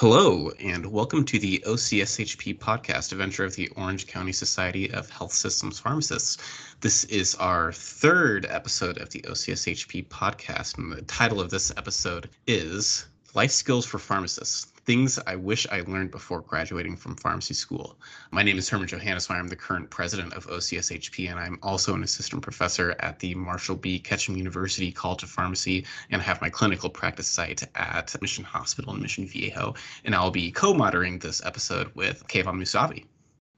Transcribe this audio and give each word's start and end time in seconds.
Hello, 0.00 0.52
and 0.60 0.86
welcome 0.86 1.24
to 1.24 1.40
the 1.40 1.58
OCSHP 1.66 2.56
podcast, 2.60 3.10
a 3.10 3.16
venture 3.16 3.44
of 3.44 3.56
the 3.56 3.68
Orange 3.70 4.06
County 4.06 4.30
Society 4.30 4.88
of 4.92 5.10
Health 5.10 5.32
Systems 5.32 5.80
Pharmacists. 5.80 6.36
This 6.80 7.02
is 7.06 7.34
our 7.34 7.72
third 7.72 8.46
episode 8.48 8.98
of 8.98 9.10
the 9.10 9.22
OCSHP 9.22 10.06
podcast, 10.06 10.78
and 10.78 10.92
the 10.92 11.02
title 11.02 11.40
of 11.40 11.50
this 11.50 11.72
episode 11.76 12.30
is 12.46 13.08
Life 13.34 13.50
Skills 13.50 13.86
for 13.86 13.98
Pharmacists 13.98 14.72
things 14.88 15.18
I 15.26 15.36
wish 15.36 15.66
I 15.70 15.82
learned 15.82 16.12
before 16.12 16.40
graduating 16.40 16.96
from 16.96 17.14
pharmacy 17.14 17.52
school. 17.52 17.98
My 18.30 18.42
name 18.42 18.56
is 18.56 18.70
Herman 18.70 18.88
Johannes. 18.88 19.28
I'm 19.28 19.46
the 19.46 19.54
current 19.54 19.90
president 19.90 20.32
of 20.32 20.46
OCSHP, 20.46 21.30
and 21.30 21.38
I'm 21.38 21.58
also 21.62 21.94
an 21.94 22.02
assistant 22.02 22.40
professor 22.40 22.96
at 23.00 23.18
the 23.18 23.34
Marshall 23.34 23.76
B. 23.76 23.98
Ketchum 23.98 24.34
University 24.34 24.90
College 24.90 25.24
of 25.24 25.28
Pharmacy, 25.28 25.84
and 26.08 26.22
I 26.22 26.24
have 26.24 26.40
my 26.40 26.48
clinical 26.48 26.88
practice 26.88 27.26
site 27.26 27.64
at 27.74 28.16
Mission 28.22 28.44
Hospital 28.44 28.94
in 28.94 29.02
Mission 29.02 29.26
Viejo. 29.26 29.74
And 30.06 30.14
I'll 30.14 30.30
be 30.30 30.50
co-moderating 30.50 31.18
this 31.18 31.44
episode 31.44 31.90
with 31.94 32.26
Kayvon 32.26 32.56
Musavi. 32.56 33.04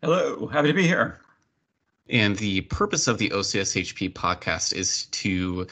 Hello, 0.03 0.49
happy 0.49 0.67
to 0.67 0.75
be 0.75 0.83
here. 0.85 1.21
And 2.09 2.35
the 2.39 2.63
purpose 2.63 3.07
of 3.07 3.19
the 3.19 3.31
OCSHP 3.31 4.15
podcast 4.15 4.73
is 4.73 5.05
to 5.13 5.69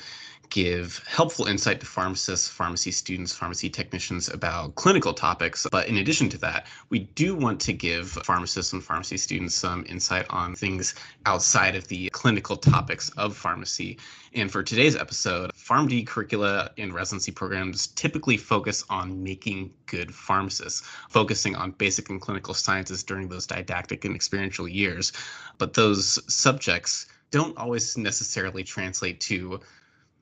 give 0.51 1.02
helpful 1.07 1.47
insight 1.47 1.80
to 1.80 1.87
pharmacists, 1.87 2.48
pharmacy 2.48 2.91
students, 2.91 3.34
pharmacy 3.34 3.69
technicians 3.69 4.29
about 4.29 4.74
clinical 4.74 5.12
topics. 5.12 5.66
But 5.71 5.88
in 5.88 5.98
addition 5.98 6.29
to 6.30 6.38
that, 6.38 6.66
we 6.91 7.01
do 7.01 7.34
want 7.34 7.61
to 7.62 7.73
give 7.73 8.10
pharmacists 8.10 8.73
and 8.73 8.82
pharmacy 8.82 9.16
students 9.16 9.54
some 9.54 9.85
insight 9.88 10.26
on 10.30 10.54
things 10.54 10.95
outside 11.26 11.76
of 11.76 11.87
the 11.88 12.09
clinical 12.10 12.57
topics 12.57 13.10
of 13.10 13.37
pharmacy. 13.37 13.99
And 14.35 14.51
for 14.51 14.63
today's 14.63 14.96
episode, 14.96 15.52
PharmD 15.52 16.07
curricula 16.07 16.71
and 16.79 16.93
residency 16.95 17.32
programs 17.32 17.88
typically 17.88 18.37
focus 18.37 18.85
on 18.88 19.23
making 19.23 19.73
good 19.87 20.15
pharmacists, 20.15 20.82
focusing 21.09 21.57
on 21.57 21.73
basic 21.73 22.10
and 22.10 22.21
clinical 22.21 22.54
sciences 22.54 23.02
during 23.02 23.29
those 23.29 23.46
didactic 23.46 24.04
and 24.04 24.15
experiential 24.15 24.69
years. 24.69 25.13
But 25.59 25.74
those 25.74 26.19
subjects 26.32 27.07
don't 27.30 27.57
always 27.59 27.96
necessarily 27.99 28.65
translate 28.65 29.21
to 29.21 29.60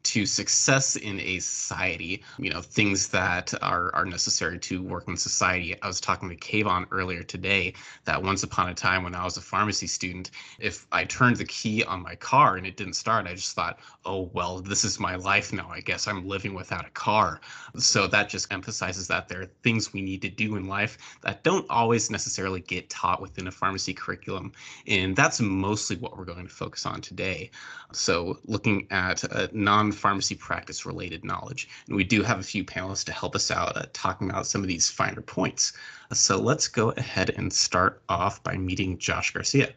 to 0.06 0.26
success 0.26 0.96
in 0.96 1.20
a 1.20 1.38
society, 1.38 2.22
you 2.38 2.50
know, 2.50 2.60
things 2.60 3.08
that 3.08 3.52
are, 3.62 3.94
are 3.94 4.04
necessary 4.04 4.58
to 4.58 4.82
work 4.82 5.08
in 5.08 5.16
society. 5.16 5.74
I 5.82 5.86
was 5.86 6.00
talking 6.00 6.28
to 6.28 6.36
Kayvon 6.36 6.86
earlier 6.90 7.22
today 7.22 7.74
that 8.04 8.22
once 8.22 8.42
upon 8.42 8.68
a 8.68 8.74
time 8.74 9.02
when 9.02 9.14
I 9.14 9.24
was 9.24 9.36
a 9.36 9.40
pharmacy 9.40 9.86
student, 9.86 10.30
if 10.58 10.86
I 10.92 11.04
turned 11.04 11.36
the 11.36 11.44
key 11.44 11.82
on 11.84 12.02
my 12.02 12.14
car 12.14 12.56
and 12.56 12.66
it 12.66 12.76
didn't 12.76 12.94
start, 12.94 13.26
I 13.26 13.34
just 13.34 13.54
thought, 13.54 13.80
oh, 14.04 14.30
well, 14.32 14.60
this 14.60 14.84
is 14.84 15.00
my 15.00 15.16
life 15.16 15.52
now. 15.52 15.68
I 15.70 15.80
guess 15.80 16.06
I'm 16.06 16.26
living 16.26 16.54
without 16.54 16.86
a 16.86 16.90
car. 16.90 17.40
So 17.76 18.06
that 18.06 18.28
just 18.28 18.52
emphasizes 18.52 19.08
that 19.08 19.28
there 19.28 19.42
are 19.42 19.50
things 19.62 19.92
we 19.92 20.02
need 20.02 20.22
to 20.22 20.28
do 20.28 20.56
in 20.56 20.68
life 20.68 20.98
that 21.22 21.42
don't 21.42 21.66
always 21.68 22.10
necessarily 22.10 22.60
get 22.60 22.88
taught 22.90 23.20
within 23.20 23.46
a 23.48 23.50
pharmacy 23.50 23.92
curriculum. 23.92 24.52
And 24.86 25.16
that's 25.16 25.40
mostly 25.40 25.96
what 25.96 26.16
we're 26.16 26.24
going 26.24 26.46
to 26.46 26.52
focus 26.52 26.86
on 26.86 27.00
today. 27.00 27.50
So 27.92 28.38
looking 28.44 28.86
at 28.90 29.24
non 29.54 29.92
pharmacy 29.96 30.34
practice 30.34 30.86
related 30.86 31.24
knowledge. 31.24 31.68
And 31.86 31.96
we 31.96 32.04
do 32.04 32.22
have 32.22 32.38
a 32.38 32.42
few 32.42 32.64
panelists 32.64 33.04
to 33.06 33.12
help 33.12 33.34
us 33.34 33.50
out 33.50 33.76
uh, 33.76 33.86
talking 33.92 34.30
about 34.30 34.46
some 34.46 34.60
of 34.60 34.68
these 34.68 34.90
finer 34.90 35.22
points. 35.22 35.72
So 36.12 36.40
let's 36.40 36.68
go 36.68 36.90
ahead 36.90 37.30
and 37.30 37.52
start 37.52 38.02
off 38.08 38.42
by 38.42 38.56
meeting 38.56 38.98
Josh 38.98 39.32
Garcia. 39.32 39.70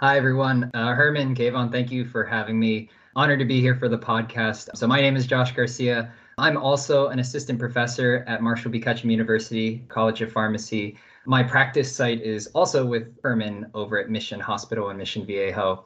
Hi, 0.00 0.16
everyone. 0.16 0.70
Uh, 0.74 0.92
Herman, 0.92 1.34
Kayvon, 1.34 1.70
thank 1.70 1.90
you 1.90 2.04
for 2.04 2.24
having 2.24 2.58
me. 2.58 2.90
Honored 3.16 3.38
to 3.38 3.44
be 3.44 3.60
here 3.60 3.76
for 3.76 3.88
the 3.88 3.96
podcast. 3.96 4.76
So, 4.76 4.88
my 4.88 5.00
name 5.00 5.14
is 5.14 5.24
Josh 5.24 5.52
Garcia. 5.52 6.12
I'm 6.36 6.56
also 6.56 7.08
an 7.08 7.20
assistant 7.20 7.60
professor 7.60 8.24
at 8.26 8.42
Marshall 8.42 8.72
B. 8.72 8.80
Ketchum 8.80 9.08
University 9.10 9.84
College 9.88 10.20
of 10.20 10.32
Pharmacy. 10.32 10.98
My 11.26 11.42
practice 11.42 11.94
site 11.94 12.20
is 12.22 12.48
also 12.48 12.84
with 12.84 13.16
Herman 13.22 13.70
over 13.72 13.98
at 13.98 14.10
Mission 14.10 14.40
Hospital 14.40 14.90
in 14.90 14.96
Mission 14.96 15.24
Viejo. 15.24 15.84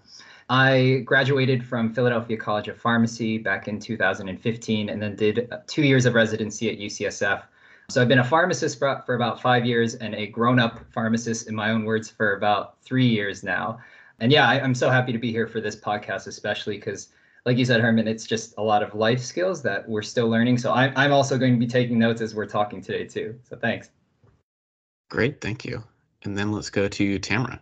I 0.50 1.02
graduated 1.04 1.64
from 1.64 1.92
Philadelphia 1.92 2.36
College 2.36 2.68
of 2.68 2.80
Pharmacy 2.80 3.36
back 3.36 3.68
in 3.68 3.78
2015 3.78 4.88
and 4.88 5.02
then 5.02 5.14
did 5.14 5.48
uh, 5.52 5.58
two 5.66 5.82
years 5.82 6.06
of 6.06 6.14
residency 6.14 6.70
at 6.70 6.78
UCSF. 6.78 7.42
So 7.90 8.00
I've 8.00 8.08
been 8.08 8.18
a 8.18 8.24
pharmacist 8.24 8.78
for, 8.78 9.14
about 9.14 9.40
five 9.40 9.66
years 9.66 9.94
and 9.94 10.14
a 10.14 10.26
grown 10.26 10.58
up 10.58 10.80
pharmacist, 10.92 11.48
in 11.48 11.54
my 11.54 11.70
own 11.70 11.84
words, 11.84 12.10
for 12.10 12.34
about 12.34 12.82
three 12.82 13.06
years 13.06 13.42
now. 13.42 13.78
And 14.20 14.32
yeah, 14.32 14.48
I, 14.48 14.56
am 14.56 14.74
so 14.74 14.90
happy 14.90 15.12
to 15.12 15.18
be 15.18 15.30
here 15.30 15.46
for 15.46 15.60
this 15.60 15.76
podcast, 15.76 16.26
especially 16.26 16.76
because, 16.76 17.08
like 17.46 17.56
you 17.56 17.64
said, 17.64 17.80
Herman, 17.80 18.08
it's 18.08 18.26
just 18.26 18.54
a 18.58 18.62
lot 18.62 18.82
of 18.82 18.94
life 18.94 19.20
skills 19.20 19.62
that 19.62 19.88
we're 19.88 20.02
still 20.02 20.28
learning. 20.28 20.58
So 20.58 20.72
I'm, 20.72 20.92
I'm 20.96 21.12
also 21.12 21.38
going 21.38 21.54
to 21.54 21.58
be 21.58 21.66
taking 21.66 21.98
notes 21.98 22.20
as 22.20 22.34
we're 22.34 22.46
talking 22.46 22.82
today, 22.82 23.04
too. 23.04 23.38
So 23.48 23.56
thanks. 23.56 23.90
Great. 25.10 25.40
Thank 25.40 25.64
you. 25.64 25.82
And 26.24 26.36
then 26.36 26.52
let's 26.52 26.68
go 26.68 26.88
to 26.88 27.18
Tamara. 27.18 27.60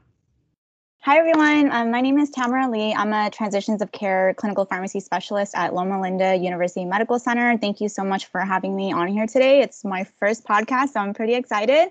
Hi, 1.06 1.18
everyone. 1.18 1.70
Um, 1.70 1.92
my 1.92 2.00
name 2.00 2.18
is 2.18 2.30
Tamara 2.30 2.68
Lee. 2.68 2.92
I'm 2.92 3.12
a 3.12 3.30
transitions 3.30 3.80
of 3.80 3.92
care 3.92 4.34
clinical 4.34 4.64
pharmacy 4.64 4.98
specialist 4.98 5.54
at 5.54 5.72
Loma 5.72 6.00
Linda 6.00 6.34
University 6.34 6.84
Medical 6.84 7.20
Center. 7.20 7.56
Thank 7.58 7.80
you 7.80 7.88
so 7.88 8.02
much 8.02 8.26
for 8.26 8.40
having 8.40 8.74
me 8.74 8.92
on 8.92 9.06
here 9.06 9.24
today. 9.24 9.60
It's 9.60 9.84
my 9.84 10.02
first 10.02 10.44
podcast, 10.44 10.94
so 10.94 10.98
I'm 10.98 11.14
pretty 11.14 11.34
excited. 11.34 11.90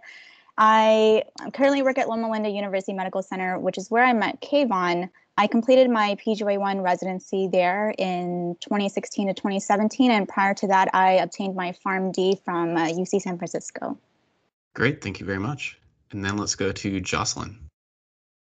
I 0.58 1.24
currently 1.54 1.82
work 1.82 1.98
at 1.98 2.10
Loma 2.10 2.30
Linda 2.30 2.50
University 2.50 2.92
Medical 2.92 3.22
Center, 3.22 3.58
which 3.58 3.78
is 3.78 3.90
where 3.90 4.04
I 4.04 4.12
met 4.12 4.42
Kayvon. 4.42 5.10
I 5.38 5.48
completed 5.48 5.90
my 5.90 6.16
PGY1 6.16 6.84
residency 6.84 7.48
there 7.48 7.96
in 7.98 8.58
2016 8.60 9.30
to 9.30 9.34
2017, 9.34 10.12
and 10.12 10.28
prior 10.28 10.54
to 10.56 10.68
that, 10.68 10.90
I 10.94 11.12
obtained 11.14 11.56
my 11.56 11.74
PharmD 11.86 12.44
from 12.44 12.76
uh, 12.76 12.88
UC 12.88 13.22
San 13.22 13.38
Francisco. 13.38 13.98
Great, 14.74 15.02
thank 15.02 15.22
you 15.22 15.26
very 15.26 15.40
much. 15.40 15.80
And 16.12 16.22
then 16.22 16.36
let's 16.36 16.56
go 16.56 16.74
to 16.74 17.00
Jocelyn. 17.00 17.65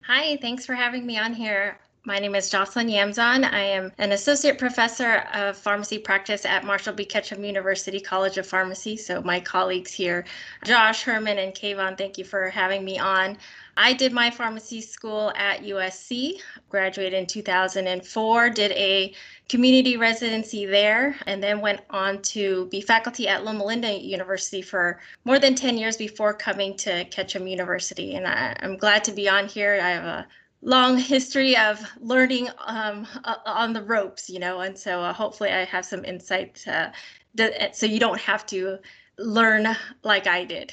Hi, 0.06 0.36
thanks 0.36 0.64
for 0.66 0.74
having 0.74 1.06
me 1.06 1.18
on 1.18 1.34
here. 1.34 1.78
My 2.04 2.18
name 2.18 2.34
is 2.34 2.50
Jocelyn 2.50 2.88
Yamzon. 2.88 3.48
I 3.48 3.60
am 3.60 3.92
an 3.98 4.10
associate 4.10 4.58
professor 4.58 5.18
of 5.32 5.56
pharmacy 5.56 5.98
practice 5.98 6.44
at 6.44 6.64
Marshall 6.64 6.94
B. 6.94 7.04
Ketchum 7.04 7.44
University 7.44 8.00
College 8.00 8.38
of 8.38 8.46
Pharmacy. 8.46 8.96
So, 8.96 9.22
my 9.22 9.38
colleagues 9.38 9.92
here, 9.92 10.24
Josh, 10.64 11.04
Herman, 11.04 11.38
and 11.38 11.54
Kayvon, 11.54 11.96
thank 11.96 12.18
you 12.18 12.24
for 12.24 12.50
having 12.50 12.84
me 12.84 12.98
on. 12.98 13.38
I 13.76 13.92
did 13.92 14.12
my 14.12 14.30
pharmacy 14.30 14.80
school 14.80 15.32
at 15.36 15.62
USC, 15.62 16.40
graduated 16.68 17.14
in 17.14 17.26
2004, 17.26 18.50
did 18.50 18.72
a 18.72 19.14
community 19.48 19.96
residency 19.96 20.66
there, 20.66 21.14
and 21.26 21.40
then 21.40 21.60
went 21.60 21.82
on 21.88 22.20
to 22.22 22.66
be 22.66 22.80
faculty 22.80 23.28
at 23.28 23.44
Loma 23.44 23.64
Linda 23.64 23.96
University 23.96 24.60
for 24.60 24.98
more 25.24 25.38
than 25.38 25.54
10 25.54 25.78
years 25.78 25.96
before 25.96 26.34
coming 26.34 26.76
to 26.78 27.04
Ketchum 27.04 27.46
University. 27.46 28.16
And 28.16 28.26
I, 28.26 28.56
am 28.60 28.76
glad 28.76 29.04
to 29.04 29.12
be 29.12 29.28
on 29.28 29.46
here. 29.46 29.78
I 29.80 29.90
have 29.90 30.04
a 30.04 30.26
long 30.62 30.96
history 30.96 31.56
of 31.56 31.80
learning 32.00 32.48
um, 32.66 33.06
on 33.46 33.72
the 33.72 33.82
ropes, 33.82 34.30
you 34.30 34.38
know, 34.38 34.60
and 34.60 34.78
so 34.78 35.00
uh, 35.00 35.12
hopefully 35.12 35.50
I 35.50 35.64
have 35.64 35.84
some 35.84 36.04
insight 36.04 36.64
uh, 36.66 36.90
that, 37.34 37.76
so 37.76 37.84
you 37.84 37.98
don't 37.98 38.20
have 38.20 38.46
to 38.46 38.78
learn 39.18 39.76
like 40.04 40.26
I 40.26 40.44
did. 40.44 40.72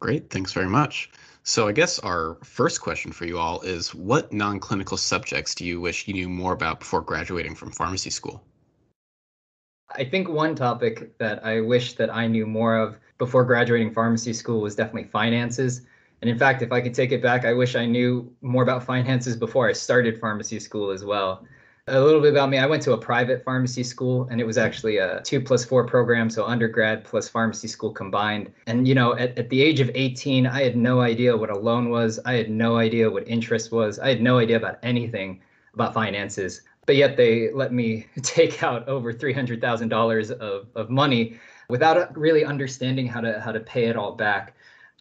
Great, 0.00 0.30
thanks 0.30 0.52
very 0.52 0.66
much. 0.66 1.10
So 1.44 1.68
I 1.68 1.72
guess 1.72 1.98
our 2.00 2.38
first 2.44 2.80
question 2.80 3.12
for 3.12 3.24
you 3.24 3.38
all 3.38 3.60
is 3.62 3.94
what 3.94 4.32
non-clinical 4.32 4.96
subjects 4.96 5.54
do 5.54 5.64
you 5.64 5.80
wish 5.80 6.06
you 6.06 6.14
knew 6.14 6.28
more 6.28 6.52
about 6.52 6.80
before 6.80 7.00
graduating 7.00 7.54
from 7.54 7.70
pharmacy 7.70 8.10
school? 8.10 8.44
I 9.94 10.04
think 10.04 10.28
one 10.28 10.54
topic 10.54 11.16
that 11.18 11.44
I 11.44 11.60
wish 11.60 11.94
that 11.94 12.14
I 12.14 12.26
knew 12.26 12.46
more 12.46 12.76
of 12.78 12.96
before 13.18 13.44
graduating 13.44 13.92
pharmacy 13.92 14.32
school 14.32 14.60
was 14.60 14.74
definitely 14.74 15.08
finances. 15.10 15.82
And 16.22 16.30
in 16.30 16.38
fact, 16.38 16.62
if 16.62 16.70
I 16.70 16.80
could 16.80 16.94
take 16.94 17.10
it 17.10 17.20
back, 17.20 17.44
I 17.44 17.52
wish 17.52 17.74
I 17.74 17.84
knew 17.84 18.32
more 18.42 18.62
about 18.62 18.84
finances 18.84 19.36
before 19.36 19.68
I 19.68 19.72
started 19.72 20.20
pharmacy 20.20 20.60
school 20.60 20.90
as 20.90 21.04
well. 21.04 21.44
A 21.88 22.00
little 22.00 22.20
bit 22.20 22.30
about 22.30 22.48
me 22.48 22.58
I 22.58 22.66
went 22.66 22.80
to 22.84 22.92
a 22.92 22.98
private 22.98 23.42
pharmacy 23.44 23.82
school, 23.82 24.28
and 24.30 24.40
it 24.40 24.44
was 24.44 24.56
actually 24.56 24.98
a 24.98 25.20
two 25.22 25.40
plus 25.40 25.64
four 25.64 25.84
program, 25.84 26.30
so 26.30 26.44
undergrad 26.44 27.02
plus 27.02 27.28
pharmacy 27.28 27.66
school 27.66 27.90
combined. 27.90 28.52
And, 28.68 28.86
you 28.86 28.94
know, 28.94 29.16
at, 29.16 29.36
at 29.36 29.50
the 29.50 29.60
age 29.60 29.80
of 29.80 29.90
18, 29.92 30.46
I 30.46 30.62
had 30.62 30.76
no 30.76 31.00
idea 31.00 31.36
what 31.36 31.50
a 31.50 31.58
loan 31.58 31.90
was, 31.90 32.20
I 32.24 32.34
had 32.34 32.50
no 32.50 32.76
idea 32.76 33.10
what 33.10 33.26
interest 33.26 33.72
was, 33.72 33.98
I 33.98 34.08
had 34.08 34.22
no 34.22 34.38
idea 34.38 34.56
about 34.56 34.78
anything 34.84 35.42
about 35.74 35.92
finances. 35.92 36.62
But 36.86 36.94
yet 36.96 37.16
they 37.16 37.50
let 37.52 37.72
me 37.72 38.06
take 38.22 38.62
out 38.62 38.86
over 38.86 39.12
$300,000 39.12 40.30
of, 40.30 40.68
of 40.76 40.88
money 40.88 41.40
without 41.68 42.16
really 42.16 42.44
understanding 42.44 43.08
how 43.08 43.20
to 43.20 43.40
how 43.40 43.50
to 43.50 43.60
pay 43.60 43.86
it 43.86 43.96
all 43.96 44.12
back. 44.12 44.54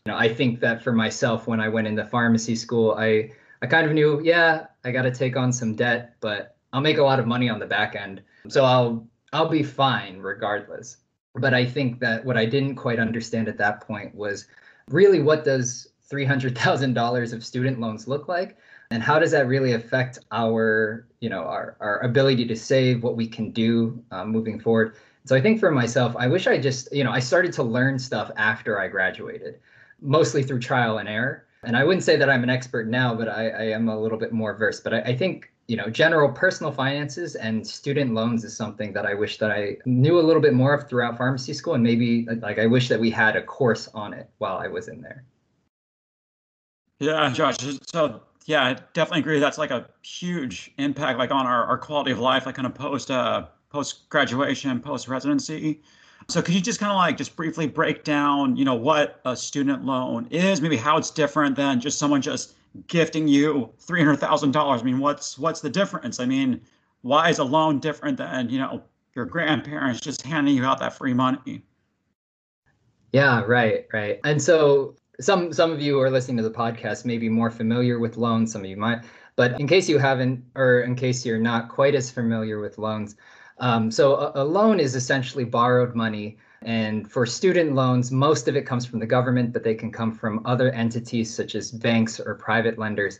You 0.05 0.13
know, 0.13 0.17
I 0.17 0.33
think 0.33 0.59
that 0.61 0.81
for 0.83 0.91
myself, 0.93 1.47
when 1.47 1.59
I 1.59 1.67
went 1.69 1.87
into 1.87 2.05
pharmacy 2.05 2.55
school, 2.55 2.95
I 2.97 3.31
I 3.61 3.67
kind 3.67 3.85
of 3.85 3.93
knew, 3.93 4.19
yeah, 4.23 4.65
I 4.83 4.91
got 4.91 5.03
to 5.03 5.11
take 5.11 5.37
on 5.37 5.53
some 5.53 5.75
debt, 5.75 6.15
but 6.21 6.55
I'll 6.73 6.81
make 6.81 6.97
a 6.97 7.03
lot 7.03 7.19
of 7.19 7.27
money 7.27 7.49
on 7.49 7.59
the 7.59 7.67
back 7.67 7.95
end, 7.95 8.21
so 8.49 8.65
I'll 8.65 9.07
I'll 9.33 9.49
be 9.49 9.63
fine 9.63 10.19
regardless. 10.19 10.97
But 11.35 11.53
I 11.53 11.65
think 11.65 11.99
that 11.99 12.25
what 12.25 12.35
I 12.37 12.45
didn't 12.45 12.75
quite 12.75 12.99
understand 12.99 13.47
at 13.47 13.57
that 13.59 13.81
point 13.81 14.15
was 14.15 14.47
really 14.87 15.21
what 15.21 15.43
does 15.45 15.87
three 16.09 16.25
hundred 16.25 16.57
thousand 16.57 16.93
dollars 16.95 17.31
of 17.33 17.45
student 17.45 17.79
loans 17.79 18.07
look 18.07 18.27
like, 18.27 18.57
and 18.89 19.03
how 19.03 19.19
does 19.19 19.31
that 19.31 19.47
really 19.47 19.73
affect 19.73 20.17
our 20.31 21.07
you 21.19 21.29
know 21.29 21.43
our 21.43 21.77
our 21.79 21.99
ability 21.99 22.47
to 22.47 22.55
save, 22.55 23.03
what 23.03 23.15
we 23.15 23.27
can 23.27 23.51
do 23.51 24.03
uh, 24.11 24.25
moving 24.25 24.59
forward, 24.59 24.95
So 25.25 25.35
I 25.35 25.41
think 25.41 25.59
for 25.59 25.71
myself, 25.71 26.15
I 26.17 26.27
wish 26.27 26.47
I 26.47 26.57
just, 26.57 26.91
you 26.91 27.03
know, 27.03 27.11
I 27.11 27.19
started 27.19 27.53
to 27.53 27.63
learn 27.63 27.99
stuff 27.99 28.31
after 28.37 28.79
I 28.79 28.87
graduated, 28.87 29.59
mostly 30.01 30.43
through 30.43 30.59
trial 30.59 30.97
and 30.97 31.07
error. 31.07 31.45
And 31.63 31.77
I 31.77 31.83
wouldn't 31.83 32.03
say 32.03 32.17
that 32.17 32.29
I'm 32.29 32.43
an 32.43 32.49
expert 32.49 32.87
now, 32.87 33.13
but 33.13 33.29
I, 33.29 33.49
I 33.49 33.63
am 33.63 33.87
a 33.87 33.99
little 33.99 34.17
bit 34.17 34.31
more 34.31 34.55
versed. 34.55 34.83
But 34.83 34.93
I, 34.93 35.01
I 35.01 35.15
think 35.15 35.51
you 35.67 35.77
know, 35.77 35.89
general 35.89 36.29
personal 36.29 36.69
finances 36.69 37.35
and 37.35 37.65
student 37.65 38.13
loans 38.13 38.43
is 38.43 38.53
something 38.55 38.91
that 38.91 39.05
I 39.05 39.13
wish 39.13 39.37
that 39.37 39.51
I 39.51 39.77
knew 39.85 40.19
a 40.19 40.21
little 40.21 40.41
bit 40.41 40.53
more 40.53 40.73
of 40.73 40.89
throughout 40.89 41.17
pharmacy 41.17 41.53
school. 41.53 41.75
And 41.75 41.83
maybe 41.83 42.25
like 42.41 42.59
I 42.59 42.65
wish 42.65 42.89
that 42.89 42.99
we 42.99 43.09
had 43.09 43.37
a 43.37 43.41
course 43.41 43.87
on 43.93 44.13
it 44.13 44.29
while 44.39 44.57
I 44.57 44.67
was 44.67 44.89
in 44.89 45.01
there. 45.01 45.23
Yeah, 46.99 47.31
Josh. 47.31 47.55
So 47.85 48.21
yeah, 48.45 48.65
I 48.65 48.73
definitely 48.93 49.21
agree. 49.21 49.39
That's 49.39 49.57
like 49.57 49.71
a 49.71 49.87
huge 50.03 50.73
impact 50.77 51.17
like 51.19 51.31
on 51.31 51.45
our, 51.45 51.63
our 51.65 51.77
quality 51.77 52.11
of 52.11 52.19
life, 52.19 52.45
like 52.45 52.55
kind 52.55 52.65
of 52.65 52.75
post 52.75 53.09
uh 53.09 53.45
post 53.69 54.09
graduation, 54.09 54.79
post 54.81 55.07
residency. 55.07 55.81
So 56.31 56.41
could 56.41 56.55
you 56.55 56.61
just 56.61 56.79
kind 56.79 56.91
of 56.91 56.97
like 56.97 57.17
just 57.17 57.35
briefly 57.35 57.67
break 57.67 58.03
down, 58.03 58.55
you 58.55 58.65
know, 58.65 58.75
what 58.75 59.19
a 59.25 59.35
student 59.35 59.85
loan 59.85 60.27
is, 60.31 60.61
maybe 60.61 60.77
how 60.77 60.97
it's 60.97 61.11
different 61.11 61.55
than 61.55 61.79
just 61.79 61.99
someone 61.99 62.21
just 62.21 62.55
gifting 62.87 63.27
you 63.27 63.69
three 63.79 64.01
hundred 64.01 64.17
thousand 64.17 64.51
dollars? 64.51 64.81
I 64.81 64.85
mean, 64.85 64.99
what's 64.99 65.37
what's 65.37 65.61
the 65.61 65.69
difference? 65.69 66.19
I 66.19 66.25
mean, 66.25 66.61
why 67.01 67.29
is 67.29 67.39
a 67.39 67.43
loan 67.43 67.79
different 67.79 68.17
than 68.17 68.49
you 68.49 68.59
know 68.59 68.81
your 69.13 69.25
grandparents 69.25 69.99
just 69.99 70.21
handing 70.21 70.55
you 70.55 70.63
out 70.63 70.79
that 70.79 70.93
free 70.93 71.13
money? 71.13 71.61
Yeah, 73.11 73.41
right, 73.41 73.87
right. 73.91 74.19
And 74.23 74.41
so 74.41 74.95
some 75.19 75.51
some 75.51 75.71
of 75.71 75.81
you 75.81 75.95
who 75.95 75.99
are 75.99 76.09
listening 76.09 76.37
to 76.37 76.43
the 76.43 76.51
podcast 76.51 77.03
may 77.05 77.17
be 77.17 77.29
more 77.29 77.51
familiar 77.51 77.99
with 77.99 78.15
loans. 78.17 78.53
Some 78.53 78.61
of 78.61 78.69
you 78.69 78.77
might, 78.77 79.03
but 79.35 79.59
in 79.59 79.67
case 79.67 79.89
you 79.89 79.97
haven't, 79.97 80.43
or 80.55 80.81
in 80.81 80.95
case 80.95 81.25
you're 81.25 81.39
not 81.39 81.67
quite 81.67 81.93
as 81.93 82.09
familiar 82.09 82.59
with 82.59 82.77
loans, 82.77 83.17
um, 83.61 83.89
so 83.89 84.15
a, 84.15 84.31
a 84.35 84.43
loan 84.43 84.79
is 84.79 84.95
essentially 84.95 85.45
borrowed 85.45 85.95
money 85.95 86.37
and 86.63 87.11
for 87.11 87.25
student 87.25 87.73
loans, 87.73 88.11
most 88.11 88.47
of 88.47 88.55
it 88.55 88.67
comes 88.67 88.85
from 88.85 88.99
the 88.99 89.05
government, 89.05 89.51
but 89.51 89.63
they 89.63 89.73
can 89.73 89.91
come 89.91 90.11
from 90.11 90.45
other 90.45 90.71
entities 90.71 91.33
such 91.33 91.55
as 91.55 91.71
banks 91.71 92.19
or 92.19 92.35
private 92.35 92.77
lenders. 92.77 93.19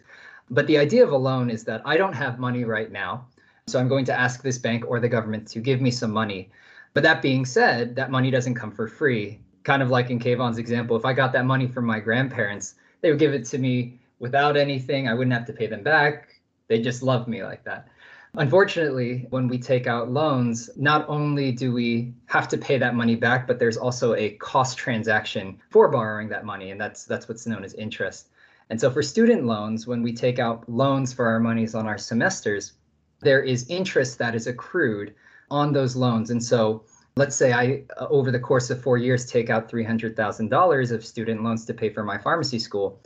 But 0.51 0.67
the 0.67 0.77
idea 0.77 1.03
of 1.03 1.11
a 1.11 1.17
loan 1.17 1.49
is 1.49 1.63
that 1.63 1.81
I 1.83 1.97
don't 1.97 2.13
have 2.13 2.38
money 2.38 2.65
right 2.65 2.91
now. 2.91 3.25
So 3.67 3.79
I'm 3.79 3.88
going 3.88 4.05
to 4.05 4.19
ask 4.19 4.43
this 4.43 4.57
bank 4.57 4.83
or 4.88 4.99
the 4.99 5.09
government 5.09 5.47
to 5.49 5.59
give 5.59 5.81
me 5.81 5.89
some 5.89 6.11
money. 6.11 6.51
But 6.93 7.03
that 7.03 7.21
being 7.21 7.45
said, 7.45 7.95
that 7.95 8.11
money 8.11 8.29
doesn't 8.29 8.55
come 8.55 8.71
for 8.71 8.88
free. 8.88 9.39
Kind 9.63 9.81
of 9.81 9.89
like 9.89 10.09
in 10.09 10.19
Kayvon's 10.19 10.57
example, 10.57 10.95
if 10.95 11.05
I 11.05 11.13
got 11.13 11.31
that 11.33 11.45
money 11.45 11.67
from 11.67 11.85
my 11.85 11.99
grandparents, 11.99 12.75
they 13.01 13.09
would 13.09 13.19
give 13.19 13.33
it 13.33 13.45
to 13.45 13.57
me 13.57 13.99
without 14.19 14.57
anything. 14.57 15.07
I 15.07 15.13
wouldn't 15.13 15.33
have 15.33 15.45
to 15.45 15.53
pay 15.53 15.67
them 15.67 15.83
back. 15.83 16.41
They 16.67 16.79
just 16.79 17.01
love 17.01 17.27
me 17.27 17.43
like 17.43 17.63
that. 17.63 17.88
Unfortunately, 18.36 19.28
when 19.30 19.50
we 19.50 19.57
take 19.57 19.88
out 19.88 20.10
loans, 20.10 20.69
not 20.78 21.06
only 21.10 21.51
do 21.51 21.74
we 21.74 22.13
have 22.28 22.48
to 22.48 22.57
pay 22.57 22.78
that 22.78 22.95
money 22.95 23.16
back, 23.16 23.45
but 23.45 23.60
there's 23.60 23.75
also 23.75 24.16
a 24.16 24.31
cost 24.38 24.78
transaction 24.78 25.60
for 25.69 25.89
borrowing 25.89 26.30
that 26.30 26.45
money, 26.45 26.72
and 26.72 26.80
that's 26.80 27.04
that's 27.04 27.28
what's 27.28 27.45
known 27.45 27.66
as 27.66 27.74
interest. 27.74 28.30
And 28.69 28.80
so 28.80 28.89
for 28.89 29.04
student 29.04 29.45
loans, 29.45 29.86
when 29.86 30.01
we 30.01 30.13
take 30.13 30.39
out 30.39 30.68
loans 30.69 31.12
for 31.12 31.28
our 31.28 31.42
monies 31.42 31.75
on 31.75 31.88
our 31.88 31.98
semesters, 31.98 32.72
there 33.19 33.44
is 33.44 33.69
interest 33.69 34.18
that 34.19 34.34
is 34.34 34.48
accrued 34.48 35.13
on 35.50 35.74
those 35.74 35.98
loans. 35.98 36.30
And 36.30 36.42
so 36.42 36.86
let's 37.18 37.36
say 37.36 37.51
I 37.51 37.84
uh, 38.00 38.07
over 38.10 38.31
the 38.31 38.39
course 38.39 38.69
of 38.69 38.81
4 38.81 38.98
years 38.98 39.25
take 39.25 39.50
out 39.50 39.69
$300,000 39.69 40.92
of 40.92 41.06
student 41.06 41.44
loans 41.44 41.66
to 41.66 41.74
pay 41.74 41.89
for 41.89 42.06
my 42.06 42.18
pharmacy 42.18 42.60
school. 42.60 43.01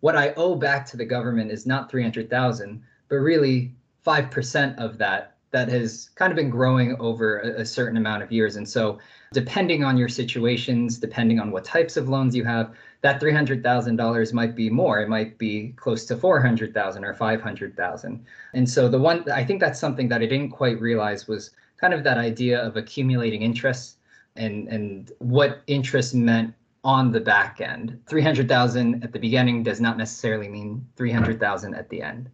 What 0.00 0.16
I 0.16 0.32
owe 0.38 0.54
back 0.54 0.86
to 0.86 0.96
the 0.96 1.04
government 1.04 1.50
is 1.50 1.66
not 1.66 1.90
300,000, 1.90 2.82
but 3.10 3.16
really 3.16 3.74
5% 4.06 4.78
of 4.78 4.98
that 4.98 5.36
that 5.50 5.68
has 5.68 6.10
kind 6.14 6.30
of 6.30 6.36
been 6.36 6.50
growing 6.50 6.96
over 7.00 7.40
a, 7.40 7.64
certain 7.66 7.96
amount 7.96 8.22
of 8.22 8.30
years. 8.30 8.56
And 8.56 8.68
so, 8.68 8.98
depending 9.32 9.82
on 9.82 9.96
your 9.96 10.08
situations, 10.08 10.98
depending 10.98 11.40
on 11.40 11.50
what 11.50 11.64
types 11.64 11.96
of 11.96 12.08
loans 12.08 12.36
you 12.36 12.44
have, 12.44 12.72
that 13.02 13.20
$300,000 13.20 14.32
might 14.32 14.54
be 14.54 14.70
more. 14.70 15.00
It 15.00 15.08
might 15.08 15.38
be 15.38 15.72
close 15.76 16.04
to 16.06 16.16
400,000 16.16 17.04
or 17.04 17.14
500,000. 17.14 18.24
And 18.54 18.70
so, 18.70 18.88
the 18.88 18.98
one 18.98 19.28
I 19.30 19.44
think 19.44 19.60
that's 19.60 19.80
something 19.80 20.08
that 20.08 20.22
I 20.22 20.26
didn't 20.26 20.50
quite 20.50 20.80
realize 20.80 21.26
was 21.26 21.50
kind 21.80 21.94
of 21.94 22.04
that 22.04 22.18
idea 22.18 22.60
of 22.60 22.76
accumulating 22.76 23.42
interest 23.42 23.96
and 24.36 24.68
and 24.68 25.12
what 25.18 25.62
interest 25.66 26.14
meant 26.14 26.54
on 26.84 27.12
the 27.12 27.20
back 27.20 27.60
end. 27.60 28.00
300,000 28.08 29.04
at 29.04 29.12
the 29.12 29.18
beginning 29.18 29.62
does 29.62 29.80
not 29.80 29.98
necessarily 29.98 30.48
mean 30.48 30.86
300,000 30.96 31.74
at 31.74 31.88
the 31.90 32.00
end. 32.00 32.30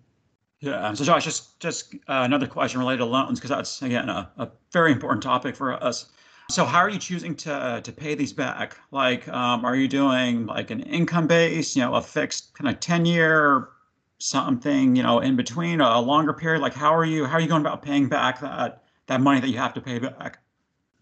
Yeah. 0.60 0.94
So, 0.94 1.04
Josh, 1.04 1.24
just 1.24 1.60
just 1.60 1.94
uh, 2.08 2.22
another 2.24 2.46
question 2.46 2.80
related 2.80 2.98
to 2.98 3.04
loans 3.06 3.38
because 3.38 3.50
that's 3.50 3.82
again 3.82 4.08
a, 4.08 4.30
a 4.38 4.48
very 4.72 4.92
important 4.92 5.22
topic 5.22 5.54
for 5.54 5.72
us. 5.72 6.06
So, 6.50 6.64
how 6.64 6.78
are 6.78 6.88
you 6.88 6.98
choosing 6.98 7.34
to 7.36 7.80
to 7.82 7.92
pay 7.92 8.14
these 8.14 8.32
back? 8.32 8.76
Like, 8.90 9.28
um, 9.28 9.64
are 9.64 9.76
you 9.76 9.88
doing 9.88 10.46
like 10.46 10.70
an 10.70 10.80
income 10.80 11.26
base, 11.26 11.76
you 11.76 11.82
know, 11.82 11.94
a 11.94 12.02
fixed 12.02 12.54
kind 12.54 12.68
of 12.68 12.80
ten 12.80 13.04
year 13.04 13.68
something, 14.18 14.96
you 14.96 15.02
know, 15.02 15.20
in 15.20 15.36
between 15.36 15.80
a 15.80 16.00
longer 16.00 16.32
period? 16.32 16.62
Like, 16.62 16.74
how 16.74 16.94
are 16.94 17.04
you 17.04 17.26
how 17.26 17.34
are 17.34 17.40
you 17.40 17.48
going 17.48 17.60
about 17.60 17.82
paying 17.82 18.08
back 18.08 18.40
that 18.40 18.84
that 19.08 19.20
money 19.20 19.40
that 19.40 19.48
you 19.48 19.58
have 19.58 19.74
to 19.74 19.80
pay 19.80 19.98
back? 19.98 20.38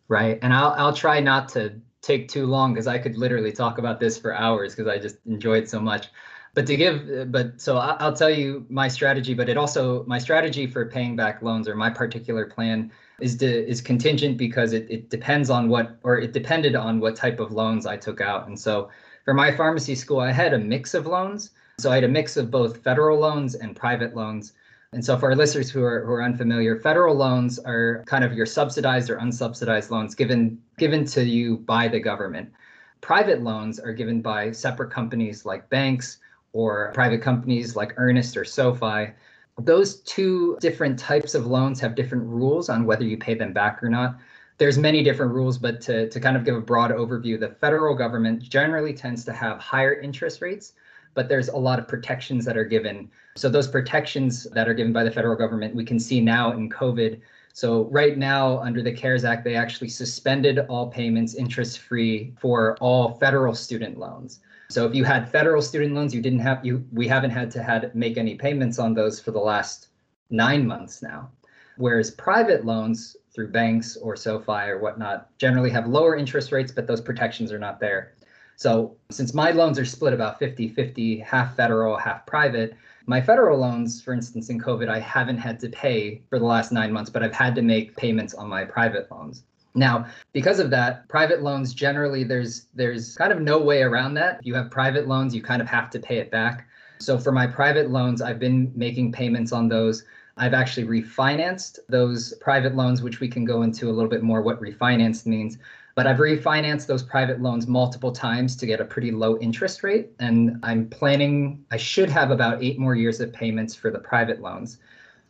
Right, 0.09 0.39
and 0.43 0.53
I'll 0.53 0.73
I'll 0.73 0.95
try 0.95 1.21
not 1.21 1.49
to 1.51 1.81
take 2.03 2.29
too 2.29 2.47
long 2.47 2.75
because 2.75 2.87
I 2.87 2.99
could 2.99 3.17
literally 3.17 3.53
talk 3.53 3.79
about 3.79 4.01
this 4.01 4.19
for 4.19 4.35
hours 4.35 4.75
because 4.75 4.91
I 4.91 4.99
just 4.99 5.17
enjoy 5.27 5.59
it 5.59 5.71
so 5.71 5.81
much 5.81 6.09
but 6.55 6.67
to 6.67 6.77
give 6.77 7.31
but 7.33 7.61
so 7.61 7.77
i'll 7.77 8.13
tell 8.13 8.31
you 8.31 8.65
my 8.69 8.89
strategy 8.89 9.35
but 9.35 9.49
it 9.49 9.57
also 9.57 10.05
my 10.07 10.19
strategy 10.19 10.67
for 10.67 10.87
paying 10.87 11.17
back 11.17 11.43
loans 11.43 11.69
or 11.69 11.75
my 11.75 11.91
particular 11.91 12.47
plan 12.47 12.91
is 13.21 13.37
to, 13.37 13.69
is 13.69 13.81
contingent 13.81 14.37
because 14.37 14.73
it, 14.73 14.87
it 14.91 15.11
depends 15.11 15.51
on 15.51 15.69
what 15.69 15.99
or 16.03 16.19
it 16.19 16.33
depended 16.33 16.75
on 16.75 17.01
what 17.01 17.15
type 17.15 17.41
of 17.41 17.53
loans 17.53 17.87
i 17.87 17.97
took 17.97 18.21
out. 18.21 18.47
And 18.49 18.59
so 18.59 18.91
for 19.25 19.35
my 19.35 19.53
pharmacy 19.53 19.95
school 19.95 20.21
i 20.21 20.33
had 20.33 20.53
a 20.53 20.59
mix 20.59 20.95
of 20.95 21.07
loans. 21.07 21.51
So 21.79 21.91
i 21.91 21.95
had 21.97 22.05
a 22.05 22.09
mix 22.09 22.37
of 22.37 22.51
both 22.51 22.83
federal 22.83 23.19
loans 23.19 23.55
and 23.55 23.77
private 23.77 24.15
loans. 24.15 24.53
And 24.93 25.05
so 25.05 25.19
for 25.19 25.31
our 25.31 25.37
listeners 25.37 25.71
who 25.71 25.83
are, 25.83 26.05
who 26.05 26.13
are 26.13 26.23
unfamiliar 26.23 26.79
federal 26.79 27.15
loans 27.15 27.59
are 27.59 28.03
kind 28.07 28.25
of 28.25 28.33
your 28.33 28.47
subsidized 28.47 29.11
or 29.11 29.17
unsubsidized 29.19 29.91
loans 29.91 30.15
given 30.15 30.61
given 30.79 31.05
to 31.07 31.25
you 31.25 31.59
by 31.59 31.89
the 31.89 32.01
government. 32.01 32.53
Private 33.01 33.43
loans 33.43 33.79
are 33.79 33.93
given 33.93 34.23
by 34.23 34.51
separate 34.51 34.91
companies 34.91 35.45
like 35.45 35.69
banks 35.69 36.19
or 36.55 36.93
private 36.95 37.21
companies 37.21 37.77
like 37.77 37.93
Earnest 37.99 38.37
or 38.37 38.45
SoFi. 38.45 39.13
Those 39.59 39.97
two 40.03 40.57
different 40.61 40.99
types 40.99 41.35
of 41.35 41.47
loans 41.47 41.81
have 41.81 41.95
different 41.95 42.25
rules 42.25 42.69
on 42.71 42.87
whether 42.87 43.05
you 43.05 43.19
pay 43.19 43.35
them 43.35 43.53
back 43.53 43.83
or 43.83 43.91
not. 43.91 44.17
There's 44.57 44.79
many 44.79 45.03
different 45.03 45.35
rules, 45.35 45.59
but 45.59 45.81
to, 45.83 46.09
to 46.09 46.21
kind 46.21 46.37
of 46.37 46.45
give 46.45 46.55
a 46.55 46.61
broad 46.61 46.93
overview, 46.93 47.39
the 47.39 47.49
federal 47.49 47.95
government 47.95 48.41
generally 48.43 48.95
tends 48.95 49.25
to 49.25 49.33
have 49.33 49.59
higher 49.59 50.01
interest 50.01 50.41
rates, 50.41 50.75
but 51.15 51.29
there's 51.29 51.49
a 51.49 51.57
lot 51.57 51.81
of 51.81 51.89
protections 51.89 52.45
that 52.45 52.57
are 52.57 52.65
given. 52.65 53.11
So 53.35 53.49
those 53.49 53.67
protections 53.67 54.45
that 54.53 54.69
are 54.69 54.75
given 54.75 54.93
by 54.93 55.03
the 55.03 55.11
federal 55.11 55.37
government, 55.37 55.75
we 55.75 55.85
can 55.85 55.99
see 55.99 56.21
now 56.21 56.53
in 56.53 56.71
COVID. 56.71 57.21
So 57.53 57.85
right 57.87 58.17
now, 58.17 58.59
under 58.59 58.81
the 58.81 58.93
CARES 58.93 59.25
Act, 59.25 59.43
they 59.45 59.57
actually 59.57 59.89
suspended 59.89 60.61
all 60.69 60.89
payments 60.89 61.35
interest 61.35 61.81
free 61.81 62.33
for 62.39 62.77
all 62.79 63.15
federal 63.15 63.55
student 63.55 63.99
loans. 63.99 64.41
So 64.75 64.85
if 64.87 64.93
you 64.93 65.05
had 65.05 65.31
federal 65.31 65.63
student 65.63 65.95
loans, 65.95 66.13
you 66.13 66.21
didn't 66.21 66.41
have 66.41 66.67
you 66.67 66.85
we 66.93 67.07
haven't 67.07 67.31
had 67.31 67.49
to 67.53 67.63
had 67.63 67.95
make 67.95 68.19
any 68.19 68.35
payments 68.35 68.81
on 68.81 68.93
those 68.93 69.21
for 69.21 69.31
the 69.31 69.39
last 69.39 69.87
nine 70.31 70.67
months 70.67 71.01
now. 71.01 71.31
Whereas 71.77 72.11
private 72.11 72.65
loans 72.65 73.17
through 73.33 73.53
banks 73.53 73.97
or 73.97 74.17
SoFi 74.17 74.71
or 74.71 74.81
whatnot 74.81 75.29
generally 75.39 75.71
have 75.71 75.87
lower 75.87 76.17
interest 76.17 76.51
rates, 76.51 76.73
but 76.73 76.89
those 76.89 77.01
protections 77.01 77.53
are 77.53 77.59
not 77.59 77.79
there. 77.79 78.15
So 78.57 78.97
since 79.13 79.33
my 79.33 79.53
loans 79.53 79.79
are 79.79 79.85
split 79.85 80.13
about 80.13 80.41
50-50, 80.41 81.23
half 81.23 81.55
federal, 81.55 81.97
half 81.97 82.27
private, 82.27 82.77
my 83.07 83.21
federal 83.21 83.61
loans, 83.61 84.03
for 84.03 84.13
instance, 84.13 84.51
in 84.51 84.61
COVID, 84.61 84.89
I 84.89 84.99
haven't 84.99 85.39
had 85.39 85.61
to 85.61 85.69
pay 85.69 86.23
for 86.29 86.41
the 86.41 86.47
last 86.47 86.73
nine 86.73 86.93
months, 86.93 87.11
but 87.11 87.23
I've 87.23 87.33
had 87.33 87.55
to 87.55 87.63
make 87.63 87.97
payments 87.97 88.35
on 88.35 88.49
my 88.49 88.65
private 88.65 89.09
loans. 89.09 89.45
Now, 89.75 90.07
because 90.33 90.61
of 90.61 90.71
that, 90.71 91.09
private 91.09 91.43
loans 91.43 91.75
generally 91.75 92.23
there's 92.23 92.67
there's 92.75 93.17
kind 93.17 93.33
of 93.33 93.41
no 93.41 93.59
way 93.59 93.83
around 93.83 94.15
that. 94.15 94.39
If 94.41 94.47
you 94.47 94.55
have 94.55 94.71
private 94.71 95.09
loans, 95.09 95.35
you 95.35 95.43
kind 95.43 95.61
of 95.61 95.69
have 95.69 95.91
to 95.91 95.99
pay 95.99 96.19
it 96.19 96.31
back. 96.31 96.69
So 97.01 97.19
for 97.19 97.33
my 97.33 97.47
private 97.47 97.91
loans, 97.91 98.23
I've 98.23 98.39
been 98.39 98.71
making 98.75 99.13
payments 99.13 99.53
on 99.53 99.69
those. 99.69 100.05
I've 100.37 100.55
actually 100.55 100.87
refinanced 100.87 101.79
those 101.89 102.35
private 102.35 102.75
loans, 102.75 103.03
which 103.03 103.21
we 103.21 103.29
can 103.29 103.45
go 103.45 103.63
into 103.63 103.89
a 103.89 103.93
little 103.93 104.09
bit 104.09 104.23
more 104.23 104.43
what 104.43 104.61
refinanced 104.61 105.27
means. 105.27 105.59
But 105.97 106.09
I've 106.09 106.19
refinanced 106.19 106.87
those 106.87 107.05
private 107.05 107.41
loans 107.41 107.69
multiple 107.69 108.11
times 108.11 108.57
to 108.57 108.67
get 108.67 108.81
a 108.81 108.85
pretty 108.85 109.13
low 109.13 109.39
interest 109.39 109.85
rate. 109.85 110.11
And 110.19 110.59
I'm 110.65 110.89
planning, 110.89 111.65
I 111.71 111.77
should 111.77 112.11
have 112.11 112.31
about 112.33 112.63
eight 112.63 112.79
more 112.79 112.97
years 112.97 113.21
of 113.21 113.33
payments 113.33 113.75
for 113.77 113.91
the 113.91 114.01
private 114.01 114.41
loans. 114.41 114.79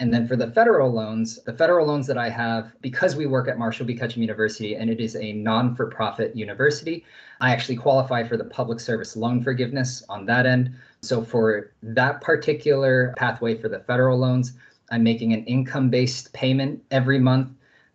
And 0.05 0.13
then 0.13 0.29
for 0.29 0.37
the 0.37 0.51
federal 0.51 0.93
loans, 0.93 1.43
the 1.45 1.55
federal 1.55 1.87
loans 1.87 2.07
that 2.09 2.19
I 2.19 2.29
have, 2.29 2.73
because 2.83 3.17
we 3.17 3.25
work 3.25 3.49
at 3.49 3.59
Marshall 3.59 3.87
B. 3.87 3.95
Ketchum 3.95 4.21
University 4.21 4.77
and 4.77 4.91
it 4.91 5.01
is 5.01 5.17
a 5.17 5.33
non 5.33 5.75
for 5.75 5.87
profit 5.87 6.37
university, 6.37 7.07
I 7.41 7.53
actually 7.53 7.77
qualify 7.77 8.23
for 8.23 8.37
the 8.37 8.45
public 8.45 8.81
service 8.81 9.17
loan 9.17 9.43
forgiveness 9.43 10.05
on 10.11 10.27
that 10.27 10.45
end. 10.45 10.75
So 11.01 11.25
for 11.25 11.73
that 11.83 12.21
particular 12.21 13.15
pathway 13.17 13.57
for 13.57 13.71
the 13.71 13.79
federal 13.79 14.19
loans, 14.19 14.53
I'm 14.91 15.03
making 15.03 15.33
an 15.33 15.43
income 15.47 15.89
based 15.89 16.35
payment 16.35 16.83
every 16.91 17.19
month. 17.19 17.49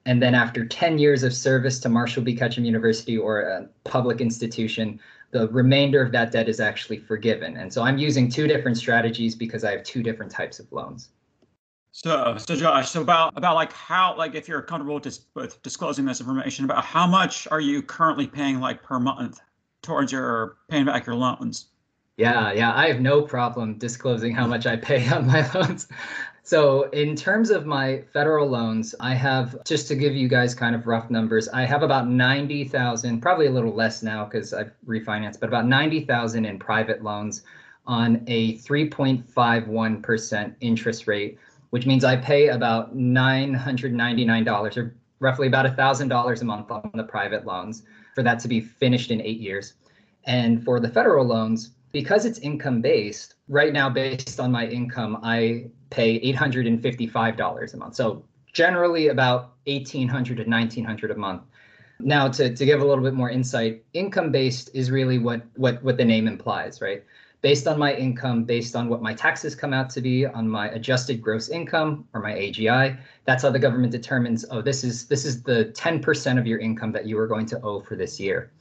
And 0.07 0.19
then 0.19 0.33
after 0.33 0.65
10 0.65 0.97
years 0.97 1.21
of 1.21 1.31
service 1.31 1.79
to 1.81 1.89
Marshall 1.89 2.23
B. 2.23 2.35
Ketchum 2.35 2.65
University 2.65 3.19
or 3.19 3.41
a 3.41 3.69
public 3.83 4.19
institution, 4.19 4.99
the 5.29 5.47
remainder 5.49 6.01
of 6.01 6.11
that 6.13 6.31
debt 6.31 6.49
is 6.49 6.59
actually 6.59 6.97
forgiven. 6.97 7.57
And 7.57 7.71
so 7.71 7.83
I'm 7.83 7.99
using 7.99 8.31
two 8.31 8.47
different 8.47 8.77
strategies 8.77 9.35
because 9.35 9.63
I 9.63 9.69
have 9.73 9.83
two 9.83 10.01
different 10.01 10.31
types 10.31 10.57
of 10.57 10.71
loans. 10.71 11.09
So, 11.91 12.37
so 12.37 12.55
Josh, 12.55 12.91
so 12.91 13.01
about 13.01 13.35
about 13.35 13.55
like 13.55 13.73
how 13.73 14.15
like 14.17 14.35
if 14.35 14.47
you're 14.47 14.61
comfortable 14.61 14.99
dis- 14.99 15.25
with 15.33 15.61
disclosing 15.63 16.05
this 16.05 16.19
information 16.19 16.65
about 16.65 16.85
how 16.85 17.07
much 17.07 17.47
are 17.49 17.59
you 17.59 17.81
currently 17.81 18.27
paying 18.27 18.59
like 18.59 18.83
per 18.83 18.99
month 18.99 19.41
towards 19.81 20.11
your 20.11 20.57
paying 20.69 20.85
back 20.85 21.05
your 21.05 21.15
loans? 21.15 21.65
Yeah, 22.17 22.51
yeah, 22.51 22.73
I 22.75 22.87
have 22.89 22.99
no 22.99 23.21
problem 23.21 23.77
disclosing 23.77 24.33
how 24.33 24.45
much 24.45 24.67
I 24.67 24.75
pay 24.75 25.07
on 25.07 25.25
my 25.25 25.49
loans. 25.55 25.87
So, 26.43 26.89
in 26.89 27.15
terms 27.15 27.49
of 27.49 27.65
my 27.65 28.01
federal 28.11 28.47
loans, 28.47 28.93
I 28.99 29.13
have 29.13 29.63
just 29.63 29.87
to 29.87 29.95
give 29.95 30.15
you 30.15 30.27
guys 30.27 30.53
kind 30.53 30.75
of 30.75 30.85
rough 30.85 31.09
numbers, 31.09 31.47
I 31.47 31.63
have 31.63 31.81
about 31.83 32.09
90,000, 32.09 33.21
probably 33.21 33.45
a 33.45 33.51
little 33.51 33.73
less 33.73 34.03
now 34.03 34.25
because 34.25 34.53
I've 34.53 34.71
refinanced, 34.85 35.39
but 35.39 35.47
about 35.47 35.65
90,000 35.67 36.43
in 36.45 36.59
private 36.59 37.03
loans 37.03 37.43
on 37.85 38.23
a 38.27 38.57
3.51% 38.57 40.55
interest 40.59 41.07
rate, 41.07 41.37
which 41.69 41.85
means 41.85 42.03
I 42.03 42.15
pay 42.15 42.49
about 42.49 42.97
$999 42.97 44.77
or 44.77 44.95
roughly 45.19 45.47
about 45.47 45.65
$1,000 45.65 46.41
a 46.41 46.45
month 46.45 46.71
on 46.71 46.91
the 46.93 47.03
private 47.03 47.45
loans 47.45 47.83
for 48.15 48.23
that 48.23 48.39
to 48.39 48.47
be 48.47 48.61
finished 48.61 49.11
in 49.11 49.21
eight 49.21 49.39
years. 49.39 49.73
And 50.25 50.63
for 50.63 50.79
the 50.79 50.89
federal 50.89 51.25
loans, 51.25 51.71
because 51.91 52.25
it's 52.25 52.39
income 52.39 52.81
based, 52.81 53.35
right 53.47 53.73
now, 53.73 53.89
based 53.89 54.39
on 54.39 54.51
my 54.51 54.67
income, 54.67 55.19
I 55.23 55.69
pay 55.89 56.19
$855 56.33 57.73
a 57.73 57.77
month. 57.77 57.95
So 57.95 58.23
generally 58.53 59.07
about 59.07 59.53
1800 59.65 60.37
to 60.37 60.43
1900 60.43 61.11
a 61.11 61.15
month. 61.15 61.43
Now 61.99 62.27
to, 62.29 62.55
to 62.55 62.65
give 62.65 62.81
a 62.81 62.85
little 62.85 63.03
bit 63.03 63.13
more 63.13 63.29
insight, 63.29 63.83
income 63.93 64.31
based 64.31 64.69
is 64.73 64.89
really 64.89 65.17
what, 65.17 65.41
what, 65.55 65.83
what 65.83 65.97
the 65.97 66.05
name 66.05 66.27
implies, 66.27 66.81
right? 66.81 67.03
Based 67.41 67.67
on 67.67 67.79
my 67.79 67.93
income, 67.93 68.43
based 68.43 68.75
on 68.75 68.89
what 68.89 69.01
my 69.01 69.13
taxes 69.13 69.55
come 69.55 69.73
out 69.73 69.89
to 69.91 70.01
be 70.01 70.25
on 70.25 70.47
my 70.47 70.69
adjusted 70.71 71.21
gross 71.21 71.47
income 71.47 72.05
or 72.13 72.21
my 72.21 72.33
AGI, 72.33 72.97
that's 73.23 73.43
how 73.43 73.49
the 73.49 73.59
government 73.59 73.93
determines, 73.93 74.45
oh, 74.51 74.61
this 74.61 74.83
is 74.83 75.07
this 75.07 75.23
is 75.23 75.41
the 75.43 75.71
10% 75.73 76.37
of 76.37 76.45
your 76.45 76.59
income 76.59 76.91
that 76.91 77.05
you 77.05 77.17
are 77.17 77.27
going 77.27 77.45
to 77.45 77.61
owe 77.61 77.79
for 77.79 77.95
this 77.95 78.19
year. 78.19 78.51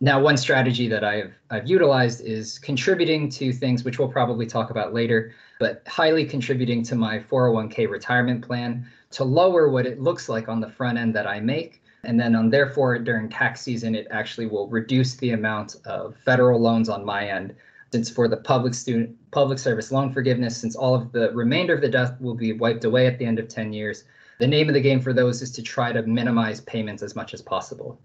Now, 0.00 0.20
one 0.20 0.36
strategy 0.36 0.88
that 0.88 1.04
I've 1.04 1.34
I've 1.50 1.66
utilized 1.66 2.22
is 2.22 2.58
contributing 2.58 3.28
to 3.30 3.52
things 3.52 3.84
which 3.84 3.98
we'll 3.98 4.08
probably 4.08 4.46
talk 4.46 4.70
about 4.70 4.92
later, 4.92 5.34
but 5.58 5.82
highly 5.86 6.24
contributing 6.24 6.82
to 6.84 6.94
my 6.94 7.18
401k 7.18 7.88
retirement 7.88 8.46
plan 8.46 8.86
to 9.12 9.24
lower 9.24 9.70
what 9.70 9.86
it 9.86 10.00
looks 10.00 10.28
like 10.28 10.48
on 10.48 10.60
the 10.60 10.68
front 10.68 10.98
end 10.98 11.14
that 11.14 11.26
I 11.26 11.40
make. 11.40 11.82
And 12.04 12.20
then 12.20 12.34
on 12.36 12.50
therefore 12.50 12.98
during 12.98 13.28
tax 13.28 13.62
season, 13.62 13.94
it 13.94 14.06
actually 14.10 14.46
will 14.46 14.68
reduce 14.68 15.16
the 15.16 15.32
amount 15.32 15.76
of 15.86 16.14
federal 16.24 16.60
loans 16.60 16.88
on 16.88 17.04
my 17.04 17.28
end. 17.28 17.54
Since 17.96 18.10
for 18.10 18.28
the 18.28 18.36
public 18.36 18.74
student 18.74 19.16
public 19.30 19.58
service 19.58 19.90
loan 19.90 20.12
forgiveness, 20.12 20.54
since 20.54 20.76
all 20.76 20.94
of 20.94 21.12
the 21.12 21.30
remainder 21.32 21.74
of 21.74 21.80
the 21.80 21.88
debt 21.88 22.20
will 22.20 22.34
be 22.34 22.52
wiped 22.52 22.84
away 22.84 23.06
at 23.06 23.18
the 23.18 23.24
end 23.24 23.38
of 23.38 23.48
10 23.48 23.72
years, 23.72 24.04
the 24.38 24.46
name 24.46 24.68
of 24.68 24.74
the 24.74 24.82
game 24.82 25.00
for 25.00 25.14
those 25.14 25.40
is 25.40 25.50
to 25.52 25.62
try 25.62 25.92
to 25.92 26.02
minimize 26.02 26.60
payments 26.60 27.02
as 27.02 27.16
much 27.16 27.32
as 27.32 27.40
possible 27.40 27.98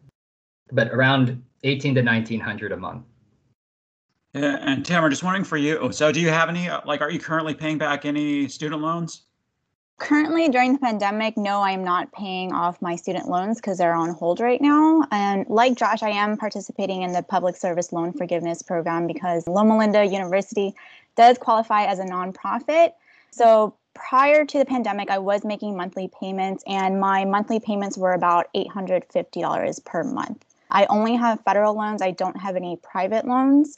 but 0.71 0.87
around 0.91 1.43
18 1.63 1.95
to 1.95 2.01
1900 2.01 2.71
a 2.71 2.77
month. 2.77 3.05
Yeah, 4.33 4.59
and 4.61 4.85
Tamara, 4.85 5.09
just 5.09 5.23
wondering 5.23 5.43
for 5.43 5.57
you. 5.57 5.91
So, 5.91 6.09
do 6.13 6.21
you 6.21 6.29
have 6.29 6.47
any 6.47 6.69
like? 6.85 7.01
Are 7.01 7.11
you 7.11 7.19
currently 7.19 7.53
paying 7.53 7.77
back 7.77 8.05
any 8.05 8.47
student 8.47 8.81
loans? 8.81 9.23
Currently, 10.01 10.49
during 10.49 10.73
the 10.73 10.79
pandemic, 10.79 11.37
no, 11.37 11.61
I 11.61 11.73
am 11.73 11.83
not 11.83 12.11
paying 12.11 12.53
off 12.53 12.81
my 12.81 12.95
student 12.95 13.29
loans 13.29 13.57
because 13.57 13.77
they're 13.77 13.93
on 13.93 14.09
hold 14.09 14.39
right 14.39 14.59
now. 14.59 15.05
And 15.11 15.47
like 15.47 15.75
Josh, 15.75 16.01
I 16.01 16.09
am 16.09 16.37
participating 16.37 17.03
in 17.03 17.11
the 17.11 17.21
public 17.21 17.55
service 17.55 17.93
loan 17.93 18.11
forgiveness 18.11 18.63
program 18.63 19.05
because 19.05 19.47
Loma 19.47 19.77
Linda 19.77 20.03
University 20.03 20.73
does 21.15 21.37
qualify 21.37 21.83
as 21.83 21.99
a 21.99 22.03
nonprofit. 22.05 22.93
So 23.29 23.75
prior 23.93 24.43
to 24.43 24.57
the 24.57 24.65
pandemic, 24.65 25.11
I 25.11 25.19
was 25.19 25.45
making 25.45 25.77
monthly 25.77 26.09
payments, 26.19 26.63
and 26.65 26.99
my 26.99 27.23
monthly 27.23 27.59
payments 27.59 27.95
were 27.95 28.13
about 28.13 28.51
$850 28.55 29.85
per 29.85 30.03
month. 30.03 30.43
I 30.71 30.87
only 30.87 31.15
have 31.15 31.41
federal 31.41 31.75
loans, 31.75 32.01
I 32.01 32.09
don't 32.09 32.41
have 32.41 32.55
any 32.55 32.75
private 32.77 33.27
loans. 33.27 33.77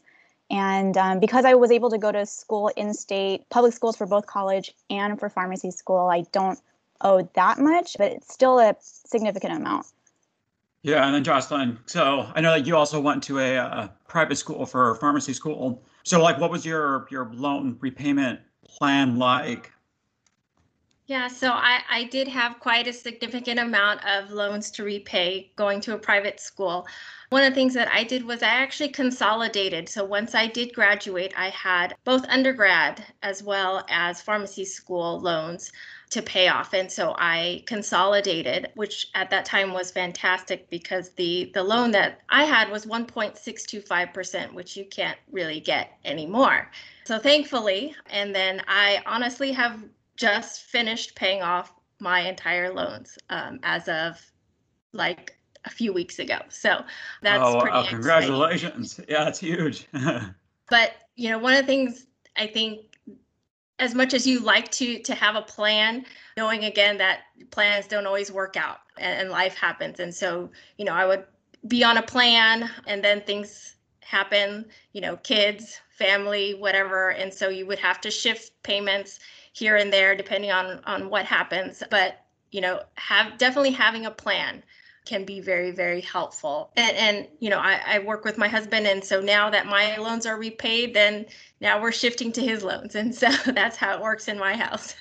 And 0.50 0.98
um, 0.98 1.20
because 1.20 1.46
I 1.46 1.56
was 1.56 1.72
able 1.72 1.90
to 1.90 1.98
go 1.98 2.12
to 2.12 2.26
school 2.26 2.70
in 2.76 2.94
state, 2.94 3.50
public 3.50 3.74
schools 3.74 3.98
for 3.98 4.06
both 4.06 4.26
college 4.26 4.74
and 4.90 5.20
for 5.20 5.30
pharmacy 5.30 5.72
school, 5.72 6.10
I 6.10 6.26
don't 6.32 6.60
owe 7.02 7.28
that 7.36 7.60
much, 7.60 7.96
but 7.98 8.12
it's 8.12 8.34
still 8.34 8.60
a 8.60 8.76
significant 8.80 9.54
amount. 9.54 9.88
Yeah, 10.84 11.06
and 11.06 11.16
then 11.16 11.24
Jocelyn, 11.24 11.80
so 11.86 12.30
I 12.36 12.42
know 12.42 12.52
that 12.52 12.68
you 12.68 12.76
also 12.76 13.00
went 13.00 13.24
to 13.24 13.40
a 13.40 13.56
uh, 13.56 13.88
private 14.10 14.36
school 14.36 14.66
for 14.66 14.96
pharmacy 14.96 15.34
school. 15.34 15.82
So, 16.04 16.22
like, 16.22 16.40
what 16.40 16.52
was 16.52 16.66
your 16.66 17.08
your 17.10 17.32
loan 17.34 17.78
repayment 17.80 18.42
plan 18.68 19.18
like? 19.18 19.72
Yeah, 21.06 21.28
so 21.28 21.52
I, 21.52 21.82
I 21.90 22.04
did 22.06 22.30
have 22.30 22.60
quite 22.62 22.88
a 22.88 22.94
significant 22.94 23.60
amount 23.60 24.06
of 24.06 24.32
loans 24.32 24.72
to 24.72 24.84
repay 24.86 25.52
going 25.58 25.82
to 25.82 25.96
a 25.96 25.98
private 25.98 26.40
school. 26.40 26.88
One 27.30 27.44
of 27.44 27.52
the 27.52 27.56
things 27.56 27.74
that 27.74 27.90
I 27.92 28.06
did 28.06 28.24
was 28.24 28.42
I 28.42 28.48
actually 28.48 28.90
consolidated. 28.90 29.90
So 29.90 30.06
once 30.06 30.34
I 30.34 30.48
did 30.48 30.74
graduate, 30.74 31.34
I 31.36 31.50
had 31.50 31.96
both 32.06 32.24
undergrad 32.30 33.04
as 33.22 33.44
well 33.44 33.86
as 33.90 34.22
pharmacy 34.22 34.64
school 34.64 35.20
loans 35.20 35.72
to 36.12 36.22
pay 36.22 36.48
off 36.48 36.76
and 36.76 36.92
so 36.92 37.16
i 37.18 37.64
consolidated 37.66 38.68
which 38.76 39.08
at 39.16 39.32
that 39.32 39.46
time 39.46 39.74
was 39.74 39.90
fantastic 39.90 40.70
because 40.70 41.10
the 41.14 41.50
the 41.56 41.64
loan 41.64 41.90
that 41.90 42.22
i 42.30 42.44
had 42.44 42.70
was 42.70 42.86
1.625% 42.86 44.54
which 44.54 44.78
you 44.78 44.86
can't 44.86 45.18
really 45.32 45.60
get 45.60 45.98
anymore 46.06 46.70
so 47.04 47.18
thankfully 47.18 47.96
and 48.12 48.36
then 48.36 48.62
i 48.68 49.02
honestly 49.08 49.52
have 49.52 49.84
just 50.16 50.64
finished 50.64 51.16
paying 51.16 51.42
off 51.42 51.74
my 52.00 52.22
entire 52.22 52.72
loans 52.74 53.18
um, 53.30 53.60
as 53.64 53.88
of 53.88 54.20
like 54.92 55.38
a 55.66 55.70
few 55.70 55.94
weeks 55.94 56.20
ago. 56.20 56.40
So 56.50 56.84
that's 57.22 57.44
oh, 57.44 57.62
pretty 57.62 57.78
wow. 57.78 57.86
congratulations. 57.88 59.00
Yeah, 59.08 59.28
it's 59.28 59.40
huge. 59.40 59.88
but 60.70 60.94
you 61.16 61.30
know, 61.30 61.38
one 61.38 61.54
of 61.54 61.62
the 61.62 61.68
things 61.68 62.08
I 62.38 62.48
think 62.48 62.82
as 63.80 63.96
much 63.96 64.14
as 64.14 64.28
you 64.28 64.40
like 64.40 64.70
to 64.72 65.00
to 65.00 65.16
have 65.16 65.36
a 65.36 65.42
plan, 65.42 66.06
knowing 66.38 66.66
again 66.66 66.98
that 66.98 67.22
plans 67.52 67.88
don't 67.88 68.06
always 68.06 68.32
work 68.32 68.56
out 68.58 68.80
and, 68.98 69.22
and 69.22 69.30
life 69.30 69.56
happens. 69.56 70.00
And 70.00 70.14
so, 70.14 70.50
you 70.78 70.86
know, 70.86 70.94
I 70.94 71.06
would 71.06 71.26
be 71.68 71.84
on 71.84 71.98
a 71.98 72.04
plan 72.04 72.70
and 72.88 73.04
then 73.04 73.22
things 73.22 73.76
happen, 74.02 74.66
you 74.92 75.02
know, 75.02 75.18
kids, 75.18 75.80
family, 75.98 76.54
whatever. 76.56 77.12
And 77.12 77.34
so 77.34 77.50
you 77.50 77.66
would 77.66 77.80
have 77.80 78.02
to 78.02 78.12
shift 78.12 78.52
payments 78.64 79.20
here 79.54 79.78
and 79.78 79.94
there 79.94 80.16
depending 80.16 80.52
on 80.52 80.82
on 80.86 81.10
what 81.10 81.26
happens 81.26 81.82
but 81.90 82.26
you 82.52 82.62
know 82.62 82.82
have 82.96 83.38
definitely 83.38 83.72
having 83.72 84.06
a 84.06 84.12
plan 84.12 84.62
can 85.06 85.26
be 85.26 85.42
very 85.42 85.72
very 85.72 86.02
helpful. 86.02 86.72
And 86.76 86.96
and 86.96 87.28
you 87.40 87.50
know 87.50 87.60
I, 87.60 87.82
I 87.86 88.00
work 88.00 88.24
with 88.24 88.38
my 88.38 88.48
husband 88.48 88.88
and 88.88 89.04
so 89.04 89.22
now 89.22 89.50
that 89.50 89.66
my 89.66 89.98
loans 89.98 90.26
are 90.26 90.38
repaid 90.38 90.94
then 90.94 91.26
now 91.60 91.82
we're 91.82 91.92
shifting 91.92 92.32
to 92.34 92.42
his 92.42 92.64
loans 92.64 92.96
and 92.96 93.14
so 93.24 93.30
that's 93.52 93.78
how 93.78 93.96
it 93.96 94.02
works 94.02 94.28
in 94.28 94.38
my 94.38 94.56
house. 94.56 94.96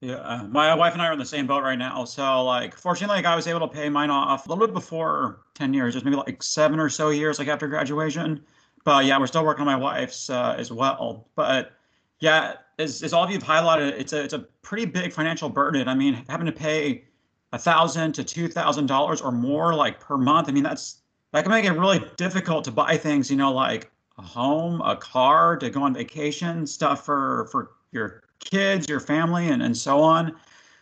Yeah 0.00 0.46
my 0.48 0.74
wife 0.74 0.92
and 0.92 1.02
i 1.02 1.06
are 1.06 1.12
in 1.12 1.18
the 1.18 1.24
same 1.24 1.46
boat 1.46 1.62
right 1.62 1.78
now. 1.78 2.04
So 2.04 2.44
like 2.44 2.76
fortunately 2.76 3.16
like 3.16 3.24
i 3.24 3.36
was 3.36 3.46
able 3.46 3.60
to 3.60 3.68
pay 3.68 3.88
mine 3.88 4.10
off 4.10 4.46
a 4.46 4.48
little 4.48 4.66
bit 4.66 4.74
before 4.74 5.40
10 5.54 5.74
years 5.74 5.94
just 5.94 6.04
maybe 6.04 6.16
like 6.16 6.42
seven 6.42 6.80
or 6.80 6.88
so 6.88 7.10
years 7.10 7.38
like 7.38 7.48
after 7.48 7.68
graduation. 7.68 8.44
But 8.84 9.04
yeah 9.04 9.18
we're 9.18 9.26
still 9.26 9.44
working 9.44 9.60
on 9.60 9.66
my 9.66 9.76
wife's 9.76 10.28
uh, 10.30 10.56
as 10.58 10.72
well. 10.72 11.28
But 11.36 11.72
yeah, 12.20 12.54
as, 12.78 13.02
as 13.02 13.12
all 13.12 13.24
of 13.24 13.30
you 13.30 13.38
have 13.38 13.46
highlighted, 13.46 13.98
it's 13.98 14.12
a 14.12 14.22
it's 14.22 14.34
a 14.34 14.40
pretty 14.62 14.86
big 14.86 15.12
financial 15.12 15.48
burden. 15.48 15.88
I 15.88 15.94
mean, 15.94 16.24
having 16.28 16.46
to 16.46 16.52
pay 16.52 17.04
a 17.52 17.58
thousand 17.58 18.12
to 18.12 18.24
two 18.24 18.48
thousand 18.48 18.86
dollars 18.86 19.20
or 19.20 19.32
more 19.32 19.74
like 19.74 20.00
per 20.00 20.16
month. 20.16 20.48
I 20.48 20.52
mean, 20.52 20.62
that's 20.62 21.02
that 21.32 21.42
can 21.42 21.50
make 21.50 21.64
it 21.64 21.72
really 21.72 22.04
difficult 22.16 22.64
to 22.64 22.70
buy 22.70 22.96
things. 22.96 23.30
You 23.30 23.36
know, 23.36 23.52
like 23.52 23.90
a 24.16 24.22
home, 24.22 24.80
a 24.82 24.96
car, 24.96 25.56
to 25.56 25.70
go 25.70 25.82
on 25.82 25.94
vacation, 25.94 26.66
stuff 26.66 27.04
for 27.04 27.48
for 27.50 27.72
your 27.90 28.22
kids, 28.40 28.88
your 28.88 29.00
family, 29.00 29.48
and 29.48 29.62
and 29.62 29.76
so 29.76 30.00
on. 30.00 30.36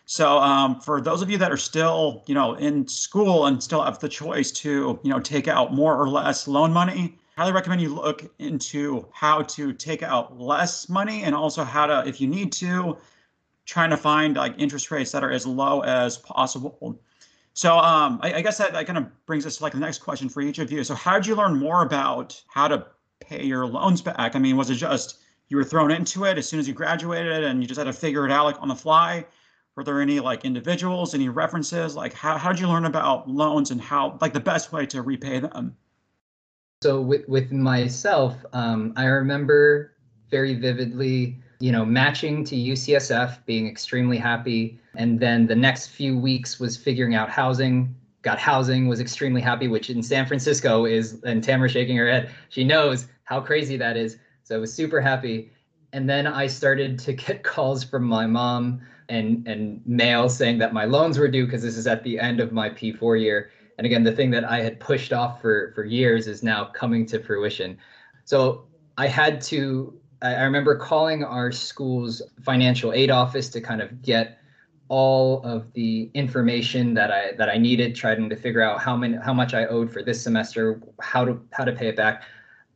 So 0.09 0.37
um, 0.37 0.79
for 0.79 1.01
those 1.01 1.21
of 1.21 1.29
you 1.29 1.37
that 1.37 1.51
are 1.51 1.57
still, 1.57 2.23
you 2.27 2.33
know, 2.33 2.53
in 2.53 2.87
school 2.87 3.47
and 3.47 3.61
still 3.61 3.83
have 3.83 3.99
the 3.99 4.07
choice 4.07 4.51
to, 4.51 4.97
you 5.03 5.11
know, 5.11 5.19
take 5.19 5.49
out 5.49 5.73
more 5.73 6.01
or 6.01 6.07
less 6.07 6.47
loan 6.47 6.71
money, 6.71 7.17
highly 7.37 7.51
recommend 7.51 7.81
you 7.81 7.93
look 7.93 8.23
into 8.39 9.07
how 9.13 9.43
to 9.43 9.71
take 9.71 10.01
out 10.01 10.39
less 10.39 10.89
money 10.89 11.23
and 11.23 11.35
also 11.35 11.63
how 11.63 11.85
to, 11.85 12.03
if 12.07 12.19
you 12.19 12.27
need 12.27 12.51
to, 12.51 12.97
trying 13.65 13.91
to 13.91 13.97
find 13.97 14.35
like 14.35 14.55
interest 14.57 14.89
rates 14.89 15.11
that 15.11 15.23
are 15.23 15.31
as 15.31 15.45
low 15.45 15.81
as 15.81 16.17
possible. 16.17 16.99
So 17.53 17.77
um, 17.77 18.19
I, 18.23 18.35
I, 18.35 18.41
guess 18.41 18.57
that, 18.57 18.73
that 18.73 18.87
kind 18.87 18.97
of 18.97 19.25
brings 19.25 19.45
us 19.45 19.57
to 19.57 19.63
like 19.63 19.73
the 19.73 19.79
next 19.79 19.99
question 19.99 20.29
for 20.29 20.41
each 20.41 20.59
of 20.59 20.71
you. 20.71 20.83
So 20.83 20.95
how 20.95 21.13
did 21.13 21.27
you 21.27 21.35
learn 21.35 21.57
more 21.57 21.83
about 21.83 22.41
how 22.47 22.67
to 22.67 22.87
pay 23.19 23.43
your 23.43 23.65
loans 23.65 24.01
back? 24.01 24.35
I 24.35 24.39
mean, 24.39 24.57
was 24.57 24.69
it 24.69 24.75
just 24.75 25.19
you 25.49 25.57
were 25.57 25.63
thrown 25.63 25.91
into 25.91 26.25
it 26.25 26.37
as 26.37 26.47
soon 26.47 26.59
as 26.59 26.67
you 26.67 26.73
graduated 26.73 27.43
and 27.43 27.61
you 27.61 27.67
just 27.67 27.77
had 27.77 27.85
to 27.85 27.93
figure 27.93 28.25
it 28.25 28.31
out 28.31 28.45
like 28.45 28.61
on 28.61 28.67
the 28.67 28.75
fly? 28.75 29.25
were 29.77 29.83
there 29.83 30.01
any 30.01 30.19
like 30.19 30.43
individuals, 30.43 31.13
any 31.13 31.29
references? 31.29 31.95
Like 31.95 32.11
how 32.11 32.35
how 32.37 32.51
did 32.51 32.59
you 32.59 32.67
learn 32.67 32.85
about 32.85 33.29
loans 33.29 33.69
and 33.69 33.79
how 33.79 34.17
like 34.19 34.33
the 34.33 34.39
best 34.39 34.73
way 34.73 34.87
to 34.87 35.03
repay 35.03 35.39
them? 35.39 35.77
So 36.83 37.01
with 37.01 37.27
with 37.27 37.51
myself, 37.51 38.45
um, 38.53 38.93
I 38.95 39.05
remember 39.05 39.93
very 40.29 40.53
vividly, 40.53 41.41
you 41.59 41.71
know, 41.71 41.83
matching 41.83 42.43
to 42.45 42.55
UCSF, 42.55 43.43
being 43.47 43.67
extremely 43.67 44.17
happy, 44.17 44.79
and 44.95 45.19
then 45.19 45.47
the 45.47 45.55
next 45.55 45.87
few 45.87 46.19
weeks 46.19 46.59
was 46.59 46.77
figuring 46.77 47.15
out 47.15 47.31
housing. 47.31 47.95
Got 48.21 48.37
housing, 48.37 48.87
was 48.87 48.99
extremely 48.99 49.41
happy, 49.41 49.67
which 49.67 49.89
in 49.89 50.03
San 50.03 50.27
Francisco 50.27 50.85
is, 50.85 51.23
and 51.23 51.43
Tamara 51.43 51.67
shaking 51.67 51.97
her 51.97 52.11
head, 52.11 52.29
she 52.49 52.63
knows 52.63 53.07
how 53.23 53.41
crazy 53.41 53.77
that 53.77 53.97
is. 53.97 54.17
So 54.43 54.55
I 54.55 54.59
was 54.59 54.71
super 54.71 55.01
happy. 55.01 55.51
And 55.93 56.07
then 56.07 56.27
I 56.27 56.45
started 56.45 56.99
to 56.99 57.13
get 57.25 57.43
calls 57.43 57.83
from 57.83 58.03
my 58.03 58.27
mom 58.27 58.81
and 59.09 59.47
and 59.47 59.81
mail 59.87 60.29
saying 60.29 60.59
that 60.59 60.73
my 60.73 60.85
loans 60.85 61.17
were 61.17 61.27
due 61.27 61.45
because 61.45 61.63
this 61.63 61.77
is 61.77 61.87
at 61.87 62.03
the 62.03 62.19
end 62.19 62.39
of 62.39 62.51
my 62.51 62.69
P4 62.69 63.19
year. 63.19 63.49
And 63.77 63.85
again, 63.85 64.03
the 64.03 64.11
thing 64.11 64.31
that 64.31 64.43
I 64.43 64.61
had 64.61 64.79
pushed 64.79 65.13
off 65.13 65.41
for 65.41 65.71
for 65.75 65.85
years 65.85 66.27
is 66.27 66.43
now 66.43 66.65
coming 66.65 67.05
to 67.07 67.19
fruition. 67.19 67.77
So 68.25 68.65
I 68.97 69.07
had 69.07 69.41
to. 69.41 69.99
I 70.21 70.41
remember 70.43 70.75
calling 70.75 71.23
our 71.23 71.51
school's 71.51 72.23
financial 72.41 72.91
aid 72.91 73.11
office 73.11 73.49
to 73.49 73.61
kind 73.61 73.81
of 73.81 74.01
get 74.01 74.39
all 74.89 75.43
of 75.43 75.71
the 75.73 76.09
information 76.15 76.93
that 76.95 77.11
I 77.11 77.33
that 77.37 77.49
I 77.49 77.57
needed, 77.57 77.95
trying 77.95 78.29
to 78.29 78.35
figure 78.35 78.61
out 78.61 78.81
how 78.81 78.95
many 78.95 79.17
how 79.17 79.33
much 79.33 79.53
I 79.53 79.65
owed 79.67 79.91
for 79.91 80.01
this 80.01 80.21
semester, 80.21 80.81
how 81.01 81.25
to 81.25 81.39
how 81.51 81.65
to 81.65 81.71
pay 81.71 81.87
it 81.87 81.95
back. 81.95 82.23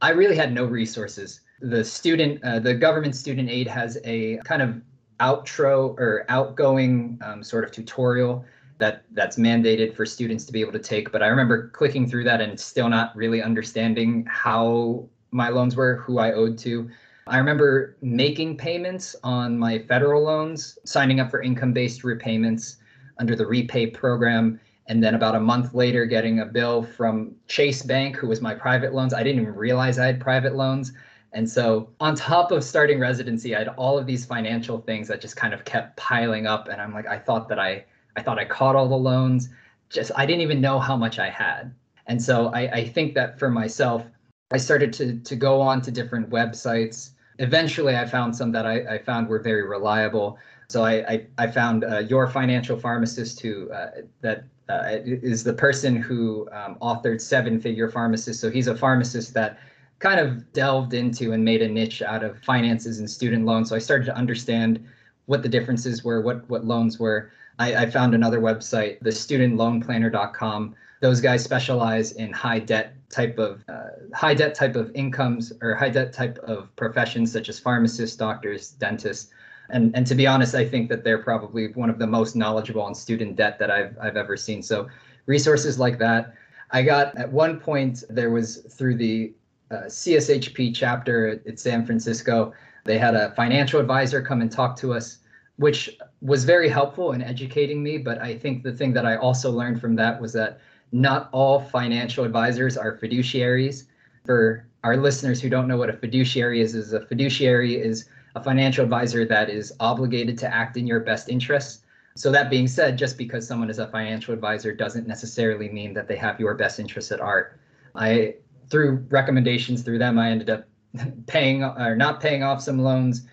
I 0.02 0.10
really 0.12 0.36
had 0.36 0.54
no 0.54 0.66
resources. 0.66 1.42
The 1.62 1.84
student, 1.84 2.44
uh, 2.44 2.60
the 2.60 2.74
government 2.74 3.16
student 3.16 3.50
aid 3.50 3.68
has 3.68 4.00
a 4.04 4.38
kind 4.38 4.62
of 4.62 4.82
outro 5.20 5.90
or 6.00 6.26
outgoing 6.30 7.20
um, 7.24 7.44
sort 7.44 7.64
of 7.64 7.72
tutorial 7.72 8.44
that 8.82 9.04
that's 9.12 9.38
mandated 9.38 9.96
for 9.96 10.06
students 10.06 10.44
to 10.46 10.52
be 10.52 10.60
able 10.60 10.72
to 10.74 10.80
take. 10.80 11.12
But 11.12 11.22
I 11.22 11.28
remember 11.28 11.70
clicking 11.70 12.10
through 12.10 12.24
that 12.26 12.42
and 12.42 12.60
still 12.60 12.90
not 12.90 13.16
really 13.16 13.42
understanding 13.42 14.26
how 14.28 15.08
my 15.30 15.50
loans 15.50 15.76
were, 15.76 15.98
who 15.98 16.18
I 16.18 16.34
owed 16.34 16.58
to. 16.60 16.90
I 17.28 17.38
remember 17.38 17.96
making 18.02 18.58
payments 18.58 19.16
on 19.24 19.58
my 19.58 19.78
federal 19.80 20.24
loans, 20.24 20.80
signing 20.84 21.20
up 21.20 21.30
for 21.30 21.44
income 21.44 21.74
based 21.74 22.04
repayments 22.04 22.78
under 23.20 23.36
the 23.36 23.46
repay 23.46 23.86
program. 23.86 24.60
And 24.88 25.04
then 25.04 25.14
about 25.14 25.36
a 25.36 25.40
month 25.40 25.76
later, 25.76 26.06
getting 26.06 26.40
a 26.40 26.46
bill 26.46 26.82
from 26.82 27.36
Chase 27.48 27.84
Bank, 27.84 28.18
who 28.18 28.28
was 28.28 28.42
my 28.42 28.56
private 28.56 28.96
loans. 28.96 29.14
I 29.14 29.22
didn't 29.22 29.44
even 29.44 29.56
realize 29.56 30.00
I 30.00 30.08
had 30.08 30.20
private 30.20 30.56
loans. 30.56 30.92
And 31.34 31.50
so, 31.50 31.90
on 32.02 32.16
top 32.16 32.52
of 32.52 32.64
starting 32.64 33.00
residency, 33.00 33.56
I 33.56 33.60
had 33.60 33.70
all 33.70 33.98
of 33.98 34.06
these 34.06 34.26
financial 34.26 34.82
things 34.82 35.08
that 35.08 35.22
just 35.22 35.38
kind 35.38 35.54
of 35.54 35.64
kept 35.64 35.96
piling 35.96 36.46
up. 36.48 36.68
And 36.68 36.82
I'm 36.82 36.94
like, 36.94 37.08
I 37.08 37.18
thought 37.18 37.48
that 37.50 37.60
I, 37.60 37.86
I 38.16 38.22
thought 38.22 38.40
I 38.40 38.46
caught 38.46 38.76
all 38.76 38.88
the 38.88 38.96
loans. 38.96 39.50
Just, 39.90 40.12
I 40.16 40.26
didn't 40.26 40.42
even 40.42 40.62
know 40.62 40.80
how 40.80 40.96
much 40.96 41.20
I 41.20 41.30
had. 41.30 41.74
And 42.08 42.22
so, 42.22 42.48
I, 42.54 42.62
I 42.72 42.88
think 42.88 43.14
that 43.16 43.38
for 43.38 43.50
myself, 43.50 44.06
I 44.52 44.58
started 44.58 44.92
to 44.94 45.18
to 45.20 45.36
go 45.36 45.62
on 45.62 45.82
to 45.82 45.92
different 45.92 46.30
websites. 46.30 47.12
Eventually, 47.40 47.96
I 47.96 48.06
found 48.06 48.36
some 48.36 48.52
that 48.52 48.66
I, 48.66 48.96
I 48.96 48.98
found 49.00 49.28
were 49.28 49.40
very 49.40 49.64
reliable. 49.64 50.38
So 50.68 50.84
I 50.84 50.94
I, 51.14 51.28
I 51.38 51.48
found 51.48 51.84
uh, 51.84 52.00
your 52.00 52.28
financial 52.28 52.78
pharmacist 52.78 53.40
who 53.40 53.72
uh, 53.72 53.92
that 54.22 54.44
uh, 54.70 55.00
is 55.06 55.44
the 55.44 55.54
person 55.54 55.96
who 55.96 56.48
um, 56.52 56.76
authored 56.82 57.22
Seven 57.22 57.60
Figure 57.60 57.90
Pharmacist. 57.90 58.40
So 58.40 58.50
he's 58.50 58.68
a 58.68 58.76
pharmacist 58.76 59.34
that 59.34 59.60
kind 60.00 60.20
of 60.20 60.52
delved 60.54 60.94
into 60.94 61.32
and 61.32 61.44
made 61.44 61.62
a 61.62 61.68
niche 61.68 62.02
out 62.02 62.24
of 62.24 62.38
finances 62.40 63.00
and 63.00 63.10
student 63.10 63.46
loans. 63.46 63.70
So 63.70 63.76
I 63.76 63.80
started 63.80 64.06
to 64.06 64.16
understand 64.16 64.86
what 65.28 65.44
the 65.44 65.50
differences 65.50 66.04
were, 66.04 66.22
what 66.22 66.48
what 66.50 66.66
loans 66.66 67.00
were. 67.00 67.32
I, 67.60 67.76
I 67.76 67.90
found 67.90 68.14
another 68.14 68.40
website, 68.40 69.00
the 69.02 69.10
studentloanplanner.com. 69.10 70.76
Those 71.02 71.22
guys 71.22 71.44
specialize 71.44 72.12
in 72.14 72.32
high 72.32 72.60
debt 72.60 72.96
type 73.10 73.38
of 73.40 73.64
uh, 73.68 73.90
high 74.14 74.34
debt 74.34 74.56
type 74.56 74.76
of 74.76 74.92
incomes 74.96 75.52
or 75.62 75.76
high 75.76 75.90
debt 75.90 76.14
type 76.14 76.38
of 76.40 76.74
professions 76.76 77.32
such 77.32 77.50
as 77.50 77.60
pharmacists, 77.60 78.16
doctors, 78.16 78.72
dentists. 78.72 79.32
And, 79.70 79.96
and 79.96 80.06
to 80.08 80.16
be 80.16 80.28
honest, 80.28 80.54
I 80.54 80.68
think 80.68 80.90
that 80.90 81.04
they're 81.04 81.24
probably 81.24 81.72
one 81.74 81.90
of 81.90 81.98
the 81.98 82.08
most 82.08 82.36
knowledgeable 82.36 82.82
on 82.82 82.94
student 82.94 83.36
debt 83.36 83.58
that 83.60 83.72
I've, 83.72 83.98
I've 84.02 84.18
ever 84.18 84.38
seen. 84.38 84.62
So 84.62 84.88
resources 85.26 85.80
like 85.80 85.98
that. 86.00 86.34
I 86.72 86.84
got 86.84 87.18
at 87.18 87.32
one 87.32 87.60
point, 87.60 88.04
there 88.10 88.30
was 88.30 88.58
through 88.58 88.96
the 88.96 89.34
uh, 89.72 89.84
CSHP 89.86 90.76
chapter 90.76 91.28
at, 91.28 91.48
at 91.48 91.60
San 91.60 91.86
Francisco, 91.86 92.54
they 92.84 92.98
had 92.98 93.16
a 93.16 93.32
financial 93.32 93.80
advisor 93.80 94.22
come 94.22 94.42
and 94.42 94.52
talk 94.52 94.76
to 94.78 94.94
us, 94.94 95.20
which 95.58 95.98
was 96.22 96.44
very 96.44 96.70
helpful 96.70 97.14
in 97.14 97.22
educating 97.22 97.82
me. 97.82 97.98
But 97.98 98.22
I 98.22 98.38
think 98.38 98.64
the 98.64 98.72
thing 98.72 98.94
that 98.94 99.06
I 99.06 99.18
also 99.18 99.52
learned 99.52 99.82
from 99.82 99.96
that 99.96 100.22
was 100.22 100.34
that 100.34 100.60
not 100.92 101.30
all 101.32 101.60
financial 101.60 102.24
advisors 102.24 102.78
are 102.78 102.98
fiduciaries. 102.98 103.86
For 104.26 104.68
our 104.84 104.98
listeners 104.98 105.42
who 105.42 105.50
don't 105.50 105.68
know 105.68 105.78
what 105.78 105.90
a 105.90 105.94
fiduciary 105.94 106.62
is, 106.62 106.76
is 106.76 106.94
a 106.94 107.06
fiduciary 107.06 107.76
is 107.76 108.08
a 108.36 108.44
financial 108.44 108.84
advisor 108.84 109.26
that 109.26 109.50
is 109.50 109.74
obligated 109.80 110.38
to 110.40 110.54
act 110.54 110.78
in 110.78 110.88
your 110.88 111.00
best 111.00 111.30
interests. 111.30 111.84
So 112.16 112.32
that 112.32 112.50
being 112.50 112.68
said, 112.68 112.98
just 112.98 113.18
because 113.18 113.48
someone 113.48 113.70
is 113.70 113.80
a 113.80 113.88
financial 113.88 114.34
advisor 114.34 114.74
doesn't 114.74 115.08
necessarily 115.08 115.70
mean 115.70 115.94
that 115.94 116.08
they 116.08 116.18
have 116.18 116.40
your 116.40 116.54
best 116.56 116.80
interests 116.80 117.12
at 117.12 117.20
heart. 117.20 117.60
I 117.96 118.36
through 118.70 119.06
recommendations 119.10 119.82
through 119.82 120.00
them, 120.00 120.18
I 120.18 120.30
ended 120.30 120.50
up 120.50 120.66
paying 121.28 121.64
or 121.64 121.96
not 121.96 122.20
paying 122.20 122.44
off 122.44 122.62
some 122.62 122.80
loans, 122.80 123.28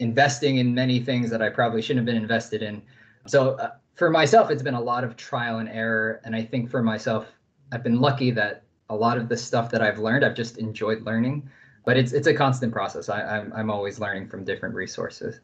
investing 0.00 0.56
in 0.56 0.74
many 0.74 0.98
things 0.98 1.30
that 1.30 1.40
I 1.40 1.48
probably 1.48 1.82
shouldn't 1.82 1.98
have 1.98 2.06
been 2.06 2.20
invested 2.20 2.62
in. 2.62 2.82
So 3.26 3.52
uh, 3.52 3.72
for 3.94 4.10
myself, 4.10 4.50
it's 4.50 4.62
been 4.62 4.74
a 4.74 4.80
lot 4.80 5.04
of 5.04 5.16
trial 5.16 5.58
and 5.58 5.68
error. 5.68 6.20
And 6.24 6.34
I 6.34 6.42
think 6.42 6.70
for 6.70 6.82
myself, 6.82 7.26
I've 7.70 7.84
been 7.84 8.00
lucky 8.00 8.30
that 8.32 8.64
a 8.88 8.96
lot 8.96 9.18
of 9.18 9.28
the 9.28 9.36
stuff 9.36 9.70
that 9.70 9.82
I've 9.82 9.98
learned, 9.98 10.24
I've 10.24 10.34
just 10.34 10.58
enjoyed 10.58 11.02
learning. 11.02 11.48
But 11.84 11.96
it's 11.96 12.12
it's 12.12 12.26
a 12.26 12.34
constant 12.34 12.72
process. 12.72 13.08
I, 13.08 13.22
I'm 13.22 13.52
I'm 13.54 13.70
always 13.70 13.98
learning 13.98 14.28
from 14.28 14.44
different 14.44 14.74
resources. 14.74 15.40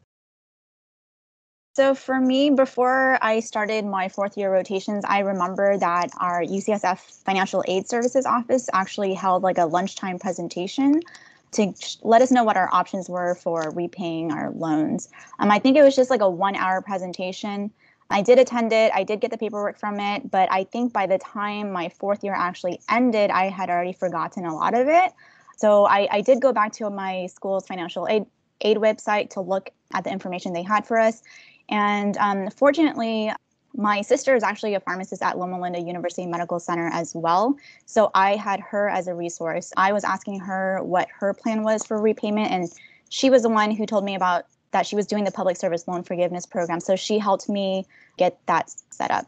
So 1.75 1.93
for 1.93 2.19
me, 2.19 2.49
before 2.49 3.19
I 3.21 3.39
started 3.39 3.85
my 3.85 4.09
fourth 4.09 4.35
year 4.35 4.51
rotations, 4.51 5.03
I 5.07 5.19
remember 5.19 5.77
that 5.77 6.09
our 6.19 6.41
UCSF 6.41 7.23
Financial 7.23 7.63
Aid 7.67 7.87
Services 7.87 8.25
office 8.25 8.67
actually 8.73 9.13
held 9.13 9.43
like 9.43 9.59
a 9.59 9.65
lunchtime 9.65 10.17
presentation 10.17 11.01
to 11.53 11.73
let 12.03 12.21
us 12.21 12.31
know 12.31 12.43
what 12.43 12.57
our 12.57 12.69
options 12.73 13.09
were 13.09 13.35
for 13.35 13.71
repaying 13.75 14.31
our 14.31 14.51
loans. 14.51 15.09
Um, 15.39 15.49
I 15.49 15.59
think 15.59 15.77
it 15.77 15.83
was 15.83 15.95
just 15.95 16.09
like 16.09 16.21
a 16.21 16.29
one 16.29 16.55
hour 16.55 16.81
presentation 16.81 17.71
I 18.09 18.21
did 18.21 18.39
attend 18.39 18.71
it. 18.71 18.91
I 18.93 19.03
did 19.03 19.19
get 19.19 19.31
the 19.31 19.37
paperwork 19.37 19.77
from 19.77 19.99
it, 19.99 20.31
but 20.31 20.51
I 20.51 20.63
think 20.63 20.93
by 20.93 21.07
the 21.07 21.17
time 21.17 21.71
my 21.71 21.89
fourth 21.89 22.23
year 22.23 22.33
actually 22.33 22.79
ended, 22.89 23.31
I 23.31 23.49
had 23.49 23.69
already 23.69 23.93
forgotten 23.93 24.45
a 24.45 24.55
lot 24.55 24.73
of 24.73 24.87
it. 24.87 25.11
So 25.57 25.85
I, 25.85 26.07
I 26.11 26.21
did 26.21 26.41
go 26.41 26.53
back 26.53 26.71
to 26.73 26.89
my 26.89 27.27
school's 27.27 27.67
financial 27.67 28.07
aid 28.07 28.25
aid 28.61 28.77
website 28.77 29.29
to 29.31 29.41
look 29.41 29.69
at 29.93 30.03
the 30.03 30.11
information 30.11 30.53
they 30.53 30.63
had 30.63 30.87
for 30.87 30.97
us. 30.97 31.21
And 31.69 32.17
um, 32.17 32.49
fortunately, 32.49 33.31
my 33.77 34.01
sister 34.01 34.35
is 34.35 34.41
actually 34.43 34.73
a 34.73 34.79
pharmacist 34.79 35.21
at 35.21 35.37
Loma 35.37 35.61
Linda 35.61 35.79
University 35.79 36.25
Medical 36.25 36.59
Center 36.59 36.87
as 36.91 37.13
well. 37.13 37.55
So 37.85 38.09
I 38.15 38.35
had 38.35 38.59
her 38.59 38.89
as 38.89 39.07
a 39.07 39.13
resource. 39.13 39.71
I 39.77 39.93
was 39.93 40.03
asking 40.03 40.39
her 40.39 40.79
what 40.83 41.07
her 41.15 41.33
plan 41.33 41.61
was 41.61 41.85
for 41.85 42.01
repayment, 42.01 42.51
and 42.51 42.69
she 43.09 43.29
was 43.29 43.43
the 43.43 43.49
one 43.49 43.69
who 43.71 43.85
told 43.85 44.03
me 44.03 44.15
about 44.15 44.45
that 44.71 44.87
she 44.87 44.95
was 44.95 45.05
doing 45.05 45.23
the 45.23 45.31
public 45.31 45.57
service 45.57 45.87
loan 45.87 46.03
forgiveness 46.03 46.45
program. 46.45 46.79
So 46.79 46.95
she 46.95 47.19
helped 47.19 47.47
me 47.47 47.85
get 48.17 48.39
that 48.47 48.73
set 48.89 49.11
up. 49.11 49.27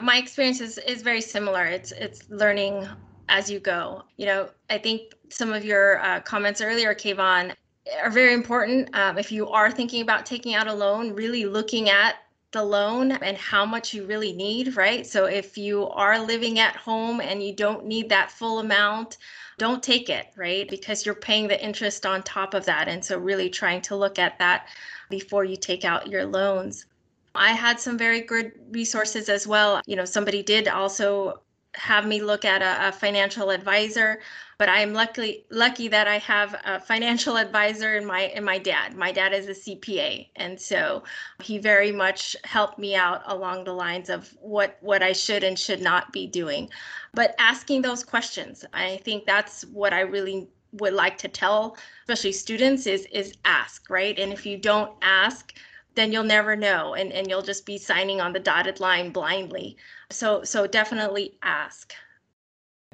My 0.00 0.16
experience 0.16 0.60
is, 0.60 0.78
is 0.78 1.02
very 1.02 1.20
similar. 1.20 1.64
It's 1.64 1.90
it's 1.90 2.22
learning 2.30 2.86
as 3.28 3.50
you 3.50 3.58
go. 3.58 4.04
You 4.16 4.26
know, 4.26 4.48
I 4.70 4.78
think 4.78 5.14
some 5.28 5.52
of 5.52 5.64
your 5.64 5.98
uh, 5.98 6.20
comments 6.20 6.60
earlier, 6.60 6.94
Kayvon, 6.94 7.52
are 8.00 8.10
very 8.10 8.32
important. 8.32 8.94
Um, 8.94 9.18
if 9.18 9.32
you 9.32 9.48
are 9.48 9.72
thinking 9.72 10.02
about 10.02 10.24
taking 10.24 10.54
out 10.54 10.68
a 10.68 10.72
loan, 10.72 11.14
really 11.14 11.46
looking 11.46 11.90
at 11.90 12.14
the 12.52 12.62
loan 12.62 13.12
and 13.12 13.36
how 13.36 13.66
much 13.66 13.92
you 13.92 14.06
really 14.06 14.32
need, 14.32 14.76
right? 14.76 15.06
So 15.06 15.26
if 15.26 15.58
you 15.58 15.88
are 15.88 16.18
living 16.18 16.58
at 16.58 16.76
home 16.76 17.20
and 17.20 17.42
you 17.42 17.54
don't 17.54 17.84
need 17.84 18.08
that 18.08 18.30
full 18.30 18.60
amount, 18.60 19.18
don't 19.58 19.82
take 19.82 20.08
it, 20.08 20.28
right? 20.36 20.68
Because 20.68 21.04
you're 21.04 21.14
paying 21.14 21.48
the 21.48 21.62
interest 21.62 22.06
on 22.06 22.22
top 22.22 22.54
of 22.54 22.64
that. 22.64 22.88
And 22.88 23.04
so, 23.04 23.18
really 23.18 23.50
trying 23.50 23.82
to 23.82 23.96
look 23.96 24.18
at 24.18 24.38
that 24.38 24.68
before 25.10 25.44
you 25.44 25.56
take 25.56 25.84
out 25.84 26.06
your 26.06 26.24
loans. 26.24 26.86
I 27.34 27.52
had 27.52 27.78
some 27.78 27.98
very 27.98 28.20
good 28.20 28.52
resources 28.70 29.28
as 29.28 29.46
well. 29.46 29.82
You 29.86 29.96
know, 29.96 30.04
somebody 30.04 30.42
did 30.42 30.68
also 30.68 31.42
have 31.74 32.06
me 32.06 32.22
look 32.22 32.44
at 32.44 32.62
a, 32.62 32.88
a, 32.88 32.92
financial 32.92 33.50
advisor 33.50 34.20
but 34.58 34.68
i 34.68 34.80
am 34.80 34.92
lucky 34.92 35.44
lucky 35.50 35.88
that 35.88 36.06
i 36.06 36.18
have 36.18 36.54
a 36.64 36.80
financial 36.80 37.36
advisor 37.36 37.96
in 37.96 38.04
my 38.04 38.22
in 38.34 38.44
my 38.44 38.58
dad 38.58 38.94
my 38.94 39.10
dad 39.12 39.32
is 39.32 39.48
a 39.48 39.52
cpa 39.52 40.28
and 40.36 40.60
so 40.60 41.02
he 41.42 41.58
very 41.58 41.92
much 41.92 42.36
helped 42.44 42.78
me 42.78 42.94
out 42.94 43.22
along 43.26 43.64
the 43.64 43.72
lines 43.72 44.10
of 44.10 44.36
what 44.40 44.76
what 44.80 45.02
i 45.02 45.12
should 45.12 45.44
and 45.44 45.58
should 45.58 45.80
not 45.80 46.12
be 46.12 46.26
doing 46.26 46.68
but 47.14 47.34
asking 47.38 47.82
those 47.82 48.04
questions 48.04 48.64
i 48.74 48.96
think 49.04 49.24
that's 49.24 49.62
what 49.66 49.92
i 49.92 50.00
really 50.00 50.48
would 50.72 50.92
like 50.92 51.16
to 51.16 51.28
tell 51.28 51.76
especially 52.02 52.32
students 52.32 52.86
is 52.86 53.06
is 53.06 53.34
ask 53.44 53.88
right 53.88 54.18
and 54.18 54.32
if 54.32 54.44
you 54.44 54.58
don't 54.58 54.92
ask 55.00 55.54
then 55.98 56.12
you'll 56.12 56.22
never 56.22 56.54
know 56.54 56.94
and, 56.94 57.12
and 57.12 57.28
you'll 57.28 57.42
just 57.42 57.66
be 57.66 57.76
signing 57.76 58.20
on 58.20 58.32
the 58.32 58.38
dotted 58.38 58.78
line 58.78 59.10
blindly. 59.10 59.76
So 60.10 60.44
so 60.44 60.64
definitely 60.64 61.36
ask. 61.42 61.92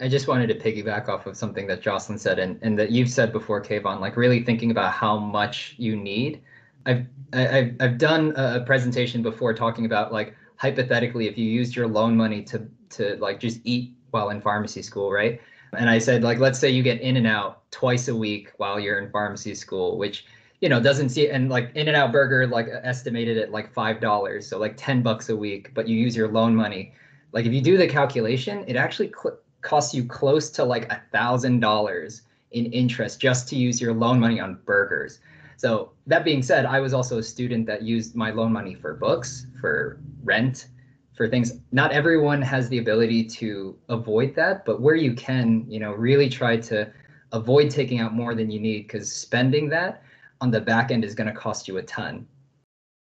I 0.01 0.09
just 0.09 0.27
wanted 0.27 0.49
to 0.49 0.55
piggyback 0.57 1.09
off 1.09 1.27
of 1.27 1.37
something 1.37 1.69
that 1.69 1.81
Jocelyn 1.81 2.19
said 2.19 2.41
and, 2.41 2.59
and 2.63 2.77
that 2.79 2.91
you've 2.91 3.09
said 3.09 3.33
before, 3.33 3.63
Kayvon, 3.63 4.01
like 4.01 4.17
really 4.17 4.43
thinking 4.43 4.73
about 4.73 4.93
how 4.93 5.19
much 5.19 5.75
you 5.79 5.95
need. 5.95 6.43
I've 6.87 7.07
I've 7.33 7.77
I've 7.81 7.99
done 7.99 8.33
a 8.37 8.61
presentation 8.65 9.23
before 9.23 9.55
talking 9.55 9.87
about 9.87 10.13
like 10.13 10.35
hypothetically 10.57 11.29
if 11.29 11.39
you 11.39 11.45
used 11.47 11.77
your 11.77 11.87
loan 11.87 12.17
money 12.17 12.43
to 12.43 12.69
to 12.91 13.17
like 13.17 13.39
just 13.41 13.61
eat 13.65 13.95
while 14.11 14.31
in 14.31 14.41
pharmacy 14.41 14.83
school, 14.83 15.13
right? 15.13 15.41
And 15.77 15.89
I 15.89 15.99
said 15.99 16.23
like 16.25 16.39
let's 16.39 16.59
say 16.59 16.71
you 16.71 16.83
get 16.83 17.01
in 17.01 17.17
and 17.17 17.27
out 17.27 17.71
twice 17.71 18.09
a 18.09 18.17
week 18.17 18.53
while 18.57 18.81
you're 18.81 18.99
in 18.99 19.11
pharmacy 19.11 19.55
school, 19.55 19.97
which 19.97 20.27
you 20.61 20.69
know 20.69 20.81
doesn't 20.81 21.11
see 21.11 21.29
and 21.31 21.49
like 21.51 21.71
in 21.77 21.87
and 21.89 21.97
out 21.97 22.11
burger 22.11 22.47
like 22.47 22.67
uh, 22.69 22.81
estimated 22.83 23.39
at 23.39 23.51
like 23.53 23.73
five 23.73 24.01
dollars 24.01 24.47
so 24.47 24.59
like 24.59 24.75
10 24.77 25.03
bucks 25.03 25.29
a 25.29 25.37
week 25.37 25.71
but 25.75 25.87
you 25.87 25.99
use 25.99 26.17
your 26.17 26.29
loan 26.29 26.55
money 26.55 26.93
like 27.33 27.45
if 27.45 27.53
you 27.53 27.61
do 27.61 27.77
the 27.77 27.87
calculation 27.87 28.65
it 28.67 28.77
actually 28.77 29.09
cl- 29.09 29.37
costs 29.65 29.93
you 29.95 30.05
close 30.05 30.51
to 30.51 30.65
like 30.65 30.91
a 30.93 31.03
thousand 31.13 31.59
dollars 31.61 32.23
in 32.53 32.67
interest 32.67 33.21
just 33.21 33.49
to 33.49 33.57
use 33.57 33.81
your 33.81 33.93
loan 33.93 34.21
money 34.21 34.39
on 34.39 34.61
burgers 34.65 35.19
so 35.57 35.91
that 36.07 36.25
being 36.25 36.43
said 36.43 36.65
i 36.67 36.79
was 36.79 36.95
also 36.95 37.19
a 37.19 37.23
student 37.23 37.67
that 37.67 37.83
used 37.83 38.15
my 38.15 38.31
loan 38.31 38.53
money 38.53 38.75
for 38.75 38.95
books 38.95 39.47
for 39.61 39.99
rent 40.23 40.69
for 41.17 41.29
things 41.29 41.55
not 41.73 41.91
everyone 41.91 42.41
has 42.41 42.69
the 42.69 42.79
ability 42.79 43.25
to 43.25 43.77
avoid 43.89 44.35
that 44.37 44.65
but 44.65 44.81
where 44.81 44.95
you 44.95 45.13
can 45.15 45.65
you 45.69 45.81
know 45.81 45.93
really 45.93 46.29
try 46.29 46.57
to 46.57 46.89
avoid 47.35 47.69
taking 47.71 47.99
out 47.99 48.15
more 48.15 48.35
than 48.35 48.51
you 48.51 48.61
need 48.61 48.87
because 48.87 49.11
spending 49.11 49.69
that 49.69 50.03
on 50.41 50.51
the 50.51 50.61
back 50.61 50.91
end 50.91 51.05
is 51.05 51.15
going 51.15 51.27
to 51.27 51.33
cost 51.33 51.67
you 51.67 51.79
a 51.79 51.83
ton. 51.83 52.27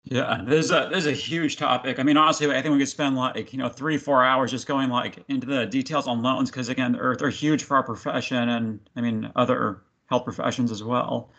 Yeah, 0.03 0.41
this 0.43 0.65
is 0.65 0.71
a 0.71 0.89
this 0.91 1.05
is 1.05 1.07
a 1.07 1.11
huge 1.11 1.57
topic. 1.57 1.99
I 1.99 2.03
mean, 2.03 2.17
honestly, 2.17 2.49
I 2.49 2.61
think 2.61 2.73
we 2.73 2.79
could 2.79 2.89
spend 2.89 3.15
like 3.15 3.53
you 3.53 3.59
know 3.59 3.69
three 3.69 3.97
four 3.97 4.23
hours 4.23 4.49
just 4.51 4.65
going 4.67 4.89
like 4.89 5.23
into 5.27 5.45
the 5.45 5.65
details 5.67 6.07
on 6.07 6.23
loans 6.23 6.49
because 6.49 6.69
again, 6.69 6.93
they're 6.93 7.15
they're 7.15 7.29
huge 7.29 7.63
for 7.63 7.77
our 7.77 7.83
profession 7.83 8.49
and 8.49 8.79
I 8.95 9.01
mean 9.01 9.31
other 9.35 9.81
health 10.07 10.23
professions 10.23 10.71
as 10.71 10.83
well. 10.83 11.31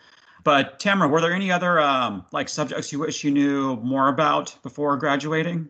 But 0.43 0.79
Tamara, 0.79 1.09
were 1.09 1.21
there 1.21 1.33
any 1.33 1.51
other 1.51 1.79
um, 1.79 2.25
like 2.31 2.49
subjects 2.49 2.91
you 2.91 2.99
wish 2.99 3.23
you 3.23 3.31
knew 3.31 3.77
more 3.77 4.07
about 4.07 4.55
before 4.63 4.95
graduating? 4.97 5.69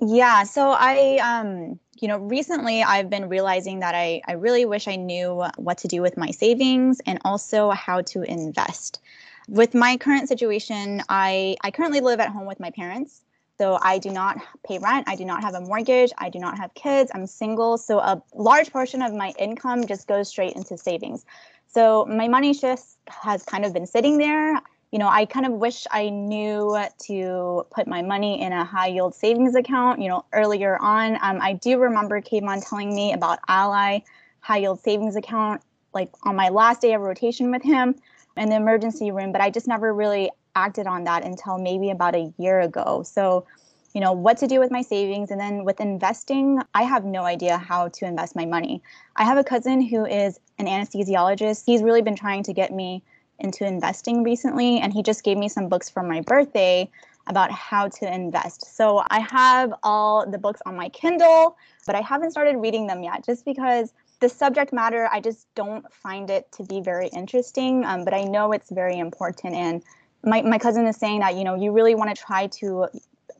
Yeah, 0.00 0.44
so 0.44 0.70
I 0.70 1.18
um 1.18 1.78
you 2.00 2.08
know 2.08 2.18
recently 2.18 2.82
I've 2.82 3.10
been 3.10 3.28
realizing 3.28 3.80
that 3.80 3.94
I 3.94 4.20
I 4.26 4.32
really 4.32 4.64
wish 4.64 4.88
I 4.88 4.96
knew 4.96 5.44
what 5.56 5.78
to 5.78 5.88
do 5.88 6.02
with 6.02 6.16
my 6.16 6.30
savings 6.30 7.00
and 7.06 7.18
also 7.24 7.70
how 7.70 8.02
to 8.02 8.22
invest. 8.22 9.00
With 9.48 9.74
my 9.74 9.96
current 9.96 10.28
situation, 10.28 11.02
I 11.08 11.56
I 11.62 11.70
currently 11.70 12.00
live 12.00 12.20
at 12.20 12.28
home 12.28 12.46
with 12.46 12.60
my 12.60 12.70
parents. 12.70 13.22
So 13.58 13.76
I 13.82 13.98
do 13.98 14.10
not 14.10 14.36
pay 14.64 14.78
rent, 14.78 15.08
I 15.08 15.16
do 15.16 15.24
not 15.24 15.42
have 15.42 15.54
a 15.54 15.60
mortgage, 15.60 16.12
I 16.18 16.30
do 16.30 16.38
not 16.38 16.56
have 16.58 16.72
kids, 16.74 17.10
I'm 17.12 17.26
single, 17.26 17.76
so 17.76 17.98
a 17.98 18.22
large 18.32 18.70
portion 18.70 19.02
of 19.02 19.12
my 19.12 19.32
income 19.36 19.84
just 19.84 20.06
goes 20.06 20.28
straight 20.28 20.52
into 20.54 20.78
savings. 20.78 21.26
So 21.66 22.06
my 22.06 22.28
money 22.28 22.54
just 22.54 22.98
has 23.08 23.42
kind 23.42 23.64
of 23.64 23.72
been 23.72 23.86
sitting 23.86 24.18
there 24.18 24.62
you 24.90 24.98
know, 24.98 25.08
I 25.08 25.26
kind 25.26 25.44
of 25.44 25.52
wish 25.52 25.86
I 25.90 26.08
knew 26.08 26.78
to 27.06 27.66
put 27.70 27.86
my 27.86 28.00
money 28.00 28.40
in 28.40 28.52
a 28.52 28.64
high 28.64 28.86
yield 28.86 29.14
savings 29.14 29.54
account, 29.54 30.00
you 30.00 30.08
know, 30.08 30.24
earlier 30.32 30.78
on. 30.80 31.18
Um, 31.20 31.40
I 31.42 31.52
do 31.54 31.78
remember 31.78 32.20
Kayvon 32.20 32.66
telling 32.66 32.94
me 32.94 33.12
about 33.12 33.38
Ally 33.48 34.00
high 34.40 34.58
yield 34.58 34.80
savings 34.80 35.14
account, 35.14 35.60
like 35.92 36.10
on 36.22 36.36
my 36.36 36.48
last 36.48 36.80
day 36.80 36.94
of 36.94 37.02
rotation 37.02 37.50
with 37.50 37.62
him 37.62 37.96
in 38.38 38.48
the 38.48 38.56
emergency 38.56 39.10
room, 39.10 39.32
but 39.32 39.40
I 39.40 39.50
just 39.50 39.66
never 39.66 39.92
really 39.92 40.30
acted 40.54 40.86
on 40.86 41.04
that 41.04 41.24
until 41.24 41.58
maybe 41.58 41.90
about 41.90 42.14
a 42.14 42.32
year 42.38 42.60
ago. 42.60 43.02
So, 43.04 43.46
you 43.94 44.00
know, 44.00 44.12
what 44.12 44.38
to 44.38 44.46
do 44.46 44.60
with 44.60 44.70
my 44.70 44.82
savings. 44.82 45.30
And 45.30 45.40
then 45.40 45.64
with 45.64 45.80
investing, 45.80 46.60
I 46.74 46.82
have 46.82 47.04
no 47.04 47.24
idea 47.24 47.58
how 47.58 47.88
to 47.88 48.06
invest 48.06 48.36
my 48.36 48.44
money. 48.44 48.82
I 49.16 49.24
have 49.24 49.38
a 49.38 49.44
cousin 49.44 49.80
who 49.80 50.04
is 50.04 50.38
an 50.58 50.66
anesthesiologist. 50.66 51.64
He's 51.64 51.82
really 51.82 52.02
been 52.02 52.16
trying 52.16 52.42
to 52.44 52.52
get 52.52 52.72
me 52.72 53.02
into 53.38 53.64
investing 53.64 54.24
recently, 54.24 54.80
and 54.80 54.92
he 54.92 55.02
just 55.02 55.22
gave 55.22 55.38
me 55.38 55.48
some 55.48 55.68
books 55.68 55.88
for 55.88 56.02
my 56.02 56.20
birthday 56.22 56.90
about 57.28 57.52
how 57.52 57.88
to 57.88 58.12
invest. 58.12 58.76
So 58.76 59.04
I 59.10 59.20
have 59.20 59.72
all 59.82 60.28
the 60.28 60.38
books 60.38 60.60
on 60.66 60.76
my 60.76 60.88
Kindle, 60.88 61.56
but 61.86 61.94
I 61.94 62.00
haven't 62.00 62.32
started 62.32 62.56
reading 62.56 62.86
them 62.86 63.02
yet 63.02 63.24
just 63.24 63.44
because 63.44 63.92
the 64.20 64.28
subject 64.28 64.72
matter, 64.72 65.08
I 65.12 65.20
just 65.20 65.46
don't 65.54 65.90
find 65.92 66.30
it 66.30 66.50
to 66.52 66.64
be 66.64 66.80
very 66.80 67.08
interesting. 67.08 67.84
Um, 67.84 68.04
but 68.04 68.14
I 68.14 68.24
know 68.24 68.52
it's 68.52 68.70
very 68.70 68.98
important. 68.98 69.54
And 69.54 69.82
my, 70.24 70.42
my 70.42 70.58
cousin 70.58 70.86
is 70.86 70.96
saying 70.96 71.20
that, 71.20 71.36
you 71.36 71.44
know, 71.44 71.54
you 71.54 71.72
really 71.72 71.94
want 71.94 72.14
to 72.14 72.20
try 72.20 72.48
to 72.48 72.88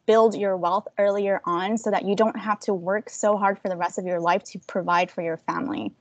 build 0.07 0.35
your 0.35 0.57
wealth 0.57 0.89
earlier 0.99 1.41
on 1.45 1.77
so 1.77 1.91
that 1.91 2.05
you 2.05 2.17
don't 2.17 2.39
have 2.39 2.59
to 2.61 2.73
work 2.73 3.11
so 3.11 3.37
hard 3.37 3.59
for 3.59 3.69
the 3.69 3.77
rest 3.77 3.99
of 3.99 4.07
your 4.07 4.21
life 4.21 4.43
to 4.43 4.59
provide 4.67 5.11
for 5.11 5.23
your 5.23 5.37
family. 5.37 5.93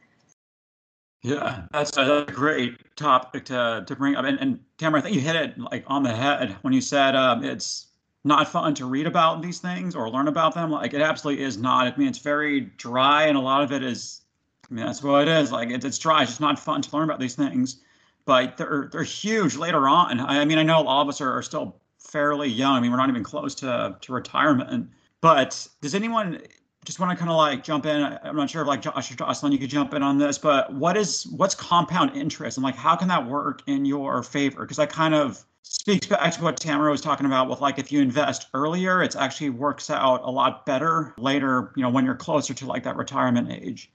Yeah, 1.23 1.63
that's 1.71 1.97
a, 1.97 2.25
great 2.31 2.95
topic 2.95 3.45
to, 3.45 3.83
to 3.85 3.95
bring 3.95 4.15
up. 4.15 4.23
And, 4.23 4.39
and 4.39 4.59
Tamara, 4.77 5.01
I 5.01 5.03
think 5.03 5.15
you 5.15 5.21
hit 5.21 5.35
it 5.35 5.57
like 5.57 5.83
on 5.87 6.03
the 6.03 6.15
head 6.15 6.55
when 6.61 6.73
you 6.73 6.79
said 6.79 7.15
um, 7.15 7.43
it's 7.43 7.87
not 8.23 8.47
fun 8.47 8.75
to 8.75 8.85
read 8.85 9.07
about 9.07 9.41
these 9.41 9.59
things 9.59 9.95
or 9.95 10.09
learn 10.09 10.27
about 10.27 10.53
them. 10.53 10.71
Like 10.71 10.93
it 10.93 11.01
absolutely 11.01 11.43
is 11.43 11.57
not. 11.57 11.87
I 11.87 11.97
mean, 11.97 12.07
it's 12.07 12.19
very 12.19 12.61
dry, 12.61 13.25
and 13.25 13.37
a 13.37 13.41
lot 13.41 13.63
of 13.63 13.71
it 13.71 13.83
is. 13.83 14.21
I 14.69 14.73
mean, 14.73 14.85
that's 14.85 15.01
what 15.01 15.27
it 15.27 15.27
is. 15.27 15.51
Like 15.51 15.69
it's 15.69 15.85
it's 15.85 15.97
dry. 15.97 16.23
It's 16.23 16.39
not 16.39 16.59
fun 16.59 16.81
to 16.81 16.95
learn 16.95 17.05
about 17.05 17.19
these 17.19 17.35
things, 17.35 17.81
but 18.25 18.57
they're 18.57 18.89
they're 18.91 19.03
huge 19.03 19.55
later 19.55 19.87
on. 19.87 20.19
I, 20.19 20.41
I 20.41 20.45
mean, 20.45 20.57
I 20.57 20.63
know 20.63 20.81
a 20.81 20.83
lot 20.83 21.01
of 21.01 21.09
us 21.09 21.21
are, 21.21 21.31
are 21.31 21.43
still 21.43 21.79
fairly 21.99 22.49
young. 22.49 22.75
I 22.75 22.79
mean, 22.79 22.91
we're 22.91 22.97
not 22.97 23.09
even 23.09 23.23
close 23.23 23.55
to 23.55 23.97
to 23.99 24.13
retirement. 24.13 24.89
But 25.21 25.67
does 25.81 25.95
anyone 25.95 26.41
just 26.87 27.01
want 27.01 27.11
to 27.11 27.17
kind 27.17 27.29
of 27.29 27.35
like 27.35 27.65
jump 27.65 27.85
in. 27.85 28.01
I'm 28.01 28.37
not 28.37 28.49
sure 28.49 28.61
if 28.61 28.67
like 28.67 28.81
Josh 28.81 29.11
or 29.11 29.15
Jocelyn, 29.15 29.51
you 29.51 29.59
could 29.59 29.69
jump 29.69 29.93
in 29.93 30.01
on 30.01 30.17
this, 30.17 30.37
but 30.37 30.73
what 30.73 30.95
is 30.95 31.27
what's 31.27 31.53
compound 31.53 32.15
interest 32.15 32.57
and 32.57 32.63
like 32.63 32.77
how 32.77 32.95
can 32.95 33.09
that 33.09 33.27
work 33.27 33.61
in 33.67 33.83
your 33.83 34.23
favor? 34.23 34.61
Because 34.61 34.77
that 34.77 34.89
kind 34.89 35.13
of 35.13 35.43
speaks 35.63 36.07
back 36.07 36.31
to 36.31 36.41
what 36.41 36.55
Tamara 36.55 36.89
was 36.89 37.01
talking 37.01 37.25
about 37.25 37.49
with 37.49 37.59
like 37.59 37.77
if 37.77 37.91
you 37.91 38.01
invest 38.01 38.47
earlier, 38.53 39.03
it 39.03 39.17
actually 39.17 39.49
works 39.49 39.89
out 39.89 40.21
a 40.23 40.31
lot 40.31 40.65
better 40.65 41.13
later, 41.17 41.73
you 41.75 41.83
know, 41.83 41.89
when 41.89 42.05
you're 42.05 42.15
closer 42.15 42.53
to 42.53 42.65
like 42.65 42.83
that 42.83 42.95
retirement 42.95 43.51
age. 43.51 43.91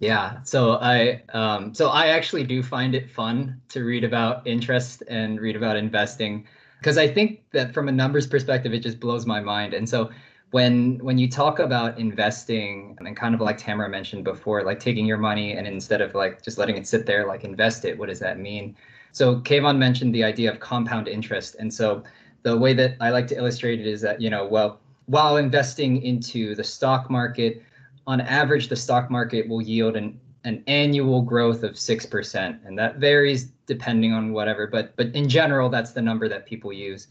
Yeah, 0.00 0.42
so 0.42 0.74
I 0.80 1.22
um, 1.32 1.72
so 1.72 1.88
I 1.88 2.08
actually 2.08 2.44
do 2.44 2.62
find 2.62 2.94
it 2.94 3.10
fun 3.10 3.60
to 3.70 3.84
read 3.84 4.04
about 4.04 4.46
interest 4.46 5.02
and 5.08 5.40
read 5.40 5.56
about 5.56 5.76
investing 5.76 6.46
because 6.78 6.98
I 6.98 7.08
think 7.08 7.42
that 7.52 7.72
from 7.72 7.88
a 7.88 7.92
numbers 7.92 8.26
perspective, 8.26 8.74
it 8.74 8.80
just 8.80 9.00
blows 9.00 9.24
my 9.24 9.40
mind. 9.40 9.72
And 9.72 9.88
so 9.88 10.10
when 10.50 10.98
when 10.98 11.16
you 11.16 11.30
talk 11.30 11.58
about 11.58 11.98
investing 11.98 12.96
and 13.00 13.16
kind 13.16 13.34
of 13.34 13.40
like 13.40 13.56
Tamara 13.56 13.88
mentioned 13.88 14.24
before, 14.24 14.62
like 14.64 14.80
taking 14.80 15.06
your 15.06 15.16
money 15.18 15.52
and 15.56 15.66
instead 15.66 16.00
of 16.00 16.14
like 16.14 16.42
just 16.42 16.58
letting 16.58 16.76
it 16.76 16.86
sit 16.86 17.06
there, 17.06 17.26
like 17.26 17.44
invest 17.44 17.84
it, 17.84 17.96
what 17.98 18.08
does 18.08 18.18
that 18.20 18.38
mean? 18.38 18.76
So 19.12 19.36
Kayvon 19.40 19.78
mentioned 19.78 20.14
the 20.14 20.24
idea 20.24 20.50
of 20.52 20.60
compound 20.60 21.08
interest. 21.08 21.56
And 21.58 21.72
so 21.72 22.02
the 22.42 22.56
way 22.56 22.74
that 22.74 22.96
I 23.00 23.10
like 23.10 23.28
to 23.28 23.36
illustrate 23.36 23.80
it 23.80 23.86
is 23.86 24.00
that, 24.02 24.20
you 24.20 24.28
know, 24.28 24.44
well, 24.46 24.80
while 25.06 25.36
investing 25.36 26.02
into 26.02 26.54
the 26.54 26.64
stock 26.64 27.10
market, 27.10 27.62
on 28.06 28.20
average, 28.20 28.68
the 28.68 28.76
stock 28.76 29.10
market 29.10 29.48
will 29.48 29.62
yield 29.62 29.96
an, 29.96 30.20
an 30.44 30.62
annual 30.66 31.22
growth 31.22 31.62
of 31.62 31.72
6%. 31.72 32.66
And 32.66 32.78
that 32.78 32.96
varies 32.96 33.44
depending 33.66 34.12
on 34.12 34.32
whatever, 34.32 34.66
but 34.66 34.94
but 34.96 35.06
in 35.14 35.28
general, 35.28 35.68
that's 35.70 35.92
the 35.92 36.02
number 36.02 36.28
that 36.28 36.46
people 36.46 36.72
use. 36.72 37.08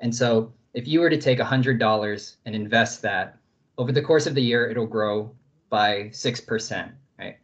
And 0.00 0.14
so 0.14 0.52
if 0.74 0.86
you 0.86 1.00
were 1.00 1.10
to 1.10 1.18
take 1.18 1.38
$100 1.38 2.36
and 2.46 2.54
invest 2.54 3.02
that 3.02 3.38
over 3.78 3.92
the 3.92 4.02
course 4.02 4.26
of 4.26 4.34
the 4.34 4.42
year, 4.42 4.68
it'll 4.68 4.86
grow 4.86 5.30
by 5.70 6.04
6%, 6.10 6.92
right? 7.18 7.36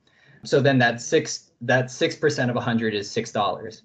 So 0.45 0.61
then 0.61 0.79
that 0.79 1.01
six 1.01 1.51
that 1.63 1.87
6% 1.87 2.49
of 2.49 2.55
100 2.55 2.95
is 2.95 3.09
$6. 3.09 3.83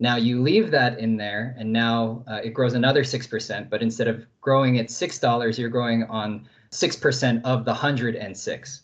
Now 0.00 0.16
you 0.16 0.42
leave 0.42 0.70
that 0.70 0.98
in 0.98 1.16
there 1.16 1.54
and 1.58 1.72
now 1.72 2.24
uh, 2.26 2.40
it 2.42 2.50
grows 2.50 2.74
another 2.74 3.04
6%, 3.04 3.70
but 3.70 3.82
instead 3.82 4.08
of 4.08 4.26
growing 4.40 4.78
at 4.78 4.86
$6, 4.86 5.58
you're 5.58 5.68
growing 5.68 6.04
on 6.04 6.48
6% 6.72 7.42
of 7.44 7.64
the 7.64 7.72
106. 7.72 8.82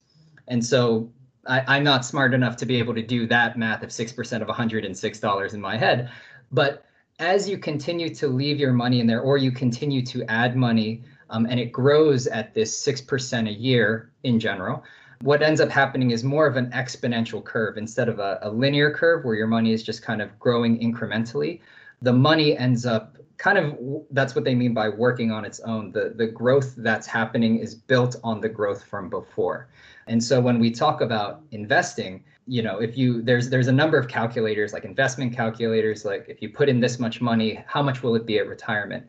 And 0.48 0.64
so 0.64 1.10
I, 1.46 1.76
am 1.76 1.84
not 1.84 2.04
smart 2.04 2.34
enough 2.34 2.56
to 2.56 2.66
be 2.66 2.76
able 2.76 2.94
to 2.94 3.02
do 3.02 3.26
that 3.28 3.56
math 3.56 3.82
of 3.82 3.90
6% 3.90 4.42
of 4.42 4.48
$106 4.48 5.54
in 5.54 5.60
my 5.60 5.76
head. 5.76 6.10
But 6.50 6.84
as 7.18 7.48
you 7.48 7.58
continue 7.58 8.14
to 8.14 8.28
leave 8.28 8.58
your 8.58 8.72
money 8.72 9.00
in 9.00 9.06
there 9.06 9.20
or 9.20 9.38
you 9.38 9.50
continue 9.50 10.04
to 10.06 10.24
add 10.24 10.56
money 10.56 11.02
um, 11.30 11.46
and 11.46 11.58
it 11.58 11.72
grows 11.72 12.26
at 12.26 12.54
this 12.54 12.84
6% 12.84 13.48
a 13.48 13.52
year 13.52 14.10
in 14.22 14.38
general, 14.38 14.84
what 15.22 15.42
ends 15.42 15.60
up 15.60 15.70
happening 15.70 16.10
is 16.10 16.22
more 16.22 16.46
of 16.46 16.56
an 16.56 16.70
exponential 16.72 17.42
curve 17.42 17.78
instead 17.78 18.08
of 18.08 18.18
a, 18.18 18.38
a 18.42 18.50
linear 18.50 18.90
curve 18.92 19.24
where 19.24 19.34
your 19.34 19.46
money 19.46 19.72
is 19.72 19.82
just 19.82 20.02
kind 20.02 20.20
of 20.20 20.38
growing 20.38 20.78
incrementally. 20.78 21.60
The 22.02 22.12
money 22.12 22.56
ends 22.58 22.84
up 22.84 23.15
kind 23.38 23.58
of 23.58 23.76
that's 24.10 24.34
what 24.34 24.44
they 24.44 24.54
mean 24.54 24.74
by 24.74 24.88
working 24.88 25.30
on 25.30 25.44
its 25.44 25.60
own. 25.60 25.92
The 25.92 26.14
the 26.16 26.26
growth 26.26 26.74
that's 26.76 27.06
happening 27.06 27.58
is 27.58 27.74
built 27.74 28.16
on 28.24 28.40
the 28.40 28.48
growth 28.48 28.84
from 28.84 29.08
before. 29.08 29.68
And 30.06 30.22
so 30.22 30.40
when 30.40 30.58
we 30.58 30.70
talk 30.70 31.00
about 31.00 31.42
investing, 31.50 32.22
you 32.46 32.62
know, 32.62 32.78
if 32.78 32.96
you 32.96 33.22
there's 33.22 33.50
there's 33.50 33.68
a 33.68 33.72
number 33.72 33.98
of 33.98 34.08
calculators 34.08 34.72
like 34.72 34.84
investment 34.84 35.34
calculators 35.34 36.04
like 36.04 36.26
if 36.28 36.40
you 36.40 36.48
put 36.48 36.68
in 36.68 36.80
this 36.80 36.98
much 36.98 37.20
money, 37.20 37.64
how 37.66 37.82
much 37.82 38.02
will 38.02 38.14
it 38.14 38.26
be 38.26 38.38
at 38.38 38.46
retirement? 38.46 39.06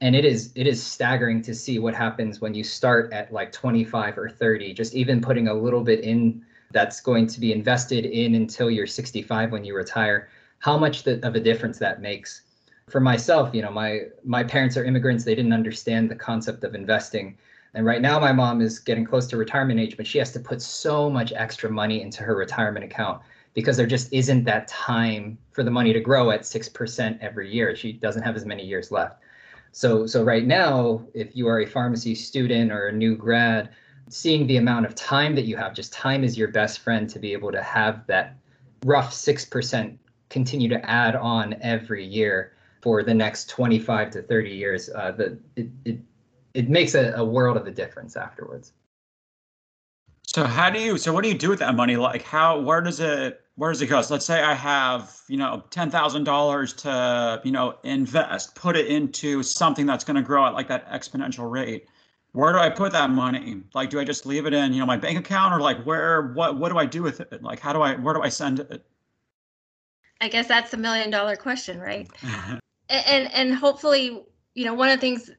And 0.00 0.16
it 0.16 0.24
is 0.24 0.52
it 0.54 0.66
is 0.66 0.82
staggering 0.82 1.42
to 1.42 1.54
see 1.54 1.78
what 1.78 1.94
happens 1.94 2.40
when 2.40 2.54
you 2.54 2.64
start 2.64 3.12
at 3.12 3.32
like 3.32 3.52
25 3.52 4.16
or 4.18 4.30
30, 4.30 4.72
just 4.72 4.94
even 4.94 5.20
putting 5.20 5.48
a 5.48 5.54
little 5.54 5.82
bit 5.82 6.00
in 6.00 6.42
that's 6.72 7.00
going 7.00 7.26
to 7.26 7.40
be 7.40 7.52
invested 7.52 8.06
in 8.06 8.34
until 8.34 8.70
you're 8.70 8.86
65 8.86 9.52
when 9.52 9.64
you 9.64 9.74
retire, 9.74 10.28
how 10.60 10.78
much 10.78 11.02
the, 11.02 11.24
of 11.26 11.34
a 11.34 11.40
difference 11.40 11.78
that 11.78 12.00
makes. 12.00 12.42
For 12.90 13.00
myself, 13.00 13.54
you 13.54 13.62
know, 13.62 13.70
my 13.70 14.02
my 14.24 14.42
parents 14.42 14.76
are 14.76 14.84
immigrants, 14.84 15.24
they 15.24 15.34
didn't 15.34 15.52
understand 15.52 16.10
the 16.10 16.16
concept 16.16 16.64
of 16.64 16.74
investing 16.74 17.36
and 17.74 17.86
right 17.86 18.02
now, 18.02 18.18
my 18.18 18.32
mom 18.32 18.60
is 18.60 18.80
getting 18.80 19.04
close 19.04 19.28
to 19.28 19.36
retirement 19.36 19.78
age, 19.78 19.96
but 19.96 20.06
she 20.06 20.18
has 20.18 20.32
to 20.32 20.40
put 20.40 20.60
so 20.60 21.08
much 21.08 21.32
extra 21.32 21.70
money 21.70 22.02
into 22.02 22.22
her 22.22 22.34
retirement 22.34 22.84
account 22.84 23.22
because 23.54 23.76
there 23.76 23.86
just 23.86 24.12
isn't 24.12 24.44
that 24.44 24.66
time 24.66 25.38
for 25.52 25.62
the 25.62 25.70
money 25.70 25.92
to 25.92 26.00
grow 26.00 26.30
at 26.30 26.42
6% 26.42 27.18
every 27.20 27.52
year. 27.52 27.76
She 27.76 27.92
doesn't 27.92 28.22
have 28.22 28.36
as 28.36 28.44
many 28.44 28.64
years 28.64 28.90
left. 28.90 29.22
So, 29.72 30.04
so 30.06 30.24
right 30.24 30.46
now, 30.46 31.04
if 31.14 31.36
you 31.36 31.46
are 31.46 31.60
a 31.60 31.66
pharmacy 31.66 32.14
student 32.16 32.72
or 32.72 32.88
a 32.88 32.92
new 32.92 33.14
grad, 33.14 33.70
seeing 34.08 34.48
the 34.48 34.56
amount 34.56 34.86
of 34.86 34.96
time 34.96 35.36
that 35.36 35.44
you 35.44 35.56
have, 35.56 35.72
just 35.72 35.92
time 35.92 36.24
is 36.24 36.36
your 36.36 36.48
best 36.48 36.80
friend 36.80 37.08
to 37.10 37.20
be 37.20 37.32
able 37.32 37.52
to 37.52 37.62
have 37.62 38.04
that 38.08 38.36
rough 38.84 39.12
6% 39.12 39.96
continue 40.28 40.68
to 40.68 40.90
add 40.90 41.14
on 41.14 41.54
every 41.60 42.04
year 42.04 42.52
for 42.80 43.02
the 43.02 43.14
next 43.14 43.48
25 43.50 44.10
to 44.10 44.22
30 44.22 44.50
years. 44.50 44.88
Uh, 44.88 45.12
the, 45.12 45.38
it, 45.56 45.68
it 45.84 45.98
it 46.54 46.68
makes 46.68 46.94
a, 46.94 47.12
a 47.12 47.24
world 47.24 47.56
of 47.56 47.66
a 47.66 47.70
difference 47.70 48.16
afterwards. 48.16 48.72
So 50.26 50.44
how 50.44 50.70
do 50.70 50.80
you 50.80 50.96
so 50.96 51.12
what 51.12 51.24
do 51.24 51.28
you 51.28 51.36
do 51.36 51.48
with 51.48 51.58
that 51.58 51.74
money? 51.74 51.96
Like 51.96 52.22
how 52.22 52.60
where 52.60 52.80
does 52.80 53.00
it 53.00 53.40
where 53.56 53.72
does 53.72 53.82
it 53.82 53.88
go? 53.88 54.00
So 54.00 54.14
let's 54.14 54.24
say 54.24 54.42
I 54.42 54.54
have, 54.54 55.20
you 55.28 55.36
know, 55.36 55.64
ten 55.70 55.90
thousand 55.90 56.24
dollars 56.24 56.72
to, 56.74 57.40
you 57.44 57.50
know, 57.50 57.76
invest, 57.82 58.54
put 58.54 58.76
it 58.76 58.86
into 58.86 59.42
something 59.42 59.86
that's 59.86 60.04
gonna 60.04 60.22
grow 60.22 60.46
at 60.46 60.54
like 60.54 60.68
that 60.68 60.88
exponential 60.88 61.50
rate. 61.50 61.86
Where 62.32 62.52
do 62.52 62.60
I 62.60 62.70
put 62.70 62.92
that 62.92 63.10
money? 63.10 63.62
Like 63.74 63.90
do 63.90 63.98
I 63.98 64.04
just 64.04 64.24
leave 64.24 64.46
it 64.46 64.54
in, 64.54 64.72
you 64.72 64.78
know, 64.78 64.86
my 64.86 64.96
bank 64.96 65.18
account 65.18 65.52
or 65.52 65.60
like 65.60 65.82
where 65.84 66.28
what 66.28 66.56
what 66.58 66.68
do 66.68 66.78
I 66.78 66.86
do 66.86 67.02
with 67.02 67.20
it? 67.20 67.42
Like 67.42 67.58
how 67.58 67.72
do 67.72 67.80
I 67.80 67.96
where 67.96 68.14
do 68.14 68.22
I 68.22 68.28
send 68.28 68.60
it? 68.60 68.86
I 70.20 70.28
guess 70.28 70.46
that's 70.46 70.70
the 70.70 70.76
million 70.76 71.10
dollar 71.10 71.34
question, 71.34 71.80
right? 71.80 72.08
and, 72.90 73.32
and 73.32 73.54
hopefully, 73.54 74.22
you 74.54 74.64
know, 74.64 74.74
one 74.74 74.88
of 74.88 74.96
the 74.96 75.00
things 75.00 75.30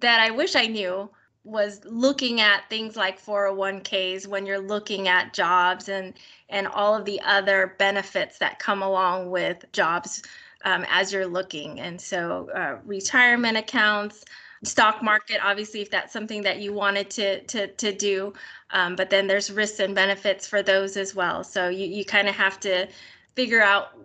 that 0.00 0.20
I 0.20 0.30
wish 0.30 0.56
I 0.56 0.66
knew 0.66 1.10
was 1.44 1.80
looking 1.84 2.40
at 2.40 2.68
things 2.70 2.96
like 2.96 3.22
401ks 3.22 4.26
when 4.26 4.46
you're 4.46 4.58
looking 4.58 5.08
at 5.08 5.34
jobs 5.34 5.88
and 5.88 6.14
and 6.48 6.66
all 6.68 6.94
of 6.94 7.04
the 7.04 7.20
other 7.20 7.74
benefits 7.78 8.38
that 8.38 8.58
come 8.58 8.82
along 8.82 9.30
with 9.30 9.64
jobs 9.72 10.22
um, 10.64 10.86
as 10.88 11.12
you're 11.12 11.26
looking. 11.26 11.80
And 11.80 12.00
so 12.00 12.48
uh, 12.54 12.78
retirement 12.84 13.58
accounts 13.58 14.24
stock 14.62 15.02
market 15.02 15.38
obviously 15.44 15.82
if 15.82 15.90
that's 15.90 16.10
something 16.10 16.40
that 16.40 16.58
you 16.58 16.72
wanted 16.72 17.10
to 17.10 17.42
to 17.42 17.66
to 17.74 17.92
do 17.92 18.32
um, 18.74 18.96
but 18.96 19.08
then 19.08 19.26
there's 19.26 19.50
risks 19.50 19.78
and 19.78 19.94
benefits 19.94 20.46
for 20.46 20.62
those 20.62 20.96
as 20.96 21.14
well. 21.14 21.44
So 21.44 21.68
you, 21.68 21.86
you 21.86 22.04
kind 22.04 22.28
of 22.28 22.34
have 22.34 22.58
to 22.60 22.88
figure 23.34 23.62
out 23.62 23.96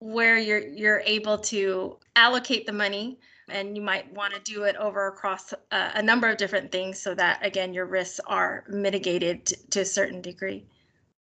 where 0.00 0.38
you're 0.38 0.66
you're 0.66 1.02
able 1.06 1.38
to 1.38 1.96
allocate 2.20 2.66
the 2.66 2.72
money 2.72 3.18
and 3.48 3.76
you 3.76 3.82
might 3.82 4.12
want 4.12 4.32
to 4.32 4.40
do 4.40 4.62
it 4.64 4.76
over 4.76 5.08
across 5.08 5.52
a, 5.52 5.56
a 5.94 6.02
number 6.02 6.28
of 6.28 6.36
different 6.36 6.70
things 6.70 7.00
so 7.00 7.14
that 7.14 7.44
again 7.44 7.72
your 7.72 7.86
risks 7.86 8.20
are 8.26 8.64
mitigated 8.68 9.46
to, 9.46 9.56
to 9.70 9.80
a 9.80 9.84
certain 9.84 10.20
degree 10.20 10.64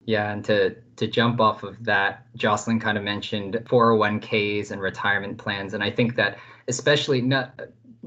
yeah, 0.06 0.32
and 0.32 0.44
to 0.46 0.76
to 0.96 1.06
jump 1.06 1.40
off 1.40 1.62
of 1.62 1.84
that, 1.84 2.24
Jocelyn 2.34 2.80
kind 2.80 2.96
of 2.96 3.04
mentioned 3.04 3.54
401ks 3.66 4.70
and 4.70 4.80
retirement 4.80 5.36
plans, 5.36 5.74
and 5.74 5.84
I 5.84 5.90
think 5.90 6.16
that 6.16 6.38
especially 6.68 7.20
not 7.20 7.60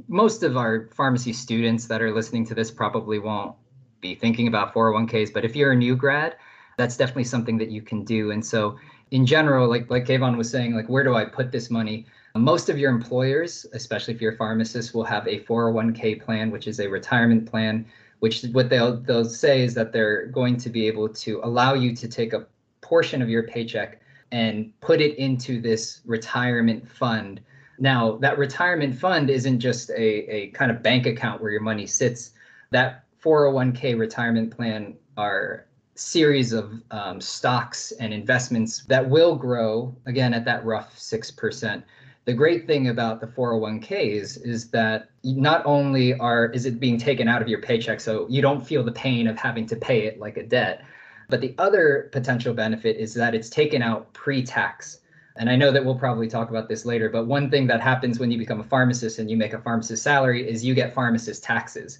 most 0.08 0.44
of 0.44 0.58
our 0.58 0.90
pharmacy 0.94 1.34
students 1.34 1.86
that 1.86 2.02
are 2.02 2.12
listening 2.12 2.46
to 2.48 2.56
this 2.56 2.72
probably 2.72 3.20
won't 3.20 3.56
be 4.02 4.16
thinking 4.16 4.48
about 4.48 4.74
401ks, 4.74 5.32
but 5.32 5.46
if 5.46 5.56
you're 5.56 5.74
a 5.74 5.76
new 5.76 5.96
grad, 5.96 6.36
that's 6.78 6.98
definitely 6.98 7.26
something 7.26 7.58
that 7.60 7.70
you 7.70 7.82
can 7.82 8.04
do. 8.04 8.32
And 8.32 8.44
so, 8.44 8.78
in 9.12 9.26
general, 9.26 9.70
like 9.70 9.90
like 9.92 10.06
Kayvon 10.06 10.36
was 10.36 10.50
saying, 10.50 10.74
like 10.74 10.90
where 10.90 11.04
do 11.04 11.14
I 11.14 11.26
put 11.26 11.52
this 11.52 11.70
money? 11.70 12.08
Most 12.36 12.68
of 12.68 12.80
your 12.80 12.90
employers, 12.90 13.68
especially 13.74 14.16
if 14.16 14.22
you're 14.22 14.34
a 14.34 14.38
pharmacist, 14.38 14.96
will 14.96 15.04
have 15.04 15.28
a 15.28 15.42
401k 15.42 16.20
plan, 16.20 16.50
which 16.50 16.68
is 16.68 16.80
a 16.80 16.88
retirement 16.88 17.46
plan, 17.46 17.86
which 18.20 18.44
what 18.54 18.70
they'll 18.70 18.98
they'll 18.98 19.24
say 19.24 19.62
is 19.62 19.76
that 19.76 19.94
they're 19.94 20.26
going 20.28 20.58
to 20.58 20.70
be 20.72 20.88
able 20.88 21.08
to 21.10 21.42
allow 21.44 21.76
you 21.76 21.96
to 21.96 22.08
take 22.08 22.34
a 22.34 22.48
portion 22.82 23.22
of 23.22 23.30
your 23.30 23.44
paycheck 23.44 24.02
and 24.32 24.74
put 24.82 25.00
it 25.00 25.16
into 25.20 25.62
this 25.62 26.02
retirement 26.06 26.90
fund. 26.90 27.40
Now, 27.78 28.18
that 28.18 28.40
retirement 28.40 28.98
fund 28.98 29.30
isn't 29.30 29.60
just 29.60 29.92
a, 29.92 30.02
a 30.02 30.48
kind 30.50 30.72
of 30.72 30.82
bank 30.82 31.06
account 31.06 31.40
where 31.40 31.52
your 31.52 31.62
money 31.62 31.86
sits. 31.86 32.32
That 32.72 33.04
401k 33.24 33.96
retirement 33.98 34.50
plan 34.50 34.96
are 35.18 35.68
series 35.94 36.52
of 36.52 36.82
um, 36.90 37.22
stocks 37.22 37.92
and 38.00 38.12
investments 38.12 38.86
that 38.86 39.08
will 39.08 39.36
grow 39.36 39.96
again 40.08 40.34
at 40.34 40.46
that 40.46 40.66
rough 40.66 40.98
6% 40.98 41.84
the 42.26 42.34
great 42.34 42.68
thing 42.68 42.88
about 42.88 43.20
the 43.20 43.28
401ks 43.28 44.46
is 44.46 44.70
that 44.70 45.10
not 45.24 45.66
only 45.66 46.14
are 46.20 46.48
is 46.48 46.66
it 46.66 46.80
being 46.80 46.98
taken 46.98 47.28
out 47.28 47.42
of 47.42 47.48
your 47.48 47.62
paycheck 47.62 48.00
so 48.00 48.28
you 48.30 48.42
don't 48.42 48.66
feel 48.66 48.84
the 48.84 48.92
pain 48.92 49.28
of 49.28 49.38
having 49.38 49.66
to 49.68 49.76
pay 49.76 50.06
it 50.06 50.20
like 50.20 50.38
a 50.38 50.44
debt 50.44 50.84
but 51.30 51.42
the 51.42 51.56
other 51.58 52.10
potential 52.12 52.54
benefit 52.54 52.98
is 52.98 53.14
that 53.14 53.34
it's 53.34 53.50
taken 53.50 53.82
out 53.82 54.14
pre-tax. 54.14 55.00
And 55.36 55.50
i 55.50 55.56
know 55.56 55.72
that 55.72 55.84
we'll 55.84 55.98
probably 55.98 56.28
talk 56.28 56.50
about 56.50 56.70
this 56.70 56.86
later 56.86 57.10
but 57.10 57.28
one 57.28 57.50
thing 57.50 57.68
that 57.68 57.82
happens 57.82 58.20
when 58.20 58.32
you 58.32 58.38
become 58.38 58.60
a 58.60 58.66
pharmacist 58.66 59.20
and 59.20 59.30
you 59.30 59.38
make 59.38 59.54
a 59.54 59.62
pharmacist 59.62 60.04
salary 60.04 60.48
is 60.48 60.64
you 60.64 60.74
get 60.76 60.94
pharmacist 60.94 61.44
taxes. 61.44 62.00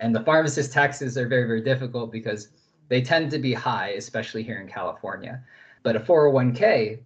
And 0.00 0.14
the 0.14 0.22
pharmacist 0.22 0.72
taxes 0.72 1.18
are 1.18 1.26
very 1.26 1.46
very 1.46 1.62
difficult 1.62 2.12
because 2.12 2.48
they 2.88 3.02
tend 3.02 3.30
to 3.32 3.38
be 3.38 3.52
high 3.52 3.90
especially 3.90 4.42
here 4.42 4.60
in 4.60 4.68
california. 4.68 5.42
But 5.82 5.96
a 5.96 6.00
401k 6.00 7.00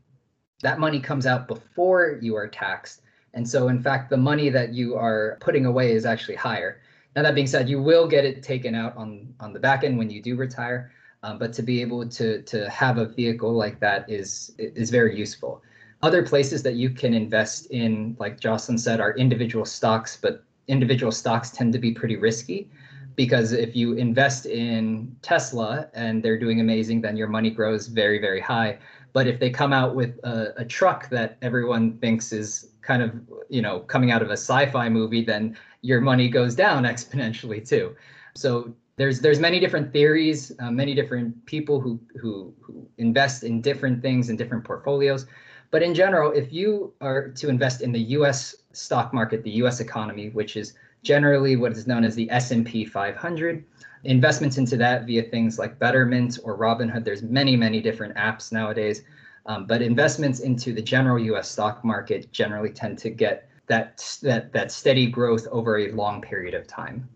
that 0.62 0.78
money 0.78 1.00
comes 1.00 1.26
out 1.26 1.46
before 1.46 2.18
you 2.22 2.34
are 2.36 2.48
taxed. 2.48 3.02
And 3.34 3.48
so, 3.48 3.68
in 3.68 3.82
fact, 3.82 4.10
the 4.10 4.16
money 4.16 4.48
that 4.48 4.72
you 4.72 4.96
are 4.96 5.36
putting 5.40 5.66
away 5.66 5.92
is 5.92 6.06
actually 6.06 6.36
higher. 6.36 6.80
Now, 7.14 7.22
that 7.22 7.34
being 7.34 7.46
said, 7.46 7.68
you 7.68 7.82
will 7.82 8.08
get 8.08 8.24
it 8.24 8.42
taken 8.42 8.74
out 8.74 8.96
on, 8.96 9.34
on 9.40 9.52
the 9.52 9.60
back 9.60 9.84
end 9.84 9.98
when 9.98 10.10
you 10.10 10.22
do 10.22 10.36
retire. 10.36 10.92
Um, 11.22 11.38
but 11.38 11.52
to 11.54 11.62
be 11.62 11.80
able 11.80 12.08
to, 12.08 12.42
to 12.42 12.68
have 12.68 12.98
a 12.98 13.06
vehicle 13.06 13.52
like 13.52 13.78
that 13.80 14.08
is, 14.10 14.54
is 14.58 14.90
very 14.90 15.16
useful. 15.16 15.62
Other 16.02 16.22
places 16.22 16.62
that 16.64 16.74
you 16.74 16.90
can 16.90 17.14
invest 17.14 17.66
in, 17.66 18.16
like 18.18 18.40
Jocelyn 18.40 18.78
said, 18.78 19.00
are 19.00 19.12
individual 19.12 19.64
stocks, 19.64 20.18
but 20.20 20.42
individual 20.68 21.12
stocks 21.12 21.50
tend 21.50 21.72
to 21.74 21.78
be 21.78 21.92
pretty 21.92 22.16
risky 22.16 22.68
because 23.14 23.52
if 23.52 23.76
you 23.76 23.94
invest 23.94 24.46
in 24.46 25.14
Tesla 25.22 25.88
and 25.94 26.22
they're 26.22 26.38
doing 26.38 26.60
amazing, 26.60 27.00
then 27.00 27.16
your 27.16 27.28
money 27.28 27.50
grows 27.50 27.86
very, 27.86 28.18
very 28.18 28.40
high. 28.40 28.78
But 29.12 29.26
if 29.26 29.38
they 29.38 29.50
come 29.50 29.72
out 29.72 29.94
with 29.94 30.18
a, 30.24 30.54
a 30.56 30.64
truck 30.64 31.08
that 31.10 31.36
everyone 31.42 31.98
thinks 31.98 32.32
is 32.32 32.70
kind 32.80 33.02
of, 33.02 33.12
you 33.48 33.60
know, 33.60 33.80
coming 33.80 34.10
out 34.10 34.22
of 34.22 34.28
a 34.28 34.36
sci-fi 34.36 34.88
movie, 34.88 35.24
then 35.24 35.56
your 35.82 36.00
money 36.00 36.28
goes 36.28 36.54
down 36.54 36.84
exponentially 36.92 37.66
too. 37.66 37.94
So 38.34 38.74
there's 38.96 39.20
there's 39.20 39.40
many 39.40 39.60
different 39.60 39.92
theories, 39.92 40.52
uh, 40.60 40.70
many 40.70 40.94
different 40.94 41.44
people 41.46 41.80
who, 41.80 42.00
who 42.20 42.54
who 42.60 42.86
invest 42.98 43.42
in 43.42 43.60
different 43.60 44.02
things 44.02 44.28
in 44.28 44.36
different 44.36 44.64
portfolios. 44.64 45.26
But 45.70 45.82
in 45.82 45.94
general, 45.94 46.32
if 46.32 46.52
you 46.52 46.92
are 47.00 47.28
to 47.28 47.48
invest 47.48 47.80
in 47.80 47.92
the 47.92 48.00
U.S. 48.16 48.54
stock 48.72 49.14
market, 49.14 49.42
the 49.42 49.50
U.S. 49.62 49.80
economy, 49.80 50.28
which 50.28 50.56
is 50.56 50.74
generally 51.02 51.56
what 51.56 51.72
is 51.72 51.86
known 51.86 52.04
as 52.04 52.14
the 52.14 52.30
S&P 52.30 52.84
500, 52.84 53.64
investments 54.04 54.58
into 54.58 54.76
that 54.76 55.06
via 55.06 55.22
things 55.22 55.58
like 55.58 55.78
Betterment 55.78 56.38
or 56.44 56.58
Robinhood. 56.58 57.04
There's 57.04 57.22
many, 57.22 57.56
many 57.56 57.80
different 57.80 58.14
apps 58.16 58.52
nowadays. 58.52 59.02
Um, 59.46 59.66
but 59.66 59.82
investments 59.82 60.40
into 60.40 60.72
the 60.72 60.82
general 60.82 61.18
U.S. 61.18 61.50
stock 61.50 61.84
market 61.84 62.30
generally 62.32 62.70
tend 62.70 62.98
to 62.98 63.10
get 63.10 63.48
that 63.66 64.18
that 64.22 64.52
that 64.52 64.70
steady 64.70 65.06
growth 65.06 65.46
over 65.50 65.78
a 65.78 65.92
long 65.92 66.20
period 66.20 66.54
of 66.54 66.66
time. 66.66 67.08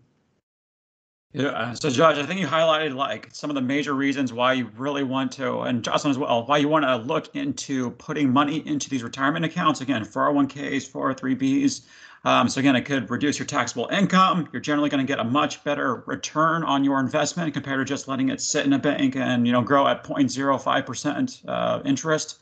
Yeah. 1.33 1.73
So, 1.73 1.89
Josh, 1.89 2.17
I 2.17 2.25
think 2.25 2.39
you 2.39 2.47
highlighted 2.47 2.95
like 2.95 3.29
some 3.31 3.49
of 3.49 3.55
the 3.55 3.61
major 3.61 3.93
reasons 3.93 4.33
why 4.33 4.53
you 4.53 4.71
really 4.75 5.03
want 5.03 5.31
to, 5.33 5.59
and 5.61 5.83
Jocelyn 5.83 6.11
as 6.11 6.17
well, 6.17 6.45
why 6.45 6.57
you 6.57 6.67
want 6.67 6.85
to 6.85 6.95
look 6.95 7.35
into 7.35 7.91
putting 7.91 8.31
money 8.31 8.65
into 8.65 8.89
these 8.89 9.03
retirement 9.03 9.45
accounts. 9.45 9.81
Again, 9.81 10.03
401ks, 10.03 10.89
403bs, 10.89 11.85
um, 12.27 12.49
so 12.49 12.59
again, 12.59 12.75
it 12.75 12.81
could 12.81 13.09
reduce 13.09 13.39
your 13.39 13.45
taxable 13.45 13.87
income. 13.89 14.49
You're 14.51 14.61
generally 14.61 14.89
going 14.89 14.99
to 14.99 15.09
get 15.09 15.17
a 15.17 15.23
much 15.23 15.63
better 15.63 16.03
return 16.07 16.61
on 16.61 16.83
your 16.83 16.99
investment 16.99 17.53
compared 17.53 17.79
to 17.79 17.85
just 17.85 18.09
letting 18.09 18.27
it 18.27 18.41
sit 18.41 18.65
in 18.65 18.73
a 18.73 18.79
bank 18.79 19.15
and 19.15 19.47
you 19.47 19.53
know 19.53 19.61
grow 19.61 19.87
at 19.87 20.03
0.05% 20.03 21.41
uh, 21.47 21.81
interest. 21.85 22.39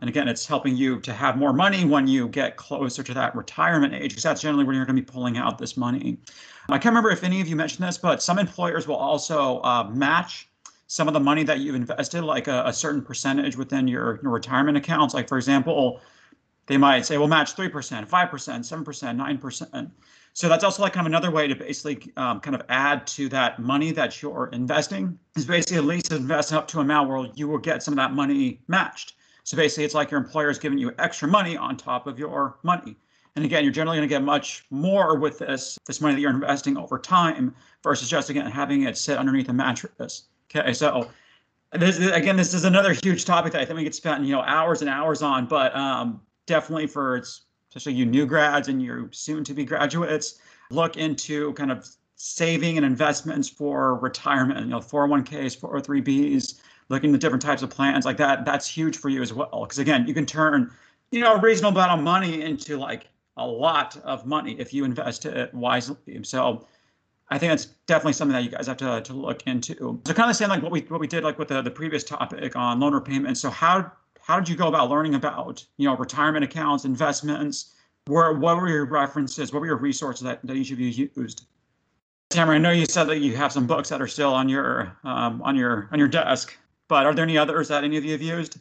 And 0.00 0.08
again, 0.08 0.28
it's 0.28 0.46
helping 0.46 0.76
you 0.76 1.00
to 1.00 1.12
have 1.12 1.36
more 1.36 1.52
money 1.52 1.84
when 1.84 2.06
you 2.06 2.28
get 2.28 2.56
closer 2.56 3.02
to 3.02 3.14
that 3.14 3.34
retirement 3.34 3.94
age, 3.94 4.10
because 4.10 4.22
that's 4.22 4.42
generally 4.42 4.62
when 4.62 4.76
you're 4.76 4.84
going 4.84 4.94
to 4.94 5.02
be 5.02 5.10
pulling 5.12 5.38
out 5.38 5.58
this 5.58 5.76
money. 5.76 6.18
I 6.68 6.78
can't 6.78 6.92
remember 6.92 7.10
if 7.10 7.24
any 7.24 7.40
of 7.40 7.48
you 7.48 7.56
mentioned 7.56 7.84
this, 7.84 7.98
but 7.98 8.22
some 8.22 8.38
employers 8.38 8.86
will 8.86 8.94
also 8.94 9.60
uh, 9.62 9.90
match 9.92 10.48
some 10.86 11.08
of 11.08 11.14
the 11.14 11.20
money 11.20 11.42
that 11.42 11.58
you've 11.58 11.74
invested, 11.74 12.22
like 12.22 12.46
a, 12.46 12.62
a 12.66 12.72
certain 12.72 13.02
percentage 13.02 13.56
within 13.56 13.88
your, 13.88 14.20
your 14.22 14.30
retirement 14.30 14.76
accounts. 14.76 15.14
Like, 15.14 15.26
for 15.26 15.36
example, 15.36 16.00
they 16.66 16.76
might 16.76 17.06
say, 17.06 17.16
we'll 17.18 17.28
match 17.28 17.54
3%, 17.54 17.70
5%, 17.70 18.08
7%, 18.08 19.40
9%. 19.40 19.90
So 20.32 20.48
that's 20.50 20.64
also 20.64 20.82
like 20.82 20.92
kind 20.92 21.06
of 21.06 21.10
another 21.10 21.30
way 21.30 21.48
to 21.48 21.54
basically 21.54 22.12
um, 22.18 22.40
kind 22.40 22.54
of 22.54 22.62
add 22.68 23.06
to 23.08 23.28
that 23.30 23.58
money 23.58 23.90
that 23.92 24.20
you're 24.20 24.50
investing 24.52 25.18
is 25.34 25.46
basically 25.46 25.78
at 25.78 25.84
least 25.84 26.12
invest 26.12 26.52
up 26.52 26.68
to 26.68 26.80
an 26.80 26.84
amount 26.84 27.08
where 27.08 27.26
you 27.34 27.48
will 27.48 27.58
get 27.58 27.82
some 27.82 27.92
of 27.92 27.96
that 27.96 28.12
money 28.12 28.60
matched. 28.68 29.14
So 29.44 29.56
basically 29.56 29.84
it's 29.84 29.94
like 29.94 30.10
your 30.10 30.20
employer 30.20 30.50
is 30.50 30.58
giving 30.58 30.76
you 30.76 30.92
extra 30.98 31.26
money 31.26 31.56
on 31.56 31.76
top 31.76 32.06
of 32.06 32.18
your 32.18 32.58
money. 32.64 32.96
And 33.36 33.44
again, 33.44 33.64
you're 33.64 33.72
generally 33.72 33.96
going 33.96 34.08
to 34.08 34.12
get 34.14 34.22
much 34.22 34.64
more 34.70 35.16
with 35.18 35.38
this 35.38 35.78
this 35.86 36.00
money 36.00 36.14
that 36.14 36.20
you're 36.20 36.30
investing 36.30 36.76
over 36.76 36.98
time 36.98 37.54
versus 37.82 38.08
just 38.08 38.28
again 38.28 38.50
having 38.50 38.82
it 38.82 38.98
sit 38.98 39.18
underneath 39.18 39.48
a 39.48 39.52
mattress. 39.52 40.24
Okay, 40.54 40.72
so 40.72 41.10
this 41.72 41.98
again, 41.98 42.36
this 42.36 42.54
is 42.54 42.64
another 42.64 42.94
huge 43.02 43.24
topic 43.24 43.52
that 43.52 43.60
I 43.60 43.64
think 43.64 43.76
we 43.78 43.84
could 43.84 43.94
spend 43.94 44.26
you 44.26 44.32
know 44.32 44.40
hours 44.40 44.80
and 44.80 44.90
hours 44.90 45.22
on, 45.22 45.46
but 45.46 45.74
um, 45.76 46.20
definitely 46.46 46.86
for 46.86 47.22
especially 47.70 47.98
you 47.98 48.06
new 48.06 48.26
grads 48.26 48.68
and 48.68 48.82
you 48.82 49.08
soon 49.12 49.44
to 49.44 49.54
be 49.54 49.64
graduates, 49.64 50.38
look 50.70 50.96
into 50.96 51.52
kind 51.54 51.70
of 51.70 51.86
saving 52.16 52.76
and 52.76 52.86
investments 52.86 53.48
for 53.48 53.96
retirement. 53.96 54.60
You 54.60 54.66
know, 54.66 54.78
401ks, 54.78 55.58
403bs, 55.58 56.60
looking 56.88 57.14
at 57.14 57.20
different 57.20 57.42
types 57.42 57.62
of 57.62 57.70
plans 57.70 58.04
like 58.04 58.16
that. 58.16 58.44
That's 58.44 58.66
huge 58.66 58.96
for 58.96 59.08
you 59.08 59.20
as 59.22 59.32
well, 59.32 59.64
because 59.64 59.78
again, 59.78 60.06
you 60.06 60.14
can 60.14 60.26
turn 60.26 60.72
you 61.10 61.20
know 61.20 61.34
a 61.34 61.40
reasonable 61.40 61.80
amount 61.80 61.98
of 61.98 62.04
money 62.04 62.42
into 62.42 62.76
like 62.76 63.08
a 63.36 63.46
lot 63.46 63.96
of 63.98 64.26
money 64.26 64.58
if 64.58 64.72
you 64.72 64.84
invest 64.84 65.26
it 65.26 65.52
wisely. 65.52 66.20
So 66.22 66.66
I 67.28 67.38
think 67.38 67.52
that's 67.52 67.66
definitely 67.86 68.14
something 68.14 68.32
that 68.32 68.44
you 68.44 68.50
guys 68.50 68.66
have 68.66 68.76
to, 68.78 69.00
to 69.02 69.12
look 69.12 69.42
into. 69.46 70.00
So 70.06 70.14
kind 70.14 70.20
of 70.20 70.28
the 70.28 70.34
same 70.34 70.48
like 70.48 70.62
what 70.62 70.72
we 70.72 70.80
what 70.82 71.00
we 71.00 71.06
did 71.06 71.24
like 71.24 71.38
with 71.38 71.48
the, 71.48 71.60
the 71.60 71.70
previous 71.70 72.04
topic 72.04 72.56
on 72.56 72.80
loan 72.80 72.94
repayment. 72.94 73.36
So 73.36 73.50
how 73.50 73.92
how 74.26 74.40
did 74.40 74.48
you 74.48 74.56
go 74.56 74.66
about 74.66 74.90
learning 74.90 75.14
about 75.14 75.64
you 75.76 75.88
know 75.88 75.96
retirement 75.96 76.44
accounts, 76.44 76.84
investments? 76.84 77.74
Where 78.06 78.32
what 78.32 78.56
were 78.56 78.68
your 78.68 78.84
references? 78.84 79.52
What 79.52 79.60
were 79.60 79.66
your 79.66 79.76
resources 79.76 80.24
that, 80.24 80.44
that 80.44 80.56
each 80.56 80.72
of 80.72 80.80
you 80.80 81.08
used? 81.14 81.46
Tamara, 82.30 82.56
I 82.56 82.58
know 82.58 82.72
you 82.72 82.86
said 82.86 83.04
that 83.04 83.20
you 83.20 83.36
have 83.36 83.52
some 83.52 83.68
books 83.68 83.88
that 83.88 84.02
are 84.02 84.08
still 84.08 84.34
on 84.34 84.48
your 84.48 84.96
um, 85.04 85.40
on 85.42 85.54
your 85.54 85.88
on 85.92 86.00
your 86.00 86.08
desk, 86.08 86.56
but 86.88 87.06
are 87.06 87.14
there 87.14 87.22
any 87.22 87.38
others 87.38 87.68
that 87.68 87.84
any 87.84 87.96
of 87.96 88.04
you 88.04 88.12
have 88.12 88.22
used? 88.22 88.58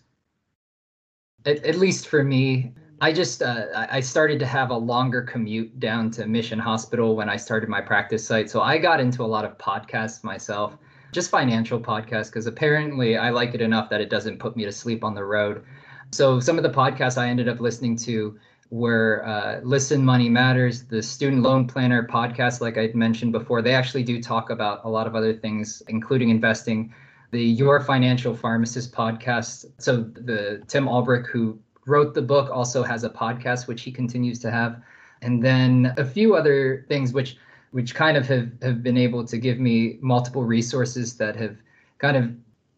At, 1.48 1.66
at 1.66 1.76
least 1.76 2.10
for 2.10 2.24
me, 2.24 2.72
I 3.02 3.12
just 3.12 3.42
uh, 3.42 3.88
I 3.90 4.02
started 4.02 4.38
to 4.42 4.46
have 4.46 4.70
a 4.70 4.78
longer 4.78 5.24
commute 5.24 5.80
down 5.80 6.12
to 6.12 6.28
Mission 6.28 6.60
Hospital 6.60 7.16
when 7.16 7.28
I 7.28 7.38
started 7.38 7.70
my 7.70 7.82
practice 7.82 8.24
site. 8.26 8.52
So 8.52 8.62
I 8.62 8.78
got 8.78 9.00
into 9.00 9.24
a 9.24 9.26
lot 9.26 9.46
of 9.46 9.58
podcasts 9.58 10.24
myself, 10.24 10.78
just 11.16 11.32
financial 11.32 11.80
podcasts, 11.80 12.30
because 12.30 12.46
apparently 12.46 13.18
I 13.18 13.30
like 13.32 13.56
it 13.56 13.62
enough 13.62 13.90
that 13.90 14.02
it 14.02 14.10
doesn't 14.10 14.38
put 14.38 14.56
me 14.56 14.66
to 14.66 14.72
sleep 14.72 15.04
on 15.04 15.16
the 15.16 15.24
road. 15.24 15.64
So 16.12 16.40
some 16.40 16.58
of 16.58 16.64
the 16.64 16.70
podcasts 16.70 17.18
I 17.18 17.30
ended 17.30 17.48
up 17.48 17.60
listening 17.62 17.96
to 18.08 18.38
were 18.70 19.26
uh, 19.26 19.62
Listen 19.64 20.04
Money 20.04 20.28
Matters, 20.28 20.84
the 20.84 21.02
Student 21.02 21.42
Loan 21.42 21.68
Planner 21.68 22.06
podcast, 22.06 22.60
like 22.62 22.78
I 22.78 22.92
mentioned 22.94 23.32
before. 23.32 23.62
They 23.62 23.74
actually 23.74 24.04
do 24.04 24.22
talk 24.22 24.50
about 24.50 24.82
a 24.84 24.90
lot 24.90 25.08
of 25.08 25.16
other 25.16 25.34
things, 25.34 25.82
including 25.88 26.30
investing. 26.30 26.94
The 27.32 27.44
Your 27.44 27.82
Financial 27.82 28.36
Pharmacist 28.36 28.94
podcast. 28.94 29.66
So 29.78 30.04
the 30.04 30.64
Tim 30.68 30.86
Ulbrich, 30.86 31.28
who 31.28 31.58
wrote 31.86 32.14
the 32.14 32.22
book, 32.22 32.50
also 32.52 32.84
has 32.84 33.04
a 33.04 33.10
podcast 33.10 33.68
which 33.68 33.82
he 33.82 33.92
continues 33.92 34.40
to 34.40 34.52
have, 34.52 34.82
and 35.22 35.44
then 35.44 35.94
a 35.98 36.06
few 36.06 36.36
other 36.36 36.86
things 36.88 37.14
which 37.14 37.38
which 37.76 37.94
kind 37.94 38.16
of 38.16 38.26
have 38.26 38.50
have 38.62 38.82
been 38.82 38.98
able 38.98 39.26
to 39.26 39.38
give 39.38 39.60
me 39.60 39.98
multiple 40.00 40.46
resources 40.46 41.18
that 41.18 41.36
have 41.36 41.58
kind 41.98 42.16
of 42.16 42.32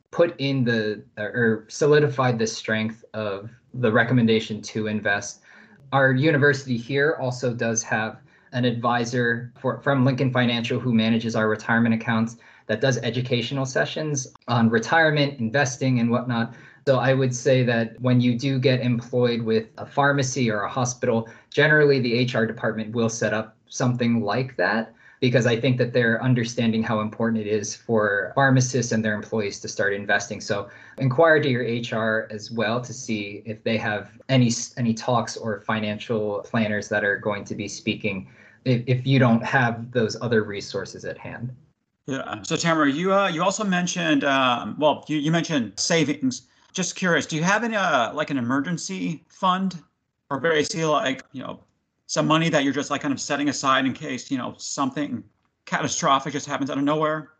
put 0.09 0.33
in 0.39 0.63
the 0.63 1.03
or 1.19 1.65
solidified 1.67 2.39
the 2.39 2.47
strength 2.47 3.05
of 3.13 3.51
the 3.75 3.91
recommendation 3.91 4.59
to 4.59 4.87
invest. 4.87 5.41
Our 5.91 6.13
university 6.13 6.77
here 6.77 7.15
also 7.21 7.53
does 7.53 7.83
have 7.83 8.21
an 8.53 8.65
advisor 8.65 9.53
for, 9.59 9.79
from 9.81 10.03
Lincoln 10.03 10.31
Financial 10.33 10.79
who 10.79 10.91
manages 10.95 11.35
our 11.35 11.47
retirement 11.47 11.93
accounts 11.93 12.37
that 12.65 12.81
does 12.81 12.97
educational 12.97 13.67
sessions 13.67 14.33
on 14.47 14.67
retirement, 14.67 15.39
investing, 15.39 15.99
and 15.99 16.09
whatnot. 16.09 16.55
So 16.87 16.97
I 16.97 17.13
would 17.13 17.35
say 17.35 17.63
that 17.65 18.01
when 18.01 18.19
you 18.19 18.35
do 18.35 18.57
get 18.57 18.79
employed 18.79 19.43
with 19.43 19.67
a 19.77 19.85
pharmacy 19.85 20.49
or 20.49 20.61
a 20.61 20.69
hospital, 20.69 21.29
generally 21.51 21.99
the 21.99 22.25
HR 22.25 22.45
department 22.45 22.95
will 22.95 23.09
set 23.09 23.31
up 23.31 23.56
something 23.69 24.21
like 24.21 24.55
that 24.57 24.93
because 25.19 25.47
I 25.47 25.59
think 25.59 25.77
that 25.79 25.93
they're 25.93 26.21
understanding 26.21 26.83
how 26.83 26.99
important 26.99 27.41
it 27.41 27.47
is 27.47 27.75
for 27.75 28.31
pharmacists 28.35 28.91
and 28.91 29.03
their 29.03 29.15
employees 29.15 29.59
to 29.61 29.67
start 29.67 29.93
investing. 29.93 30.39
So 30.39 30.69
inquire 30.99 31.41
to 31.41 31.49
your 31.49 31.63
HR 31.63 32.27
as 32.29 32.51
well 32.51 32.79
to 32.81 32.93
see 32.93 33.41
if 33.45 33.63
they 33.63 33.77
have 33.77 34.11
any 34.29 34.51
any 34.77 34.93
talks 34.93 35.35
or 35.35 35.61
financial 35.61 36.41
planners 36.41 36.87
that 36.89 37.03
are 37.03 37.17
going 37.17 37.45
to 37.45 37.55
be 37.55 37.67
speaking 37.67 38.29
if, 38.63 38.83
if 38.85 39.07
you 39.07 39.17
don't 39.17 39.43
have 39.43 39.91
those 39.91 40.21
other 40.21 40.43
resources 40.43 41.03
at 41.03 41.17
hand. 41.17 41.55
Yeah. 42.05 42.41
So 42.43 42.55
Tamara, 42.55 42.91
you 42.91 43.13
uh, 43.13 43.27
you 43.27 43.43
also 43.43 43.63
mentioned 43.63 44.23
um, 44.23 44.75
well, 44.77 45.03
you, 45.07 45.17
you 45.17 45.31
mentioned 45.31 45.73
savings 45.77 46.43
just 46.77 46.95
curious, 46.95 47.25
do 47.25 47.35
you 47.35 47.43
have 47.43 47.63
any 47.63 47.75
uh, 47.75 48.13
like 48.13 48.29
an 48.29 48.37
emergency 48.37 49.25
fund 49.27 49.81
or 50.29 50.39
basically 50.39 50.85
like, 50.85 51.23
you 51.31 51.41
know, 51.41 51.59
some 52.07 52.25
money 52.25 52.49
that 52.49 52.63
you're 52.63 52.73
just 52.73 52.89
like 52.89 53.01
kind 53.01 53.13
of 53.13 53.19
setting 53.19 53.49
aside 53.49 53.85
in 53.85 53.93
case, 53.93 54.31
you 54.31 54.37
know, 54.37 54.55
something 54.57 55.23
catastrophic 55.65 56.33
just 56.33 56.47
happens 56.47 56.69
out 56.69 56.77
of 56.77 56.83
nowhere? 56.83 57.33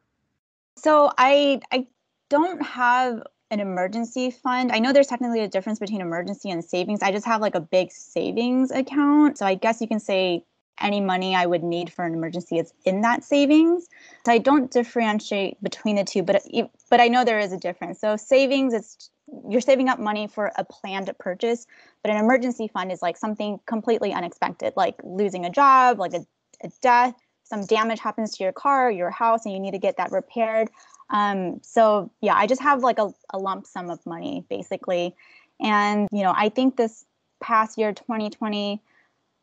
So 0.78 1.12
I 1.18 1.62
I 1.72 1.88
don't 2.30 2.62
have 2.62 3.24
an 3.50 3.60
emergency 3.62 4.30
fund. 4.30 4.72
I 4.72 4.80
know 4.80 4.92
there's 4.92 5.08
technically 5.08 5.40
a 5.40 5.48
difference 5.48 5.80
between 5.80 6.02
emergency 6.02 6.50
and 6.50 6.64
savings. 6.64 7.02
I 7.02 7.12
just 7.12 7.26
have 7.26 7.42
like 7.42 7.56
a 7.56 7.62
big 7.62 7.92
savings 7.92 8.72
account. 8.72 9.38
So 9.38 9.46
I 9.46 9.56
guess 9.56 9.80
you 9.80 9.88
can 9.88 10.02
say 10.02 10.44
any 10.80 11.00
money 11.00 11.34
I 11.34 11.46
would 11.46 11.64
need 11.64 11.92
for 11.92 12.06
an 12.06 12.14
emergency 12.14 12.60
is 12.60 12.74
in 12.86 13.02
that 13.02 13.24
savings. 13.24 13.88
So 14.26 14.32
I 14.34 14.38
don't 14.38 14.70
differentiate 14.70 15.64
between 15.64 15.96
the 15.96 16.04
two, 16.04 16.24
but 16.24 16.46
but 16.90 17.00
I 17.00 17.08
know 17.08 17.24
there 17.24 17.40
is 17.40 17.54
a 17.54 17.58
difference. 17.58 18.00
So 18.00 18.18
savings, 18.18 18.74
it's 18.74 19.10
you're 19.48 19.62
saving 19.62 19.90
up 19.90 20.00
money 20.00 20.28
for 20.28 20.52
a 20.56 20.64
planned 20.64 21.12
purchase, 21.20 21.68
but 22.02 22.12
an 22.12 22.18
emergency 22.18 22.68
fund 22.68 22.92
is 22.92 23.02
like 23.02 23.18
something 23.18 23.60
completely 23.66 24.14
unexpected, 24.14 24.74
like 24.76 24.96
losing 25.04 25.46
a 25.46 25.50
job, 25.50 26.00
like 26.00 26.14
a, 26.14 26.26
a 26.64 26.70
death, 26.82 27.16
some 27.44 27.66
damage 27.66 28.00
happens 28.00 28.36
to 28.38 28.44
your 28.44 28.52
car, 28.52 28.92
your 28.92 29.10
house, 29.10 29.46
and 29.46 29.54
you 29.54 29.60
need 29.60 29.72
to 29.72 29.80
get 29.80 29.98
that 29.98 30.12
repaired. 30.12 30.70
Um, 31.10 31.62
so 31.64 32.12
yeah, 32.22 32.36
I 32.36 32.48
just 32.48 32.62
have 32.62 32.84
like 32.84 33.00
a, 33.00 33.14
a 33.30 33.38
lump 33.38 33.66
sum 33.66 33.90
of 33.90 34.06
money 34.06 34.46
basically. 34.50 35.16
And 35.62 36.08
you 36.12 36.24
know, 36.24 36.34
I 36.36 36.50
think 36.50 36.76
this 36.76 37.06
past 37.42 37.78
year, 37.78 37.94
2020, 37.94 38.82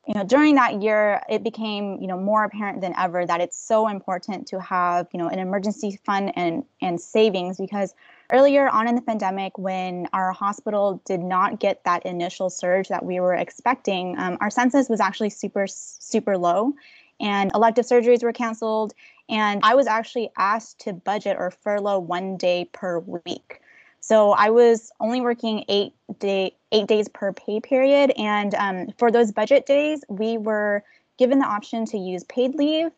you 0.07 0.15
know 0.15 0.25
during 0.25 0.55
that 0.57 0.83
year 0.83 1.23
it 1.31 1.43
became 1.43 1.99
you 2.01 2.07
know 2.07 2.19
more 2.19 2.45
apparent 2.45 2.83
than 2.83 2.95
ever 2.99 3.25
that 3.25 3.41
it's 3.41 3.57
so 3.57 3.89
important 3.89 4.47
to 4.49 4.61
have 4.61 5.07
you 5.13 5.19
know 5.19 5.29
an 5.29 5.39
emergency 5.39 5.99
fund 6.05 6.31
and 6.37 6.63
and 6.83 7.01
savings 7.01 7.57
because 7.57 7.95
earlier 8.35 8.69
on 8.69 8.89
in 8.89 8.97
the 8.97 9.01
pandemic 9.01 9.57
when 9.57 10.09
our 10.13 10.33
hospital 10.33 11.01
did 11.05 11.21
not 11.21 11.61
get 11.61 11.85
that 11.85 12.05
initial 12.05 12.51
surge 12.51 12.89
that 12.89 13.05
we 13.05 13.21
were 13.21 13.35
expecting 13.35 14.19
um, 14.19 14.37
our 14.41 14.51
census 14.51 14.89
was 14.89 15.01
actually 15.01 15.31
super 15.31 15.67
super 15.69 16.37
low 16.37 16.75
and 17.21 17.53
elective 17.55 17.85
surgeries 17.87 18.25
were 18.25 18.33
canceled. 18.33 18.93
And 19.29 19.61
i 19.63 19.75
was 19.75 19.87
actually 19.87 20.31
asked 20.37 20.81
to 20.81 20.93
budget 20.93 21.37
or 21.39 21.51
furlough 21.51 22.01
one 22.01 22.37
day 22.37 22.69
per 22.73 22.99
week. 22.99 23.61
So 24.01 24.33
I 24.33 24.51
was 24.51 24.91
only 25.01 25.21
working 25.23 25.65
eight 25.69 25.95
day 26.19 26.55
eight 26.73 26.89
days 26.89 27.09
per 27.09 27.33
pay 27.33 27.61
period, 27.61 28.13
and 28.19 28.55
um, 28.57 28.89
for 28.99 29.11
those 29.11 29.33
budget 29.33 29.65
days, 29.65 30.05
we 30.09 30.37
were 30.37 30.83
given 31.17 31.39
the 31.39 31.47
option 31.47 31.87
to 31.87 31.97
use 31.97 32.23
paid 32.25 32.55
leave, 32.55 32.91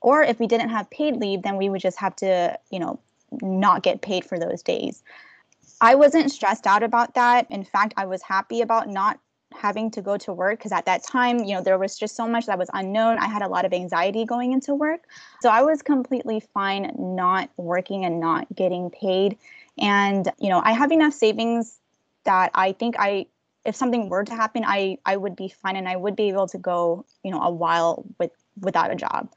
or 0.00 0.22
if 0.22 0.38
we 0.40 0.46
didn't 0.46 0.70
have 0.70 0.88
paid 0.88 1.16
leave, 1.16 1.42
then 1.42 1.56
we 1.58 1.68
would 1.68 1.82
just 1.82 1.98
have 1.98 2.16
to, 2.16 2.58
you 2.70 2.78
know, 2.78 2.98
not 3.42 3.82
get 3.82 4.02
paid 4.02 4.24
for 4.24 4.38
those 4.38 4.62
days. 4.62 5.02
I 5.80 5.94
wasn't 5.94 6.30
stressed 6.30 6.66
out 6.66 6.82
about 6.82 7.14
that. 7.14 7.46
In 7.50 7.64
fact, 7.64 7.94
I 7.96 8.06
was 8.06 8.22
happy 8.22 8.62
about 8.62 8.88
not 8.88 9.20
having 9.54 9.90
to 9.90 10.02
go 10.02 10.16
to 10.18 10.32
work 10.32 10.58
because 10.58 10.72
at 10.72 10.86
that 10.86 11.02
time, 11.02 11.38
you 11.38 11.54
know, 11.54 11.62
there 11.62 11.78
was 11.78 11.98
just 11.98 12.16
so 12.16 12.26
much 12.28 12.46
that 12.46 12.58
was 12.58 12.68
unknown. 12.74 13.18
I 13.18 13.26
had 13.26 13.42
a 13.42 13.48
lot 13.48 13.64
of 13.64 13.72
anxiety 13.72 14.24
going 14.24 14.52
into 14.52 14.74
work. 14.74 15.02
So 15.40 15.48
I 15.48 15.62
was 15.62 15.82
completely 15.82 16.40
fine 16.40 16.92
not 16.98 17.50
working 17.56 18.04
and 18.04 18.20
not 18.20 18.46
getting 18.54 18.90
paid. 18.90 19.38
And, 19.78 20.30
you 20.38 20.48
know, 20.48 20.60
I 20.64 20.72
have 20.72 20.92
enough 20.92 21.14
savings 21.14 21.78
that 22.24 22.50
I 22.54 22.72
think 22.72 22.96
I 22.98 23.26
if 23.64 23.74
something 23.74 24.08
were 24.08 24.24
to 24.24 24.34
happen, 24.34 24.64
I 24.64 24.98
I 25.04 25.16
would 25.16 25.36
be 25.36 25.48
fine 25.48 25.76
and 25.76 25.88
I 25.88 25.96
would 25.96 26.16
be 26.16 26.28
able 26.28 26.46
to 26.48 26.58
go, 26.58 27.04
you 27.22 27.30
know, 27.30 27.42
a 27.42 27.50
while 27.50 28.04
with 28.18 28.30
without 28.60 28.90
a 28.90 28.94
job. 28.94 29.28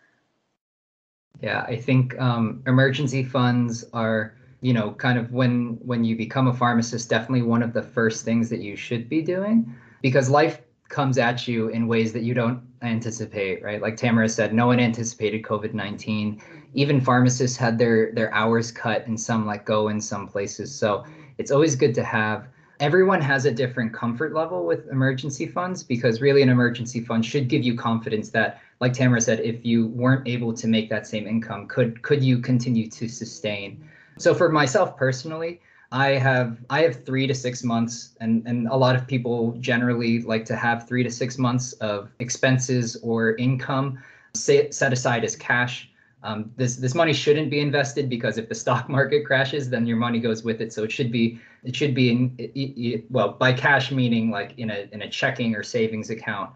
Yeah, 1.41 1.61
I 1.61 1.75
think 1.75 2.19
um, 2.19 2.61
emergency 2.67 3.23
funds 3.23 3.85
are 3.93 4.33
you 4.61 4.73
know, 4.73 4.91
kind 4.91 5.17
of 5.17 5.31
when 5.31 5.77
when 5.81 6.03
you 6.03 6.15
become 6.15 6.47
a 6.47 6.53
pharmacist, 6.53 7.09
definitely 7.09 7.43
one 7.43 7.63
of 7.63 7.73
the 7.73 7.81
first 7.81 8.25
things 8.25 8.49
that 8.49 8.59
you 8.59 8.75
should 8.75 9.07
be 9.07 9.21
doing 9.21 9.73
because 10.01 10.29
life 10.29 10.61
comes 10.89 11.17
at 11.17 11.47
you 11.47 11.69
in 11.69 11.87
ways 11.87 12.11
that 12.13 12.23
you 12.23 12.33
don't 12.33 12.61
anticipate, 12.81 13.63
right? 13.63 13.81
Like 13.81 13.95
Tamara 13.95 14.27
said, 14.27 14.53
no 14.53 14.67
one 14.67 14.79
anticipated 14.79 15.43
COVID-19. 15.43 16.41
Even 16.73 16.99
pharmacists 16.99 17.55
had 17.55 17.77
their 17.77 18.11
their 18.11 18.33
hours 18.33 18.71
cut 18.71 19.07
and 19.07 19.19
some 19.19 19.45
let 19.45 19.65
go 19.65 19.87
in 19.87 20.01
some 20.01 20.27
places. 20.27 20.73
So 20.75 21.05
it's 21.37 21.51
always 21.51 21.75
good 21.75 21.95
to 21.95 22.03
have 22.03 22.47
everyone 22.79 23.21
has 23.21 23.45
a 23.45 23.51
different 23.51 23.93
comfort 23.93 24.33
level 24.33 24.65
with 24.65 24.87
emergency 24.89 25.45
funds 25.45 25.83
because 25.83 26.21
really 26.21 26.41
an 26.41 26.49
emergency 26.49 27.01
fund 27.01 27.25
should 27.25 27.47
give 27.47 27.63
you 27.63 27.75
confidence 27.75 28.29
that 28.29 28.61
like 28.79 28.93
Tamara 28.93 29.19
said, 29.19 29.41
if 29.41 29.65
you 29.65 29.87
weren't 29.87 30.27
able 30.27 30.53
to 30.53 30.67
make 30.67 30.89
that 30.89 31.05
same 31.05 31.27
income, 31.27 31.67
could 31.67 32.01
could 32.01 32.23
you 32.23 32.39
continue 32.39 32.89
to 32.91 33.07
sustain? 33.09 33.83
So 34.17 34.33
for 34.33 34.49
myself 34.49 34.95
personally, 34.95 35.59
I 35.91 36.09
have 36.11 36.57
I 36.69 36.81
have 36.83 37.03
three 37.03 37.27
to 37.27 37.33
six 37.33 37.63
months, 37.63 38.15
and 38.21 38.45
and 38.47 38.67
a 38.67 38.75
lot 38.75 38.95
of 38.95 39.05
people 39.07 39.53
generally 39.59 40.21
like 40.21 40.45
to 40.45 40.55
have 40.55 40.87
three 40.87 41.03
to 41.03 41.09
six 41.09 41.37
months 41.37 41.73
of 41.73 42.09
expenses 42.19 42.95
or 43.03 43.35
income 43.35 44.01
set 44.33 44.73
set 44.73 44.93
aside 44.93 45.23
as 45.25 45.35
cash. 45.35 45.89
Um, 46.23 46.51
this 46.55 46.77
this 46.77 46.95
money 46.95 47.13
shouldn't 47.13 47.49
be 47.49 47.59
invested 47.59 48.09
because 48.09 48.37
if 48.37 48.47
the 48.47 48.55
stock 48.55 48.87
market 48.97 49.25
crashes, 49.25 49.69
then 49.69 49.85
your 49.85 49.97
money 49.97 50.19
goes 50.19 50.43
with 50.43 50.61
it. 50.61 50.71
So 50.71 50.83
it 50.83 50.91
should 50.91 51.11
be 51.11 51.39
it 51.63 51.75
should 51.75 51.93
be 51.93 52.11
in 52.11 53.05
well 53.09 53.33
by 53.33 53.53
cash 53.53 53.91
meaning 53.91 54.31
like 54.31 54.53
in 54.57 54.69
a 54.69 54.87
in 54.91 55.01
a 55.01 55.09
checking 55.09 55.55
or 55.55 55.63
savings 55.63 56.09
account. 56.09 56.51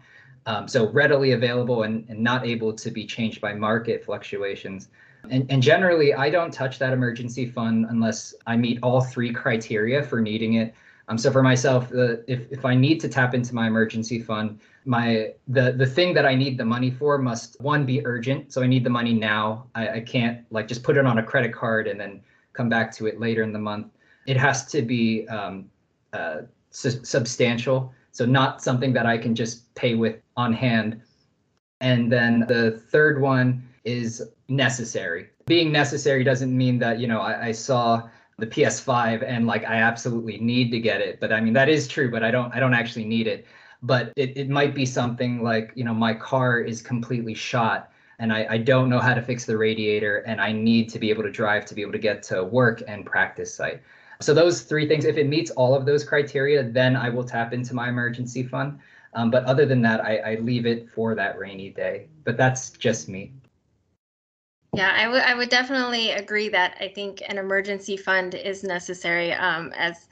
Um, 0.46 0.68
so 0.68 0.90
readily 0.90 1.32
available 1.32 1.84
and, 1.84 2.04
and 2.10 2.18
not 2.18 2.46
able 2.46 2.74
to 2.74 2.90
be 2.90 3.06
changed 3.06 3.40
by 3.40 3.54
market 3.54 4.04
fluctuations. 4.04 4.88
And, 5.30 5.46
and 5.50 5.62
generally, 5.62 6.12
I 6.12 6.28
don't 6.28 6.52
touch 6.52 6.78
that 6.80 6.92
emergency 6.92 7.46
fund 7.46 7.86
unless 7.88 8.34
I 8.46 8.56
meet 8.56 8.78
all 8.82 9.00
three 9.00 9.32
criteria 9.32 10.02
for 10.02 10.20
needing 10.20 10.54
it. 10.54 10.74
Um, 11.08 11.18
so 11.18 11.30
for 11.30 11.42
myself, 11.42 11.90
uh, 11.92 12.16
if, 12.26 12.50
if 12.50 12.64
I 12.64 12.74
need 12.74 13.00
to 13.00 13.08
tap 13.08 13.34
into 13.34 13.54
my 13.54 13.66
emergency 13.66 14.20
fund, 14.20 14.60
my 14.86 15.32
the 15.48 15.72
the 15.72 15.86
thing 15.86 16.12
that 16.14 16.26
I 16.26 16.34
need 16.34 16.58
the 16.58 16.64
money 16.64 16.90
for 16.90 17.16
must 17.18 17.60
one 17.60 17.86
be 17.86 18.04
urgent. 18.06 18.52
So 18.52 18.62
I 18.62 18.66
need 18.66 18.84
the 18.84 18.90
money 18.90 19.14
now. 19.14 19.66
I, 19.74 19.88
I 19.88 20.00
can't 20.00 20.44
like 20.50 20.68
just 20.68 20.82
put 20.82 20.96
it 20.96 21.06
on 21.06 21.18
a 21.18 21.22
credit 21.22 21.52
card 21.54 21.88
and 21.88 21.98
then 21.98 22.20
come 22.52 22.68
back 22.68 22.92
to 22.96 23.06
it 23.06 23.18
later 23.18 23.42
in 23.42 23.52
the 23.52 23.58
month. 23.58 23.88
It 24.26 24.36
has 24.36 24.66
to 24.66 24.82
be 24.82 25.28
um, 25.28 25.70
uh, 26.12 26.42
su- 26.70 27.04
substantial. 27.04 27.92
So 28.12 28.24
not 28.24 28.62
something 28.62 28.92
that 28.92 29.06
I 29.06 29.18
can 29.18 29.34
just 29.34 29.74
pay 29.74 29.94
with 29.94 30.16
on 30.36 30.52
hand. 30.52 31.00
And 31.80 32.10
then 32.10 32.44
the 32.46 32.70
third 32.70 33.20
one 33.20 33.68
is 33.84 34.30
necessary. 34.48 35.30
Being 35.46 35.72
necessary 35.72 36.24
doesn't 36.24 36.56
mean 36.56 36.78
that, 36.78 36.98
you 36.98 37.06
know, 37.06 37.20
I, 37.20 37.46
I 37.46 37.52
saw 37.52 38.08
the 38.38 38.46
PS5 38.46 39.22
and 39.22 39.46
like 39.46 39.64
I 39.64 39.76
absolutely 39.76 40.38
need 40.38 40.70
to 40.72 40.80
get 40.80 41.00
it. 41.00 41.20
But 41.20 41.32
I 41.32 41.40
mean 41.40 41.52
that 41.54 41.68
is 41.68 41.86
true, 41.86 42.10
but 42.10 42.22
I 42.22 42.30
don't 42.30 42.52
I 42.54 42.60
don't 42.60 42.74
actually 42.74 43.04
need 43.04 43.26
it. 43.26 43.46
But 43.82 44.12
it, 44.16 44.36
it 44.36 44.48
might 44.48 44.74
be 44.74 44.86
something 44.86 45.42
like, 45.42 45.72
you 45.74 45.84
know, 45.84 45.92
my 45.92 46.14
car 46.14 46.60
is 46.60 46.80
completely 46.80 47.34
shot 47.34 47.90
and 48.18 48.32
I, 48.32 48.46
I 48.50 48.58
don't 48.58 48.88
know 48.88 49.00
how 49.00 49.12
to 49.14 49.20
fix 49.20 49.44
the 49.44 49.56
radiator 49.56 50.18
and 50.18 50.40
I 50.40 50.52
need 50.52 50.88
to 50.90 50.98
be 50.98 51.10
able 51.10 51.22
to 51.24 51.30
drive 51.30 51.66
to 51.66 51.74
be 51.74 51.82
able 51.82 51.92
to 51.92 51.98
get 51.98 52.22
to 52.24 52.44
work 52.44 52.82
and 52.88 53.04
practice 53.04 53.54
site. 53.54 53.82
So 54.20 54.34
those 54.34 54.62
three 54.62 54.88
things, 54.88 55.04
if 55.04 55.16
it 55.16 55.28
meets 55.28 55.50
all 55.52 55.74
of 55.74 55.86
those 55.86 56.04
criteria, 56.04 56.62
then 56.62 56.96
I 56.96 57.10
will 57.10 57.24
tap 57.24 57.52
into 57.52 57.74
my 57.74 57.88
emergency 57.88 58.42
fund. 58.42 58.78
Um, 59.14 59.30
but 59.30 59.44
other 59.44 59.64
than 59.66 59.82
that, 59.82 60.04
I, 60.04 60.16
I 60.18 60.34
leave 60.36 60.66
it 60.66 60.88
for 60.90 61.14
that 61.14 61.38
rainy 61.38 61.70
day. 61.70 62.08
But 62.24 62.36
that's 62.36 62.70
just 62.70 63.08
me. 63.08 63.32
Yeah, 64.74 64.92
I 64.96 65.06
would 65.06 65.22
I 65.22 65.34
would 65.34 65.50
definitely 65.50 66.10
agree 66.10 66.48
that 66.48 66.76
I 66.80 66.88
think 66.88 67.22
an 67.28 67.38
emergency 67.38 67.96
fund 67.96 68.34
is 68.34 68.64
necessary. 68.64 69.32
Um, 69.32 69.72
as 69.76 70.08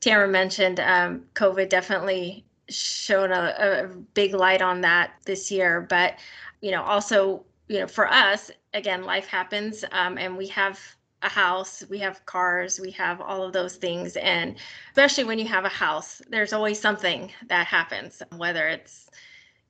Tamara 0.00 0.28
mentioned, 0.28 0.80
um, 0.80 1.24
COVID 1.34 1.70
definitely 1.70 2.44
shone 2.68 3.32
a, 3.32 3.54
a 3.58 3.86
big 4.12 4.34
light 4.34 4.60
on 4.60 4.82
that 4.82 5.14
this 5.24 5.50
year. 5.50 5.80
But 5.80 6.18
you 6.60 6.72
know, 6.72 6.82
also 6.82 7.44
you 7.68 7.78
know, 7.78 7.86
for 7.86 8.06
us, 8.06 8.50
again, 8.74 9.04
life 9.04 9.26
happens, 9.26 9.82
um, 9.92 10.18
and 10.18 10.36
we 10.36 10.46
have 10.48 10.78
a 11.22 11.28
house, 11.28 11.84
we 11.88 11.98
have 11.98 12.24
cars, 12.26 12.80
we 12.80 12.90
have 12.92 13.20
all 13.20 13.42
of 13.42 13.52
those 13.52 13.76
things. 13.76 14.16
And 14.16 14.56
especially 14.90 15.24
when 15.24 15.38
you 15.38 15.46
have 15.46 15.64
a 15.64 15.68
house, 15.70 16.20
there's 16.28 16.52
always 16.52 16.80
something 16.80 17.30
that 17.46 17.66
happens, 17.66 18.22
whether 18.36 18.66
it's 18.68 19.10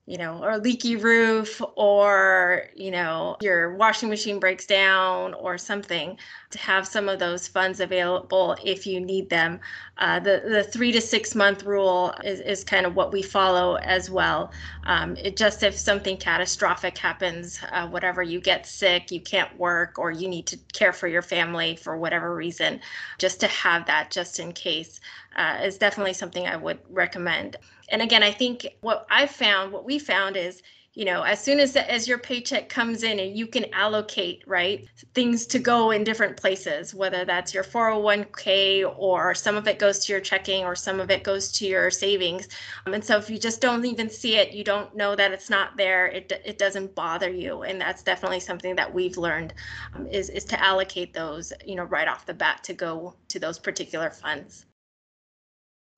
you 0.06 0.18
know, 0.18 0.42
or 0.42 0.58
leaky 0.58 0.96
roof, 0.96 1.62
or, 1.76 2.64
you 2.74 2.90
know, 2.90 3.36
your 3.40 3.76
washing 3.76 4.08
machine 4.08 4.40
breaks 4.40 4.66
down 4.66 5.32
or 5.34 5.56
something, 5.56 6.18
to 6.50 6.58
have 6.58 6.88
some 6.88 7.08
of 7.08 7.20
those 7.20 7.46
funds 7.46 7.78
available 7.78 8.56
if 8.64 8.84
you 8.84 9.00
need 9.00 9.30
them. 9.30 9.60
Uh, 9.98 10.18
the, 10.18 10.42
the 10.44 10.64
three 10.64 10.90
to 10.90 11.00
six 11.00 11.36
month 11.36 11.62
rule 11.62 12.12
is, 12.24 12.40
is 12.40 12.64
kind 12.64 12.84
of 12.84 12.96
what 12.96 13.12
we 13.12 13.22
follow 13.22 13.76
as 13.76 14.10
well. 14.10 14.50
Um, 14.84 15.16
it 15.16 15.36
just 15.36 15.62
if 15.62 15.78
something 15.78 16.16
catastrophic 16.16 16.98
happens, 16.98 17.60
uh, 17.70 17.86
whatever, 17.86 18.24
you 18.24 18.40
get 18.40 18.66
sick, 18.66 19.12
you 19.12 19.20
can't 19.20 19.56
work, 19.56 19.98
or 19.98 20.10
you 20.10 20.28
need 20.28 20.46
to 20.46 20.58
care 20.72 20.92
for 20.92 21.06
your 21.06 21.22
family 21.22 21.76
for 21.76 21.96
whatever 21.96 22.34
reason, 22.34 22.80
just 23.18 23.38
to 23.40 23.46
have 23.46 23.86
that 23.86 24.10
just 24.10 24.40
in 24.40 24.52
case 24.52 25.00
uh, 25.36 25.60
is 25.62 25.78
definitely 25.78 26.14
something 26.14 26.46
I 26.46 26.56
would 26.56 26.80
recommend. 26.90 27.56
And 27.92 28.00
again, 28.00 28.22
I 28.22 28.32
think 28.32 28.66
what 28.80 29.06
I've 29.10 29.30
found, 29.30 29.70
what 29.70 29.84
we 29.84 29.98
found 29.98 30.36
is, 30.36 30.62
you 30.94 31.04
know, 31.04 31.22
as 31.22 31.42
soon 31.42 31.60
as 31.60 31.76
as 31.76 32.08
your 32.08 32.18
paycheck 32.18 32.68
comes 32.68 33.02
in 33.02 33.18
and 33.20 33.36
you 33.36 33.46
can 33.46 33.72
allocate 33.72 34.42
right 34.46 34.86
things 35.14 35.46
to 35.46 35.58
go 35.58 35.90
in 35.90 36.04
different 36.04 36.36
places, 36.36 36.94
whether 36.94 37.24
that's 37.24 37.54
your 37.54 37.64
401k 37.64 38.94
or 38.98 39.34
some 39.34 39.56
of 39.56 39.68
it 39.68 39.78
goes 39.78 40.04
to 40.04 40.12
your 40.12 40.20
checking 40.20 40.64
or 40.64 40.74
some 40.74 41.00
of 41.00 41.10
it 41.10 41.22
goes 41.22 41.50
to 41.52 41.66
your 41.66 41.90
savings. 41.90 42.48
Um, 42.86 42.94
and 42.94 43.04
so 43.04 43.16
if 43.18 43.30
you 43.30 43.38
just 43.38 43.60
don't 43.60 43.84
even 43.86 44.10
see 44.10 44.36
it, 44.36 44.52
you 44.52 44.64
don't 44.64 44.94
know 44.96 45.14
that 45.16 45.32
it's 45.32 45.50
not 45.50 45.76
there. 45.76 46.06
It 46.06 46.32
it 46.44 46.58
doesn't 46.58 46.94
bother 46.94 47.30
you, 47.30 47.62
and 47.62 47.80
that's 47.80 48.02
definitely 48.02 48.40
something 48.40 48.74
that 48.76 48.92
we've 48.92 49.18
learned 49.18 49.54
um, 49.94 50.06
is 50.06 50.30
is 50.30 50.44
to 50.46 50.62
allocate 50.62 51.12
those, 51.14 51.52
you 51.64 51.74
know, 51.74 51.84
right 51.84 52.08
off 52.08 52.26
the 52.26 52.34
bat 52.34 52.64
to 52.64 52.74
go 52.74 53.14
to 53.28 53.38
those 53.38 53.58
particular 53.58 54.10
funds. 54.10 54.66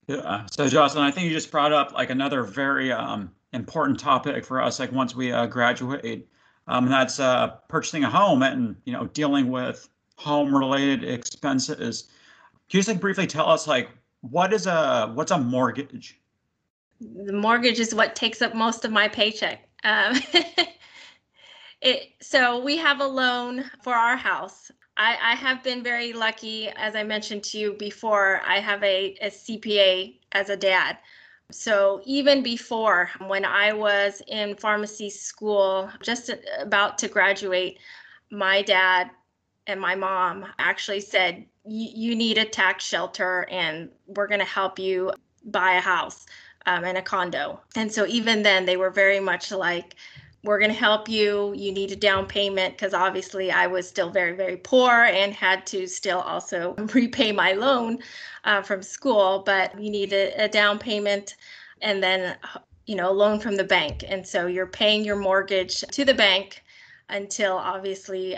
Yeah. 0.06 0.46
So 0.50 0.68
Jocelyn, 0.68 1.04
I 1.04 1.10
think 1.10 1.26
you 1.26 1.32
just 1.32 1.50
brought 1.50 1.72
up 1.72 1.92
like 1.92 2.10
another 2.10 2.42
very 2.42 2.92
um, 2.92 3.30
important 3.52 3.98
topic 3.98 4.44
for 4.44 4.60
us. 4.60 4.78
Like 4.78 4.92
once 4.92 5.14
we 5.14 5.32
uh, 5.32 5.46
graduate, 5.46 6.28
um, 6.66 6.88
that's 6.88 7.20
uh, 7.20 7.48
purchasing 7.68 8.04
a 8.04 8.10
home 8.10 8.42
and 8.42 8.76
you 8.84 8.92
know 8.92 9.06
dealing 9.08 9.50
with 9.50 9.88
home-related 10.16 11.04
expenses. 11.04 12.02
Can 12.68 12.78
you 12.78 12.80
just 12.80 12.88
like 12.88 13.00
briefly 13.00 13.26
tell 13.26 13.48
us 13.48 13.66
like 13.66 13.90
what 14.20 14.52
is 14.52 14.66
a 14.66 15.10
what's 15.14 15.30
a 15.30 15.38
mortgage? 15.38 16.20
The 17.00 17.32
mortgage 17.32 17.80
is 17.80 17.94
what 17.94 18.14
takes 18.14 18.40
up 18.42 18.54
most 18.54 18.84
of 18.84 18.92
my 18.92 19.08
paycheck. 19.08 19.68
Um, 19.84 20.18
it, 21.80 22.12
so 22.20 22.62
we 22.62 22.76
have 22.78 23.00
a 23.00 23.06
loan 23.06 23.64
for 23.82 23.94
our 23.94 24.16
house. 24.16 24.70
I, 24.96 25.16
I 25.20 25.34
have 25.34 25.62
been 25.62 25.82
very 25.82 26.12
lucky, 26.12 26.68
as 26.68 26.94
I 26.94 27.02
mentioned 27.02 27.42
to 27.44 27.58
you 27.58 27.72
before. 27.74 28.40
I 28.46 28.60
have 28.60 28.82
a, 28.84 29.16
a 29.20 29.30
CPA 29.30 30.18
as 30.32 30.50
a 30.50 30.56
dad. 30.56 30.98
So 31.50 32.00
even 32.04 32.42
before, 32.42 33.10
when 33.26 33.44
I 33.44 33.72
was 33.72 34.22
in 34.28 34.56
pharmacy 34.56 35.10
school, 35.10 35.90
just 36.02 36.30
about 36.58 36.98
to 36.98 37.08
graduate, 37.08 37.78
my 38.30 38.62
dad 38.62 39.10
and 39.66 39.80
my 39.80 39.94
mom 39.94 40.46
actually 40.58 41.00
said, 41.00 41.44
"You 41.64 42.14
need 42.14 42.38
a 42.38 42.44
tax 42.44 42.84
shelter, 42.84 43.46
and 43.50 43.90
we're 44.06 44.26
going 44.26 44.40
to 44.40 44.46
help 44.46 44.78
you 44.78 45.12
buy 45.44 45.72
a 45.72 45.80
house 45.80 46.26
um, 46.66 46.84
and 46.84 46.98
a 46.98 47.02
condo." 47.02 47.60
And 47.76 47.92
so 47.92 48.06
even 48.06 48.42
then, 48.42 48.64
they 48.64 48.76
were 48.76 48.90
very 48.90 49.20
much 49.20 49.50
like, 49.52 49.96
we're 50.44 50.58
going 50.58 50.70
to 50.70 50.78
help 50.78 51.08
you. 51.08 51.54
You 51.56 51.72
need 51.72 51.90
a 51.90 51.96
down 51.96 52.26
payment 52.26 52.74
because 52.74 52.94
obviously 52.94 53.50
I 53.50 53.66
was 53.66 53.88
still 53.88 54.10
very, 54.10 54.36
very 54.36 54.58
poor 54.58 54.90
and 54.90 55.32
had 55.32 55.66
to 55.68 55.86
still 55.86 56.20
also 56.20 56.74
repay 56.94 57.32
my 57.32 57.52
loan 57.52 57.98
uh, 58.44 58.62
from 58.62 58.82
school. 58.82 59.42
But 59.44 59.80
you 59.80 59.90
need 59.90 60.12
a, 60.12 60.44
a 60.44 60.48
down 60.48 60.78
payment 60.78 61.36
and 61.80 62.02
then, 62.02 62.36
you 62.86 62.94
know, 62.94 63.10
a 63.10 63.12
loan 63.12 63.40
from 63.40 63.56
the 63.56 63.64
bank. 63.64 64.04
And 64.06 64.26
so 64.26 64.46
you're 64.46 64.66
paying 64.66 65.04
your 65.04 65.16
mortgage 65.16 65.80
to 65.80 66.04
the 66.04 66.14
bank 66.14 66.62
until 67.08 67.54
obviously 67.54 68.36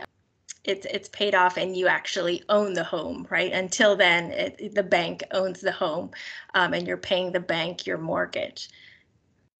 it's 0.64 0.86
it's 0.86 1.08
paid 1.10 1.34
off 1.34 1.56
and 1.56 1.76
you 1.76 1.86
actually 1.86 2.42
own 2.48 2.72
the 2.72 2.84
home, 2.84 3.26
right? 3.30 3.52
Until 3.52 3.96
then, 3.96 4.32
it, 4.32 4.74
the 4.74 4.82
bank 4.82 5.22
owns 5.30 5.60
the 5.60 5.70
home, 5.72 6.10
um, 6.54 6.74
and 6.74 6.86
you're 6.86 6.96
paying 6.96 7.30
the 7.30 7.40
bank 7.40 7.86
your 7.86 7.98
mortgage. 7.98 8.68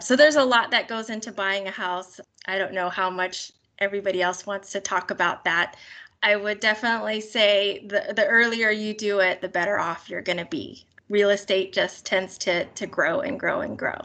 So 0.01 0.15
there's 0.15 0.37
a 0.37 0.45
lot 0.45 0.71
that 0.73 0.89
goes 0.89 1.09
into 1.09 1.33
buying 1.33 1.69
a 1.69 1.71
house. 1.71 2.21
I 2.47 2.59
don't 2.59 2.73
know 2.73 2.89
how 2.89 3.11
much 3.11 3.53
everybody 3.79 4.23
else 4.23 4.47
wants 4.47 4.73
to 4.73 4.81
talk 4.81 5.11
about 5.11 5.45
that. 5.45 5.77
I 6.23 6.37
would 6.37 6.61
definitely 6.61 7.21
say 7.21 7.85
the, 7.87 8.13
the 8.15 8.27
earlier 8.27 8.71
you 8.71 8.95
do 8.95 9.21
it, 9.21 9.41
the 9.41 9.49
better 9.49 9.79
off 9.79 10.09
you're 10.09 10.23
going 10.23 10.39
to 10.39 10.47
be. 10.47 10.85
Real 11.09 11.31
estate 11.31 11.73
just 11.73 12.05
tends 12.05 12.37
to 12.39 12.65
to 12.65 12.87
grow 12.87 13.21
and 13.21 13.39
grow 13.39 13.61
and 13.61 13.79
grow. 13.79 13.99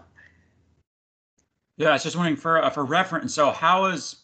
Yeah, 1.78 1.90
I 1.90 1.94
was 1.94 2.04
just 2.04 2.16
wondering 2.16 2.36
for 2.36 2.64
uh, 2.64 2.70
for 2.70 2.86
reference. 2.86 3.34
So 3.34 3.52
how 3.52 3.86
is 3.86 4.18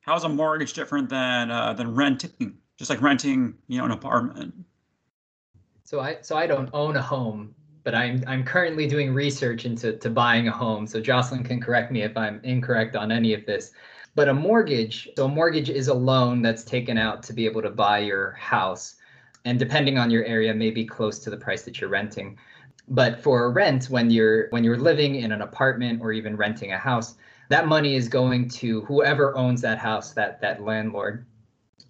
how 0.00 0.16
is 0.16 0.24
a 0.24 0.28
mortgage 0.28 0.72
different 0.72 1.08
than 1.08 1.50
uh, 1.50 1.72
than 1.74 1.94
renting? 1.94 2.58
Just 2.78 2.90
like 2.90 3.00
renting, 3.00 3.54
you 3.68 3.78
know, 3.78 3.84
an 3.84 3.92
apartment. 3.92 4.54
So 5.84 6.00
I 6.00 6.18
so 6.20 6.36
I 6.36 6.48
don't 6.48 6.68
own 6.72 6.96
a 6.96 7.02
home, 7.02 7.54
but 7.86 7.94
I'm 7.94 8.24
I'm 8.26 8.42
currently 8.42 8.88
doing 8.88 9.14
research 9.14 9.64
into 9.64 9.92
to 9.92 10.10
buying 10.10 10.48
a 10.48 10.50
home. 10.50 10.88
So 10.88 11.00
Jocelyn 11.00 11.44
can 11.44 11.60
correct 11.60 11.92
me 11.92 12.02
if 12.02 12.16
I'm 12.16 12.40
incorrect 12.42 12.96
on 12.96 13.12
any 13.12 13.32
of 13.32 13.46
this. 13.46 13.70
But 14.16 14.28
a 14.28 14.34
mortgage, 14.34 15.08
so 15.16 15.26
a 15.26 15.28
mortgage 15.28 15.70
is 15.70 15.86
a 15.86 15.94
loan 15.94 16.42
that's 16.42 16.64
taken 16.64 16.98
out 16.98 17.22
to 17.22 17.32
be 17.32 17.46
able 17.46 17.62
to 17.62 17.70
buy 17.70 17.98
your 18.00 18.32
house. 18.32 18.96
And 19.44 19.56
depending 19.56 19.98
on 19.98 20.10
your 20.10 20.24
area, 20.24 20.52
may 20.52 20.72
be 20.72 20.84
close 20.84 21.20
to 21.20 21.30
the 21.30 21.36
price 21.36 21.62
that 21.62 21.80
you're 21.80 21.88
renting. 21.88 22.36
But 22.88 23.20
for 23.20 23.44
a 23.44 23.50
rent, 23.50 23.84
when 23.84 24.10
you're 24.10 24.48
when 24.48 24.64
you're 24.64 24.78
living 24.78 25.14
in 25.14 25.30
an 25.30 25.42
apartment 25.42 26.02
or 26.02 26.10
even 26.10 26.36
renting 26.36 26.72
a 26.72 26.78
house, 26.78 27.14
that 27.50 27.68
money 27.68 27.94
is 27.94 28.08
going 28.08 28.48
to 28.48 28.80
whoever 28.86 29.36
owns 29.36 29.60
that 29.60 29.78
house, 29.78 30.12
that 30.14 30.40
that 30.40 30.60
landlord. 30.60 31.24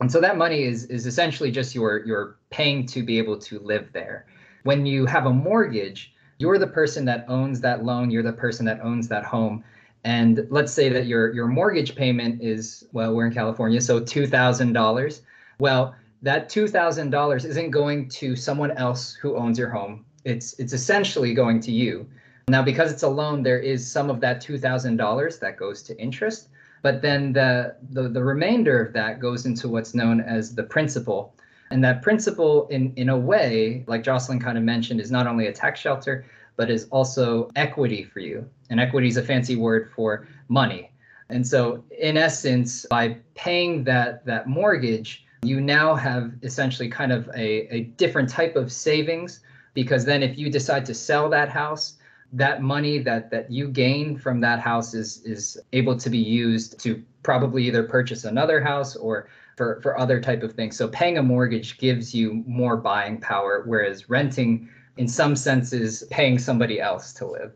And 0.03 0.13
so 0.13 0.21
that 0.21 0.37
money 0.37 0.65
is 0.65 0.85
is 0.87 1.07
essentially 1.07 1.51
just 1.51 1.75
your 1.75 2.05
you're 2.05 2.37
paying 2.51 2.85
to 2.89 3.03
be 3.03 3.17
able 3.17 3.39
to 3.39 3.59
live 3.61 3.95
there. 3.95 4.27
When 4.67 4.85
you 4.85 5.07
have 5.07 5.27
a 5.27 5.33
mortgage, 5.33 6.13
you're 6.39 6.59
the 6.59 6.67
person 6.67 7.05
that 7.05 7.25
owns 7.29 7.61
that 7.61 7.85
loan, 7.85 8.11
you're 8.11 8.25
the 8.25 8.33
person 8.33 8.67
that 8.67 8.81
owns 8.81 9.07
that 9.09 9.25
home. 9.25 9.63
And 10.03 10.47
let's 10.51 10.73
say 10.73 10.89
that 10.89 11.07
your 11.07 11.33
your 11.33 11.47
mortgage 11.47 11.95
payment 11.95 12.43
is 12.43 12.85
well, 12.93 13.15
we're 13.15 13.27
in 13.27 13.33
California, 13.33 13.81
so 13.81 14.01
two 14.01 14.27
thousand 14.27 14.73
dollars. 14.73 15.23
Well, 15.61 15.95
that 16.23 16.49
two 16.49 16.67
thousand 16.67 17.11
dollars 17.11 17.45
isn't 17.45 17.71
going 17.71 18.09
to 18.21 18.35
someone 18.35 18.73
else 18.73 19.15
who 19.15 19.37
owns 19.37 19.57
your 19.57 19.71
home. 19.71 20.05
It's 20.25 20.59
it's 20.59 20.73
essentially 20.73 21.33
going 21.33 21.61
to 21.61 21.71
you. 21.71 22.05
Now, 22.49 22.63
because 22.63 22.91
it's 22.91 23.05
a 23.05 23.09
loan, 23.09 23.45
there 23.45 23.61
is 23.61 23.89
some 23.89 24.11
of 24.11 24.21
that 24.21 24.41
two 24.41 24.59
thousand 24.59 24.97
dollars 24.97 25.39
that 25.39 25.57
goes 25.57 25.81
to 25.85 25.97
interest, 25.97 26.49
but 26.83 27.03
then 27.03 27.33
the, 27.33 27.77
the 27.91 28.09
the 28.09 28.25
remainder 28.25 28.85
of 28.85 28.93
that 28.95 29.21
goes 29.21 29.47
into 29.47 29.69
what's 29.69 29.95
known 29.95 30.21
as 30.21 30.57
the 30.57 30.65
principal. 30.65 31.36
And 31.71 31.83
that 31.85 32.03
principal, 32.03 32.69
in 32.69 32.93
in 32.97 33.09
a 33.09 33.19
way, 33.19 33.85
like 33.87 34.03
Jocelyn 34.03 34.41
kind 34.41 34.57
of 34.57 34.65
mentioned, 34.65 35.01
is 35.01 35.11
not 35.11 35.27
only 35.27 35.47
a 35.47 35.53
tax 35.53 35.81
shelter, 35.81 36.25
but 36.57 36.71
is 36.71 36.87
also 36.91 37.51
equity 37.57 38.05
for 38.05 38.21
you. 38.21 38.49
And 38.71 38.81
equity 38.81 39.09
is 39.09 39.17
a 39.17 39.23
fancy 39.23 39.57
word 39.57 39.91
for 39.95 40.29
money. 40.49 40.91
And 41.29 41.47
so, 41.47 41.85
in 41.99 42.17
essence, 42.17 42.87
by 42.89 43.17
paying 43.35 43.85
that 43.85 44.25
that 44.27 44.49
mortgage, 44.49 45.27
you 45.43 45.61
now 45.61 45.95
have 45.95 46.33
essentially 46.43 46.89
kind 46.89 47.13
of 47.13 47.29
a, 47.35 47.75
a 47.75 47.81
different 47.97 48.29
type 48.29 48.57
of 48.57 48.73
savings 48.73 49.41
because 49.75 50.05
then 50.05 50.23
if 50.23 50.39
you 50.39 50.51
decide 50.51 50.87
to 50.87 50.95
sell 50.95 51.29
that 51.31 51.49
house, 51.49 51.99
that 52.33 52.63
money 52.63 52.99
that 52.99 53.31
that 53.31 53.51
you 53.51 53.69
gain 53.69 54.19
from 54.19 54.41
that 54.41 54.61
house 54.61 54.95
is 54.95 55.23
is 55.25 55.59
able 55.73 55.97
to 55.97 56.11
be 56.11 56.19
used 56.19 56.79
to 56.81 57.03
probably 57.23 57.65
either 57.65 57.83
purchase 57.83 58.25
another 58.25 58.61
house 58.61 58.97
or 58.97 59.29
for 59.57 59.81
for 59.83 59.99
other 59.99 60.21
type 60.21 60.43
of 60.43 60.53
things 60.53 60.77
so 60.77 60.89
paying 60.89 61.19
a 61.19 61.23
mortgage 61.23 61.79
gives 61.79 62.15
you 62.15 62.45
more 62.47 62.77
buying 62.77 63.19
power 63.21 63.63
whereas 63.67 64.09
renting 64.09 64.69
in 64.97 65.09
some 65.09 65.37
senses 65.37 66.05
paying 66.11 66.39
somebody 66.39 66.81
else 66.81 67.13
to 67.13 67.27
live 67.27 67.53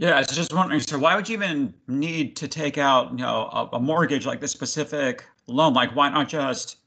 yeah, 0.00 0.14
I 0.14 0.20
was 0.20 0.28
just 0.28 0.54
wondering, 0.54 0.80
so 0.80 0.98
why 0.98 1.14
would 1.14 1.28
you 1.28 1.34
even 1.34 1.74
need 1.86 2.34
to 2.36 2.48
take 2.48 2.78
out, 2.78 3.10
you 3.10 3.18
know, 3.18 3.50
a, 3.52 3.76
a, 3.76 3.78
mortgage 3.78 4.24
like 4.24 4.40
this 4.40 4.50
specific 4.50 5.26
loan? 5.46 5.74
Like, 5.74 5.94
why 5.94 6.08
not 6.08 6.26
just, 6.26 6.78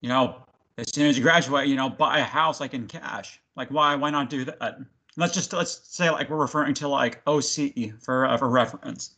you 0.00 0.08
know, 0.08 0.42
as 0.76 0.92
soon 0.92 1.06
as 1.06 1.16
you 1.16 1.22
graduate, 1.22 1.68
you 1.68 1.76
know, 1.76 1.88
buy 1.88 2.18
a 2.18 2.24
house 2.24 2.58
like 2.58 2.74
in 2.74 2.88
cash? 2.88 3.40
Like, 3.54 3.70
why, 3.70 3.94
why 3.94 4.10
not 4.10 4.30
do 4.30 4.44
that? 4.46 4.78
Let's 5.16 5.32
just 5.32 5.52
let's 5.52 5.80
say 5.84 6.10
like 6.10 6.28
we're 6.28 6.38
referring 6.38 6.74
to 6.74 6.88
like 6.88 7.22
OC 7.28 8.00
for 8.00 8.26
uh, 8.26 8.36
for 8.36 8.48
reference. 8.48 9.14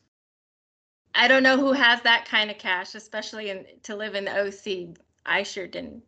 I 1.15 1.29
don't 1.29 1.43
know 1.43 1.59
who 1.59 1.73
has 1.73 2.01
that 2.03 2.27
kind 2.27 2.51
of 2.51 2.59
cash, 2.59 2.95
especially 2.95 3.51
in 3.51 3.67
to 3.83 3.97
live 3.97 4.15
in 4.15 4.25
the 4.25 4.47
OC. 4.47 4.97
I 5.27 5.43
sure 5.43 5.67
didn't. 5.67 6.03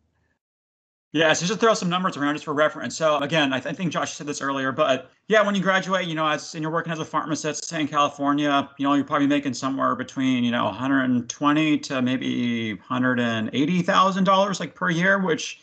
Yeah, 1.15 1.31
so 1.31 1.45
just 1.45 1.61
throw 1.61 1.73
some 1.73 1.87
numbers 1.87 2.17
around 2.17 2.35
just 2.35 2.43
for 2.43 2.53
reference. 2.53 2.97
So 2.97 3.19
again, 3.19 3.53
I, 3.53 3.61
th- 3.61 3.73
I, 3.73 3.75
think 3.75 3.93
Josh 3.93 4.15
said 4.15 4.27
this 4.27 4.41
earlier, 4.41 4.73
but 4.73 5.11
yeah, 5.29 5.45
when 5.45 5.55
you 5.55 5.61
graduate, 5.61 6.07
you 6.07 6.13
know, 6.13 6.27
as 6.27 6.53
and 6.55 6.61
you're 6.61 6.71
working 6.71 6.91
as 6.91 6.99
a 6.99 7.05
pharmacist, 7.05 7.71
in 7.71 7.87
California, 7.87 8.69
you 8.77 8.83
know, 8.83 8.95
you're 8.95 9.05
probably 9.05 9.25
making 9.25 9.53
somewhere 9.53 9.95
between 9.95 10.43
you 10.43 10.51
know 10.51 10.65
120 10.65 11.77
to 11.79 12.01
maybe 12.01 12.73
180 12.73 13.81
thousand 13.83 14.25
dollars 14.25 14.59
like 14.59 14.75
per 14.75 14.89
year, 14.89 15.17
which 15.17 15.61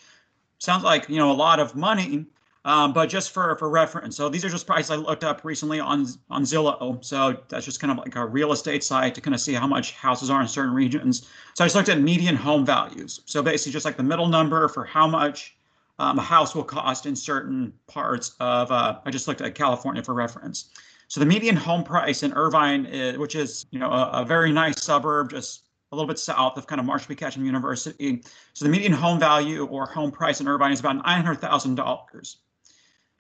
sounds 0.59 0.85
like 0.85 1.07
you 1.11 1.19
know 1.19 1.31
a 1.31 1.35
lot 1.35 1.61
of 1.61 1.75
money. 1.77 2.25
Um, 2.65 2.93
but 2.93 3.07
just 3.07 3.33
for, 3.33 3.57
for 3.57 3.69
reference, 3.69 4.17
so 4.17 4.29
these 4.29 4.45
are 4.45 4.49
just 4.49 4.69
prices 4.69 4.93
I 4.93 4.95
looked 4.95 5.25
up 5.25 5.45
recently 5.45 5.81
on 5.81 6.07
on 6.31 6.45
Zillow. 6.45 7.05
So 7.05 7.37
that's 7.49 7.65
just 7.65 7.81
kind 7.81 7.91
of 7.91 7.99
like 7.99 8.15
a 8.15 8.25
real 8.25 8.53
estate 8.53 8.85
site 8.85 9.17
to 9.17 9.21
kind 9.21 9.35
of 9.35 9.41
see 9.41 9.53
how 9.53 9.67
much 9.67 9.93
houses 9.93 10.31
are 10.31 10.41
in 10.41 10.47
certain 10.47 10.73
regions. 10.73 11.29
So 11.55 11.65
I 11.65 11.67
just 11.67 11.75
looked 11.75 11.89
at 11.89 12.01
median 12.01 12.37
home 12.37 12.65
values. 12.65 13.21
So 13.27 13.43
basically 13.43 13.73
just 13.73 13.85
like 13.85 13.97
the 13.97 14.05
middle 14.05 14.29
number 14.29 14.69
for 14.69 14.85
how 14.85 15.09
much 15.09 15.57
um, 15.99 16.19
a 16.19 16.23
house 16.23 16.55
will 16.55 16.65
cost 16.65 17.07
in 17.07 17.17
certain 17.17 17.73
parts 17.87 18.35
of, 18.41 18.71
uh, 18.71 18.99
I 19.05 19.11
just 19.11 19.29
looked 19.29 19.41
at 19.41 19.55
California 19.55 20.03
for 20.03 20.15
reference. 20.15 20.71
So 21.09 21.21
the 21.21 21.27
median 21.27 21.57
home 21.57 21.85
price 21.85 22.23
in 22.23 22.33
Irvine, 22.33 22.87
is, 22.87 23.19
which 23.19 23.35
is 23.35 23.67
you 23.71 23.79
know 23.79 23.91
a, 23.91 24.23
a 24.23 24.25
very 24.25 24.53
nice 24.53 24.83
suburb, 24.83 25.31
just 25.31 25.65
a 25.91 25.97
little 25.97 26.09
bit 26.09 26.19
south 26.19 26.57
of 26.57 26.67
kind 26.67 26.81
of 26.81 26.87
Marshall 26.87 27.09
B. 27.09 27.15
Ketchum 27.17 27.45
University. 27.45 28.23
So 28.55 28.65
the 28.65 28.71
median 28.71 28.93
home 28.93 29.19
value 29.19 29.67
or 29.67 29.85
home 29.87 30.11
price 30.11 30.41
in 30.41 30.49
Irvine 30.49 30.73
is 30.73 30.81
about 30.81 30.97
nine 30.97 31.23
hundred 31.23 31.41
thousand 31.41 31.75
dollars. 31.75 32.39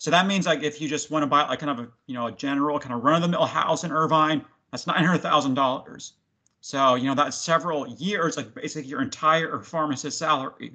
So 0.03 0.11
that 0.11 0.27
means 0.27 0.47
like 0.47 0.65
if 0.65 0.81
you 0.81 0.89
just 0.89 1.13
want 1.13 1.23
to 1.23 1.29
buy 1.29 1.47
like 1.47 1.61
kind 1.61 1.71
of 1.71 1.79
a 1.79 1.89
you 2.09 2.15
know 2.15 2.27
a 2.27 2.33
general 2.33 2.81
kind 2.81 2.93
of 2.93 3.05
run 3.05 3.15
of 3.15 3.23
the 3.23 3.29
mill 3.29 3.47
house 3.47 3.85
in 3.85 3.93
Irvine, 3.93 4.45
that's 4.73 4.85
nine 4.85 5.05
hundred 5.05 5.21
thousand 5.21 5.55
dollars. 5.55 6.15
So 6.61 6.97
you 6.97 7.05
know 7.05 7.15
that's 7.15 7.37
several 7.37 7.87
years, 7.87 8.37
like 8.37 8.53
basically 8.53 8.91
your 8.91 9.01
entire 9.01 9.61
pharmacist 9.61 10.19
salary. 10.19 10.73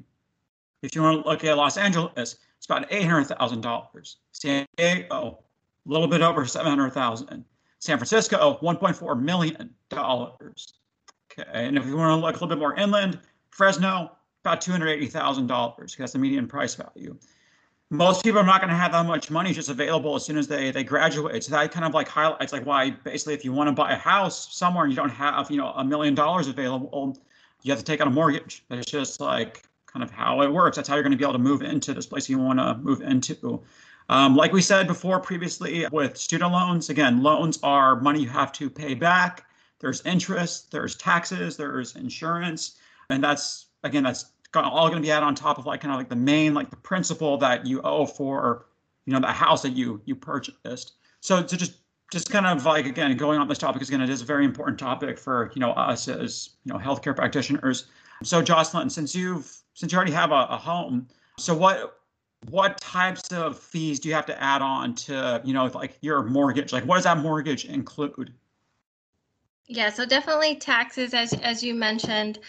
If 0.82 0.96
you 0.96 1.02
want 1.02 1.24
to 1.26 1.30
look 1.30 1.44
at 1.44 1.58
Los 1.58 1.76
Angeles, 1.76 2.38
it's 2.56 2.66
about 2.68 2.88
eight 2.90 3.04
hundred 3.04 3.26
thousand 3.26 3.60
dollars. 3.60 4.16
San 4.32 4.66
Diego, 4.78 5.40
a 5.86 5.92
little 5.92 6.08
bit 6.08 6.22
over 6.22 6.46
seven 6.46 6.70
hundred 6.70 6.92
thousand. 6.92 7.44
San 7.80 7.98
Francisco, 7.98 8.56
one 8.62 8.78
point 8.78 8.96
four 8.96 9.14
million 9.14 9.76
dollars. 9.90 10.76
Okay, 11.34 11.50
and 11.52 11.78
if 11.78 11.86
you 11.86 11.98
want 11.98 12.18
to 12.18 12.26
look 12.26 12.32
a 12.32 12.40
little 12.40 12.48
bit 12.48 12.60
more 12.60 12.76
inland, 12.76 13.20
Fresno, 13.50 14.10
about 14.46 14.62
two 14.62 14.72
hundred 14.72 14.88
eighty 14.88 15.08
thousand 15.08 15.48
dollars. 15.48 15.98
That's 16.00 16.14
the 16.14 16.20
median 16.20 16.48
price 16.48 16.76
value 16.76 17.20
most 17.90 18.24
people 18.24 18.40
are 18.40 18.46
not 18.46 18.60
going 18.60 18.70
to 18.70 18.76
have 18.76 18.92
that 18.92 19.06
much 19.06 19.32
money 19.32 19.54
just 19.54 19.70
available 19.70 20.16
as 20.16 20.26
soon 20.26 20.38
as 20.38 20.48
they 20.48 20.72
they 20.72 20.84
graduate. 20.84 21.44
So 21.44 21.52
that 21.52 21.72
kind 21.72 21.86
of 21.86 21.94
like 21.94 22.08
highlights 22.08 22.52
like 22.52 22.66
why 22.66 22.92
basically 22.92 23.34
if 23.34 23.46
you 23.46 23.54
want 23.54 23.68
to 23.70 23.72
buy 23.72 23.94
a 23.94 23.98
house 23.98 24.54
somewhere 24.56 24.84
and 24.84 24.92
you 24.92 24.98
don't 24.98 25.10
have 25.10 25.50
you 25.50 25.58
know 25.58 25.72
a 25.72 25.84
million 25.84 26.14
dollars 26.14 26.48
available, 26.48 27.18
you 27.64 27.72
have 27.72 27.80
to 27.80 27.86
take 27.86 28.02
out 28.02 28.08
a 28.08 28.12
mortgage. 28.12 28.64
It's 28.70 28.92
just 28.92 29.20
like 29.22 29.64
kind 29.86 30.04
of 30.04 30.12
how 30.12 30.42
it 30.42 30.52
works. 30.52 30.76
That's 30.76 30.90
how 30.90 30.96
you're 30.96 31.04
going 31.04 31.12
to 31.12 31.18
be 31.18 31.24
able 31.24 31.34
to 31.34 31.40
move 31.40 31.62
into 31.62 31.94
this 31.94 32.06
place 32.06 32.30
you 32.30 32.40
want 32.40 32.60
to 32.60 32.76
move 32.78 33.02
into. 33.02 33.62
Um, 34.10 34.36
like 34.36 34.54
we 34.54 34.62
said 34.62 34.88
before 34.88 35.20
previously 35.20 35.86
with 35.92 36.18
student 36.18 36.52
loans, 36.52 36.90
again, 36.90 37.24
loans 37.24 37.60
are 37.64 38.00
money 38.00 38.22
you 38.22 38.30
have 38.30 38.52
to 38.54 38.70
pay 38.70 38.94
back. 38.94 39.46
There's 39.80 40.02
interest, 40.06 40.72
there's 40.72 40.96
taxes, 40.96 41.58
there's 41.58 41.96
insurance, 41.96 42.78
and 43.10 43.24
that's 43.24 43.68
again 43.84 44.04
that's 44.04 44.26
all 44.66 44.90
going 44.90 45.02
to 45.02 45.06
be 45.06 45.12
added 45.12 45.26
on 45.26 45.36
top 45.36 45.58
of 45.58 45.66
like 45.66 45.82
kind 45.82 45.94
of 45.94 45.98
like 45.98 46.10
the 46.10 46.16
main 46.16 46.54
like 46.54 46.70
the 46.70 46.78
principal 46.78 47.38
that 47.38 47.66
you 47.66 47.82
owe 47.82 48.06
for 48.06 48.66
you 49.06 49.14
know 49.14 49.20
the 49.20 49.28
house 49.28 49.62
that 49.62 49.72
you 49.72 50.02
you 50.06 50.16
purchased. 50.16 50.94
So 51.22 51.44
to 51.44 51.58
just 51.58 51.74
just 52.12 52.32
kind 52.32 52.46
of 52.46 52.66
like 52.66 52.86
again 52.86 53.16
going 53.18 53.40
on 53.40 53.48
this 53.48 53.58
topic 53.58 53.76
because 53.76 53.90
again 53.90 54.02
it 54.02 54.10
is 54.10 54.22
a 54.22 54.26
very 54.26 54.46
important 54.46 54.80
topic 54.80 55.18
for 55.18 55.52
you 55.56 55.60
know 55.60 55.72
us 55.72 56.08
as 56.08 56.52
you 56.64 56.74
know 56.74 56.80
healthcare 56.80 57.16
practitioners. 57.16 57.88
So 58.24 58.42
jocelyn 58.42 58.90
since 58.90 59.16
you've 59.16 59.56
since 59.74 59.92
you 59.92 59.96
already 59.96 60.14
have 60.14 60.32
a, 60.32 60.48
a 60.50 60.58
home 60.58 61.08
so 61.38 61.56
what 61.56 62.00
what 62.50 62.80
types 62.80 63.32
of 63.32 63.60
fees 63.60 64.00
do 64.00 64.10
you 64.10 64.16
have 64.16 64.26
to 64.26 64.42
add 64.42 64.62
on 64.62 64.96
to 64.96 65.42
you 65.44 65.54
know 65.54 65.66
like 65.74 65.98
your 66.02 66.24
mortgage? 66.24 66.74
Like 66.74 66.84
what 66.86 66.96
does 66.96 67.04
that 67.06 67.18
mortgage 67.18 67.66
include? 67.66 68.34
Yeah 69.68 69.90
so 69.90 70.06
definitely 70.06 70.56
taxes 70.56 71.14
as 71.14 71.34
as 71.34 71.64
you 71.64 71.74
mentioned 71.74 72.40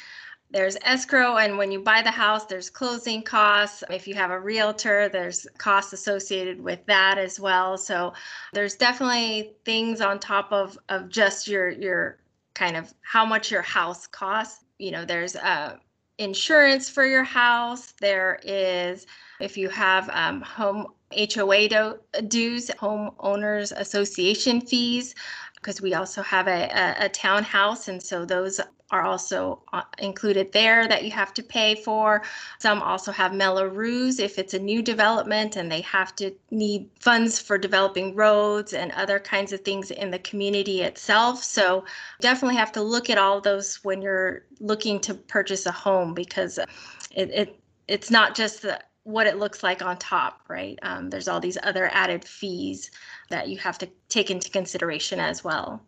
there's 0.51 0.77
escrow 0.83 1.37
and 1.37 1.59
when 1.59 1.71
you 1.71 1.81
buy 1.81 2.03
the 2.03 2.11
house 2.11 2.47
there's 2.47 2.71
closing 2.71 3.23
costs. 3.23 3.85
If 3.91 4.09
you 4.09 4.15
have 4.15 4.31
a 4.31 4.41
realtor 4.41 5.09
there's 5.09 5.47
costs 5.59 5.93
associated 5.93 6.61
with 6.63 6.85
that 6.87 7.19
as 7.19 7.39
well. 7.39 7.77
So 7.77 8.15
there's 8.53 8.75
definitely 8.75 9.53
things 9.65 10.01
on 10.01 10.19
top 10.19 10.53
of 10.53 10.79
of 10.89 11.09
just 11.09 11.49
your 11.49 11.69
your 11.71 12.19
kind 12.55 12.77
of 12.77 12.93
how 13.03 13.25
much 13.25 13.51
your 13.51 13.63
house 13.63 14.07
costs. 14.07 14.65
You 14.79 14.93
know 14.93 15.05
there's 15.05 15.37
uh 15.37 15.77
insurance 16.19 16.89
for 16.89 17.07
your 17.07 17.25
house. 17.25 17.93
There 18.01 18.39
is 18.43 19.07
if 19.41 19.57
you 19.57 19.69
have 19.69 20.11
um, 20.13 20.41
home 20.41 20.89
HOA 21.13 21.69
do, 21.69 21.99
dues, 22.27 22.71
homeowners 22.71 23.73
association 23.77 24.61
fees, 24.61 25.15
because 25.55 25.81
we 25.81 25.95
also 25.95 26.23
have 26.23 26.49
a, 26.49 26.69
a, 26.69 27.07
a 27.07 27.09
townhouse, 27.09 27.89
and 27.89 28.03
so 28.03 28.25
those 28.25 28.61
are 28.91 29.03
also 29.03 29.63
uh, 29.73 29.83
included 29.99 30.53
there 30.53 30.89
that 30.89 31.05
you 31.05 31.11
have 31.11 31.35
to 31.35 31.43
pay 31.43 31.75
for. 31.75 32.23
Some 32.59 32.83
also 32.83 33.13
have 33.13 33.35
Mello-Roos 33.35 34.19
if 34.19 34.39
it's 34.39 34.55
a 34.55 34.59
new 34.59 34.83
development 34.83 35.57
and 35.57 35.71
they 35.71 35.83
have 35.83 36.17
to 36.17 36.33
need 36.51 36.89
funds 36.99 37.39
for 37.39 37.59
developing 37.59 38.15
roads 38.15 38.73
and 38.73 38.91
other 38.93 39.19
kinds 39.19 39.53
of 39.53 39.61
things 39.61 39.91
in 39.91 40.11
the 40.11 40.19
community 40.21 40.83
itself. 40.83 41.43
So 41.45 41.85
definitely 42.21 42.57
have 42.57 42.73
to 42.73 42.83
look 42.83 43.11
at 43.11 43.19
all 43.19 43.41
those 43.41 43.77
when 43.85 44.01
you're 44.01 44.45
looking 44.61 45.01
to 45.01 45.15
purchase 45.15 45.67
a 45.67 45.73
home 45.73 46.15
because 46.15 46.59
it, 46.59 47.31
it 47.31 47.61
it's 47.89 48.11
not 48.11 48.35
just 48.35 48.63
the 48.63 48.79
what 49.05 49.27
it 49.27 49.39
looks 49.39 49.63
like 49.63 49.81
on 49.81 49.97
top, 49.97 50.43
right? 50.49 50.79
Um, 50.83 51.09
there's 51.09 51.29
all 51.29 51.41
these 51.41 51.57
other 51.63 51.89
added 51.95 52.27
fees 52.27 52.91
that 53.31 53.49
you 53.49 53.57
have 53.57 53.79
to 53.79 53.89
take 54.11 54.31
into 54.31 54.51
consideration 54.51 55.19
as 55.19 55.43
well. 55.43 55.83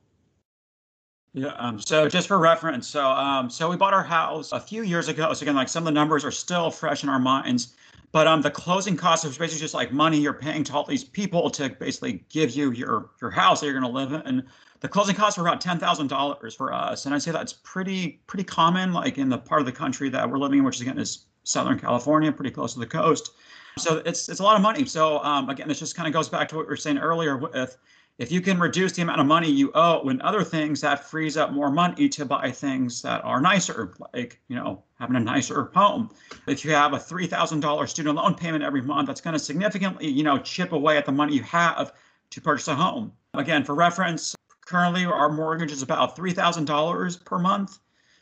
Yeah. 1.33 1.53
Um, 1.59 1.81
so 1.81 2.09
just 2.09 2.27
for 2.27 2.39
reference, 2.39 2.89
so 2.89 3.07
um, 3.07 3.51
so 3.51 3.71
we 3.71 3.77
bought 3.77 3.95
our 3.95 4.03
house 4.03 4.51
a 4.51 4.59
few 4.59 4.83
years 4.83 5.07
ago. 5.07 5.33
So 5.33 5.45
again, 5.45 5.55
like 5.55 5.69
some 5.69 5.85
of 5.85 5.87
the 5.87 5.93
numbers 5.93 6.25
are 6.25 6.33
still 6.33 6.73
fresh 6.73 7.05
in 7.05 7.09
our 7.09 7.21
minds, 7.21 7.75
but 8.11 8.27
um, 8.27 8.43
the 8.43 8.51
closing 8.51 8.97
costs 8.97 9.25
is 9.25 9.39
basically 9.39 9.61
just 9.61 9.75
like 9.75 9.93
money 9.93 10.19
you're 10.19 10.35
paying 10.35 10.65
to 10.65 10.75
all 10.75 10.85
these 10.85 11.05
people 11.05 11.49
to 11.51 11.69
basically 11.69 12.25
give 12.31 12.51
you 12.51 12.73
your 12.73 13.11
your 13.21 13.31
house 13.31 13.61
that 13.61 13.67
you're 13.67 13.81
going 13.81 13.93
to 13.93 13.97
live 13.97 14.27
in. 14.27 14.45
The 14.81 14.89
closing 14.89 15.15
costs 15.15 15.39
were 15.39 15.47
about 15.47 15.61
ten 15.61 15.79
thousand 15.79 16.09
dollars 16.09 16.55
for 16.55 16.73
us, 16.73 17.07
and 17.07 17.15
I'd 17.15 17.23
say 17.23 17.31
that's 17.31 17.53
pretty 17.53 18.23
pretty 18.27 18.45
common, 18.45 18.93
like 18.93 19.17
in 19.17 19.29
the 19.29 19.39
part 19.39 19.61
of 19.61 19.67
the 19.67 19.73
country 19.73 20.09
that 20.09 20.29
we're 20.29 20.39
living 20.39 20.59
in, 20.59 20.65
which 20.65 20.77
is 20.77 20.81
again 20.81 20.99
is 20.99 21.27
Southern 21.45 21.79
California, 21.79 22.33
pretty 22.33 22.51
close 22.51 22.73
to 22.73 22.81
the 22.81 22.87
coast. 22.87 23.31
So 23.79 24.03
it's 24.05 24.29
it's 24.29 24.41
a 24.41 24.43
lot 24.43 24.57
of 24.57 24.63
money. 24.63 24.85
So 24.85 25.23
um, 25.23 25.49
again, 25.49 25.69
this 25.69 25.79
just 25.79 25.95
kind 25.95 26.09
of 26.09 26.13
goes 26.13 26.29
back 26.29 26.49
to 26.49 26.57
what 26.57 26.67
we 26.67 26.71
were 26.71 26.77
saying 26.77 26.99
earlier 26.99 27.37
with 27.37 27.79
if 28.21 28.31
you 28.31 28.43
can 28.43 28.61
reduce 28.61 28.93
the 28.93 29.01
amount 29.01 29.19
of 29.19 29.27
money 29.27 29.51
you 29.51 29.73
owe 29.75 30.07
and 30.11 30.21
other 30.21 30.45
things, 30.45 30.83
that 30.83 31.09
frees 31.09 31.39
up 31.39 31.53
more 31.53 31.71
money 31.71 32.07
to 32.07 32.27
buy 32.27 32.51
things 32.51 33.01
that 33.01 33.25
are 33.25 33.41
nicer, 33.41 33.95
like 34.13 34.39
you 34.49 34.57
know 34.57 34.83
having 34.99 35.17
a 35.17 35.21
nicer 35.21 35.71
home. 35.75 36.11
If 36.47 36.63
you 36.63 36.73
have 36.73 36.93
a 36.93 36.99
three 36.99 37.27
thousand 37.27 37.61
dollars 37.61 37.91
student 37.91 38.17
loan 38.17 38.35
payment 38.35 38.63
every 38.63 38.83
month, 38.83 39.07
that's 39.07 39.23
going 39.23 39.33
to 39.33 39.39
significantly 39.39 40.07
you 40.07 40.23
know 40.23 40.37
chip 40.37 40.73
away 40.73 40.99
at 40.99 41.07
the 41.07 41.13
money 41.13 41.35
you 41.35 41.43
have 41.45 41.95
to 42.29 42.41
purchase 42.43 42.69
a 42.69 42.75
home. 42.75 43.11
Again, 43.33 43.65
for 43.65 43.75
reference, 43.75 44.37
currently 44.67 45.07
our 45.07 45.31
mortgage 45.33 45.73
is 45.73 45.81
about 45.81 46.15
three 46.15 46.33
thousand 46.33 46.67
dollars 46.67 47.17
per 47.17 47.39
month. 47.39 47.79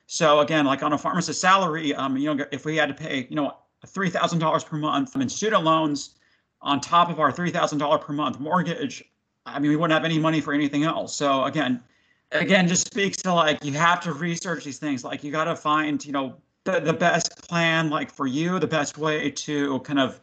So 0.07 0.39
again, 0.39 0.65
like 0.65 0.85
on 0.85 0.93
a 0.93 0.99
pharmacist 0.99 1.41
salary, 1.41 1.93
um, 1.93 2.17
you 2.17 2.33
know, 2.33 2.47
if 2.53 2.65
we 2.65 2.77
had 2.77 2.87
to 2.87 2.95
pay, 2.95 3.27
you 3.29 3.35
know, 3.35 3.57
three 3.85 4.11
thousand 4.11 4.39
dollars 4.39 4.63
per 4.63 4.77
month 4.77 5.17
in 5.17 5.29
student 5.29 5.65
loans 5.65 6.15
on 6.63 6.81
top 6.81 7.11
of 7.11 7.19
our 7.19 7.33
three 7.33 7.51
thousand 7.51 7.79
dollar 7.79 7.99
per 7.99 8.13
month 8.13 8.39
mortgage, 8.39 9.03
I 9.55 9.59
mean, 9.59 9.71
we 9.71 9.77
wouldn't 9.77 9.95
have 9.95 10.05
any 10.05 10.19
money 10.19 10.41
for 10.41 10.53
anything 10.53 10.85
else. 10.85 11.15
So 11.15 11.45
again, 11.45 11.83
again, 12.33 12.69
just 12.69 12.87
speaks 12.87 13.17
to 13.19 13.33
like 13.33 13.65
you 13.65 13.73
have 13.73 14.01
to 14.03 14.13
research 14.13 14.65
these 14.65 14.79
things. 14.79 15.05
Like 15.05 15.25
you 15.25 15.33
got 15.33 15.45
to 15.45 15.57
find, 15.57 16.05
you 16.05 16.13
know, 16.13 16.37
the, 16.65 16.81
the 16.81 16.93
best 16.93 17.49
plan, 17.49 17.91
like 17.91 18.13
for 18.13 18.27
you, 18.27 18.59
the 18.59 18.67
best 18.67 18.99
way 18.99 19.31
to 19.31 19.81
kind 19.81 19.99
of 19.99 20.21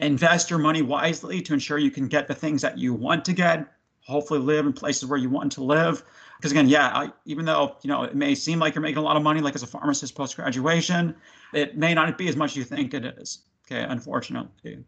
invest 0.00 0.50
your 0.50 0.58
money 0.58 0.82
wisely 0.82 1.40
to 1.42 1.54
ensure 1.54 1.78
you 1.78 1.90
can 1.90 2.08
get 2.08 2.28
the 2.28 2.34
things 2.34 2.62
that 2.62 2.78
you 2.78 2.94
want 2.94 3.24
to 3.26 3.32
get. 3.32 3.66
Hopefully, 4.06 4.40
live 4.40 4.64
in 4.66 4.72
places 4.72 5.08
where 5.08 5.18
you 5.18 5.28
want 5.28 5.52
to 5.52 5.62
live 5.62 6.02
because 6.38 6.52
again, 6.52 6.68
yeah, 6.68 6.88
I, 6.94 7.12
even 7.24 7.44
though 7.44 7.76
you 7.82 7.88
know 7.88 8.04
it 8.04 8.14
may 8.14 8.34
seem 8.34 8.58
like 8.58 8.74
you're 8.74 8.82
making 8.82 8.98
a 8.98 9.02
lot 9.02 9.16
of 9.16 9.22
money, 9.22 9.40
like 9.40 9.54
as 9.54 9.62
a 9.62 9.66
pharmacist 9.66 10.14
post 10.14 10.36
graduation, 10.36 11.14
it 11.52 11.76
may 11.76 11.94
not 11.94 12.16
be 12.16 12.28
as 12.28 12.36
much 12.36 12.52
as 12.52 12.56
you 12.56 12.64
think 12.64 12.94
it 12.94 13.04
is. 13.04 13.40
Okay, 13.66 13.82
unfortunately. 13.82 14.84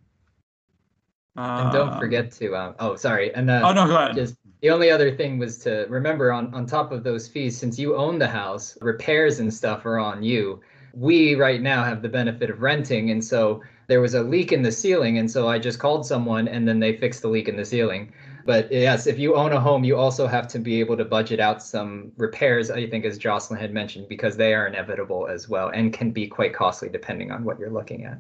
And 1.36 1.72
don't 1.72 1.90
uh, 1.90 1.98
forget 1.98 2.32
to. 2.32 2.56
Um, 2.56 2.74
oh, 2.80 2.96
sorry. 2.96 3.34
And 3.34 3.50
uh, 3.50 3.62
oh 3.64 3.72
no, 3.72 3.86
go 3.86 3.96
ahead. 3.96 4.16
Just 4.16 4.36
the 4.60 4.70
only 4.70 4.90
other 4.90 5.14
thing 5.14 5.38
was 5.38 5.58
to 5.58 5.86
remember 5.88 6.32
on 6.32 6.52
on 6.54 6.66
top 6.66 6.92
of 6.92 7.04
those 7.04 7.28
fees, 7.28 7.56
since 7.56 7.78
you 7.78 7.96
own 7.96 8.18
the 8.18 8.28
house, 8.28 8.76
repairs 8.80 9.38
and 9.38 9.52
stuff 9.52 9.86
are 9.86 9.98
on 9.98 10.22
you. 10.22 10.60
We 10.92 11.36
right 11.36 11.62
now 11.62 11.84
have 11.84 12.02
the 12.02 12.08
benefit 12.08 12.50
of 12.50 12.62
renting, 12.62 13.10
and 13.10 13.24
so 13.24 13.62
there 13.86 14.00
was 14.00 14.14
a 14.14 14.22
leak 14.22 14.52
in 14.52 14.62
the 14.62 14.72
ceiling, 14.72 15.18
and 15.18 15.30
so 15.30 15.48
I 15.48 15.58
just 15.58 15.78
called 15.78 16.04
someone, 16.04 16.48
and 16.48 16.66
then 16.66 16.80
they 16.80 16.96
fixed 16.96 17.22
the 17.22 17.28
leak 17.28 17.48
in 17.48 17.56
the 17.56 17.64
ceiling. 17.64 18.12
But 18.44 18.72
yes, 18.72 19.06
if 19.06 19.18
you 19.18 19.36
own 19.36 19.52
a 19.52 19.60
home, 19.60 19.84
you 19.84 19.96
also 19.96 20.26
have 20.26 20.48
to 20.48 20.58
be 20.58 20.80
able 20.80 20.96
to 20.96 21.04
budget 21.04 21.40
out 21.40 21.62
some 21.62 22.10
repairs, 22.16 22.70
I 22.70 22.88
think, 22.88 23.04
as 23.04 23.18
Jocelyn 23.18 23.60
had 23.60 23.72
mentioned, 23.72 24.08
because 24.08 24.36
they 24.36 24.54
are 24.54 24.66
inevitable 24.66 25.28
as 25.28 25.48
well 25.48 25.68
and 25.68 25.92
can 25.92 26.10
be 26.10 26.26
quite 26.26 26.52
costly 26.54 26.88
depending 26.88 27.30
on 27.30 27.44
what 27.44 27.58
you're 27.58 27.70
looking 27.70 28.04
at. 28.04 28.18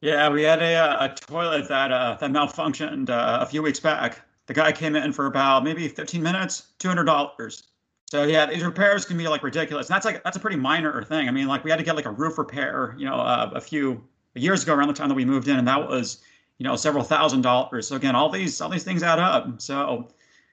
Yeah, 0.00 0.28
we 0.30 0.42
had 0.42 0.62
a, 0.62 0.74
uh, 0.74 1.06
a 1.06 1.14
toilet 1.14 1.68
that 1.68 1.92
uh, 1.92 2.16
that 2.20 2.30
malfunctioned 2.30 3.10
uh, 3.10 3.38
a 3.40 3.46
few 3.46 3.62
weeks 3.62 3.80
back. 3.80 4.20
The 4.46 4.54
guy 4.54 4.72
came 4.72 4.96
in 4.96 5.12
for 5.12 5.26
about 5.26 5.62
maybe 5.62 5.86
15 5.86 6.22
minutes, 6.22 6.72
$200. 6.80 7.62
So 8.10 8.24
yeah, 8.24 8.46
these 8.46 8.64
repairs 8.64 9.04
can 9.04 9.16
be 9.16 9.28
like 9.28 9.42
ridiculous. 9.42 9.88
And 9.88 9.94
that's 9.94 10.06
like 10.06 10.24
that's 10.24 10.36
a 10.36 10.40
pretty 10.40 10.56
minor 10.56 11.02
thing. 11.02 11.28
I 11.28 11.30
mean, 11.30 11.46
like 11.46 11.64
we 11.64 11.70
had 11.70 11.76
to 11.76 11.84
get 11.84 11.96
like 11.96 12.06
a 12.06 12.10
roof 12.10 12.38
repair, 12.38 12.94
you 12.98 13.04
know, 13.04 13.14
uh, 13.14 13.50
a 13.54 13.60
few 13.60 14.02
years 14.34 14.62
ago 14.62 14.74
around 14.74 14.88
the 14.88 14.94
time 14.94 15.08
that 15.08 15.14
we 15.14 15.24
moved 15.24 15.48
in, 15.48 15.56
and 15.56 15.68
that 15.68 15.88
was 15.88 16.20
you 16.60 16.64
know, 16.64 16.76
several 16.76 17.02
thousand 17.02 17.40
dollars. 17.40 17.88
So 17.88 17.96
again, 17.96 18.14
all 18.14 18.28
these 18.28 18.60
all 18.60 18.68
these 18.68 18.84
things 18.84 19.02
add 19.02 19.18
up. 19.18 19.62
So 19.62 20.08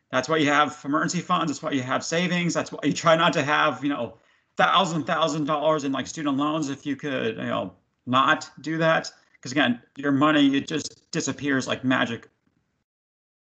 that's 0.09 0.29
why 0.29 0.37
you 0.37 0.47
have 0.47 0.79
emergency 0.85 1.19
funds. 1.19 1.51
That's 1.51 1.61
why 1.61 1.71
you 1.71 1.81
have 1.81 2.03
savings. 2.03 2.53
That's 2.53 2.71
why 2.71 2.79
you 2.83 2.93
try 2.93 3.17
not 3.17 3.33
to 3.33 3.43
have, 3.43 3.83
you 3.83 3.89
know, 3.89 4.17
thousand 4.55 5.03
thousand 5.03 5.45
dollars 5.45 5.83
in 5.83 5.91
like 5.91 6.07
student 6.07 6.37
loans 6.37 6.69
if 6.69 6.85
you 6.85 6.95
could, 6.95 7.35
you 7.35 7.43
know, 7.43 7.73
not 8.05 8.49
do 8.61 8.77
that. 8.77 9.11
Because 9.47 9.53
again, 9.53 9.81
your 9.95 10.11
money 10.11 10.57
it 10.57 10.67
just 10.67 11.09
disappears 11.11 11.69
like 11.69 11.81
magic. 11.81 12.27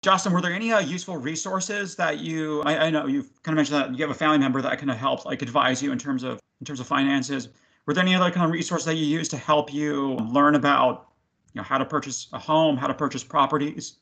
Justin, 0.02 0.32
were 0.32 0.40
there 0.40 0.52
any 0.52 0.72
uh, 0.72 0.80
useful 0.80 1.16
resources 1.16 1.94
that 1.94 2.18
you? 2.18 2.60
I, 2.62 2.86
I 2.86 2.90
know 2.90 3.06
you've 3.06 3.40
kind 3.44 3.56
of 3.56 3.58
mentioned 3.58 3.78
that 3.78 3.96
you 3.96 4.02
have 4.04 4.10
a 4.10 4.18
family 4.18 4.38
member 4.38 4.60
that 4.60 4.78
kind 4.78 4.90
of 4.90 4.96
helps, 4.96 5.24
like 5.24 5.42
advise 5.42 5.80
you 5.80 5.92
in 5.92 5.98
terms 5.98 6.24
of 6.24 6.40
in 6.60 6.64
terms 6.66 6.80
of 6.80 6.88
finances. 6.88 7.50
Were 7.86 7.94
there 7.94 8.02
any 8.02 8.16
other 8.16 8.32
kind 8.32 8.44
of 8.44 8.50
resources 8.50 8.84
that 8.86 8.96
you 8.96 9.06
use 9.06 9.28
to 9.28 9.36
help 9.36 9.72
you 9.72 10.14
learn 10.14 10.56
about 10.56 11.12
you 11.52 11.60
know 11.60 11.62
how 11.62 11.78
to 11.78 11.84
purchase 11.84 12.26
a 12.32 12.38
home, 12.40 12.76
how 12.76 12.88
to 12.88 12.94
purchase 12.94 13.22
properties? 13.22 13.98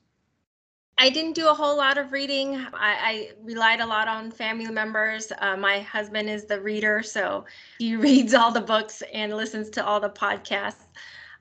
I 0.96 1.10
didn't 1.10 1.32
do 1.32 1.48
a 1.48 1.54
whole 1.54 1.76
lot 1.76 1.98
of 1.98 2.12
reading. 2.12 2.56
I, 2.56 2.70
I 2.74 3.30
relied 3.42 3.80
a 3.80 3.86
lot 3.86 4.08
on 4.08 4.30
family 4.30 4.70
members. 4.70 5.32
Uh, 5.38 5.56
my 5.56 5.80
husband 5.80 6.30
is 6.30 6.46
the 6.46 6.62
reader, 6.62 7.02
so 7.02 7.44
he 7.78 7.94
reads 8.06 8.32
all 8.32 8.52
the 8.52 8.62
books 8.62 9.02
and 9.12 9.34
listens 9.34 9.68
to 9.70 9.84
all 9.84 10.00
the 10.00 10.08
podcasts. 10.08 10.86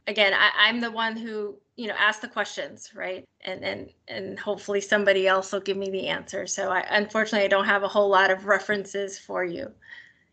Again, 0.09 0.33
I, 0.33 0.67
am 0.69 0.81
the 0.81 0.91
one 0.91 1.15
who 1.15 1.55
you 1.75 1.87
know 1.87 1.93
asks 1.97 2.21
the 2.21 2.27
questions, 2.27 2.91
right? 2.95 3.23
And 3.41 3.63
and 3.63 3.89
and 4.07 4.39
hopefully 4.39 4.81
somebody 4.81 5.27
else 5.27 5.53
will 5.53 5.59
give 5.59 5.77
me 5.77 5.89
the 5.89 6.07
answer. 6.07 6.47
So 6.47 6.71
I, 6.71 6.83
unfortunately, 6.89 7.45
I 7.45 7.47
don't 7.47 7.65
have 7.65 7.83
a 7.83 7.87
whole 7.87 8.09
lot 8.09 8.31
of 8.31 8.45
references 8.45 9.19
for 9.19 9.45
you 9.45 9.71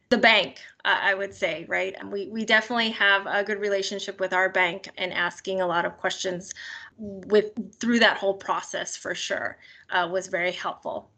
the 0.09 0.19
bank 0.19 0.59
i 0.85 1.15
would 1.15 1.35
say 1.35 1.65
right 1.69 1.97
we, 2.11 2.29
we 2.29 2.45
definitely 2.45 2.91
have 2.91 3.27
a 3.27 3.43
good 3.43 3.59
relationship 3.59 4.21
with 4.21 4.33
our 4.33 4.49
bank 4.49 4.89
and 4.99 5.13
asking 5.13 5.61
a 5.61 5.67
lot 5.67 5.85
of 5.85 5.97
questions 5.97 6.55
with 6.99 7.51
through 7.81 7.99
that 7.99 8.17
whole 8.17 8.35
process 8.35 8.97
for 8.97 9.15
sure 9.15 9.59
uh, 9.91 10.09
was 10.11 10.29
very 10.29 10.53
helpful 10.53 11.11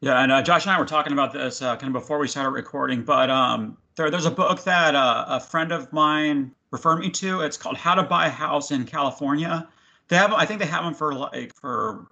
yeah 0.00 0.22
and 0.22 0.30
uh, 0.30 0.40
josh 0.40 0.64
and 0.66 0.72
i 0.72 0.78
were 0.78 0.86
talking 0.86 1.12
about 1.12 1.32
this 1.32 1.60
uh, 1.60 1.76
kind 1.76 1.94
of 1.94 2.00
before 2.00 2.18
we 2.18 2.28
started 2.28 2.50
recording 2.50 3.02
but 3.02 3.28
um, 3.28 3.76
there, 3.96 4.10
there's 4.10 4.26
a 4.26 4.30
book 4.30 4.62
that 4.62 4.94
uh, 4.94 5.24
a 5.28 5.40
friend 5.40 5.72
of 5.72 5.92
mine 5.92 6.52
referred 6.70 6.98
me 6.98 7.10
to 7.10 7.40
it's 7.40 7.56
called 7.56 7.76
how 7.76 7.94
to 7.94 8.02
buy 8.02 8.26
a 8.26 8.30
house 8.30 8.70
in 8.70 8.84
california 8.84 9.68
they 10.08 10.16
have 10.16 10.32
i 10.32 10.44
think 10.44 10.60
they 10.60 10.66
have 10.66 10.84
them 10.84 10.94
for 10.94 11.14
like 11.14 11.54
for 11.54 12.06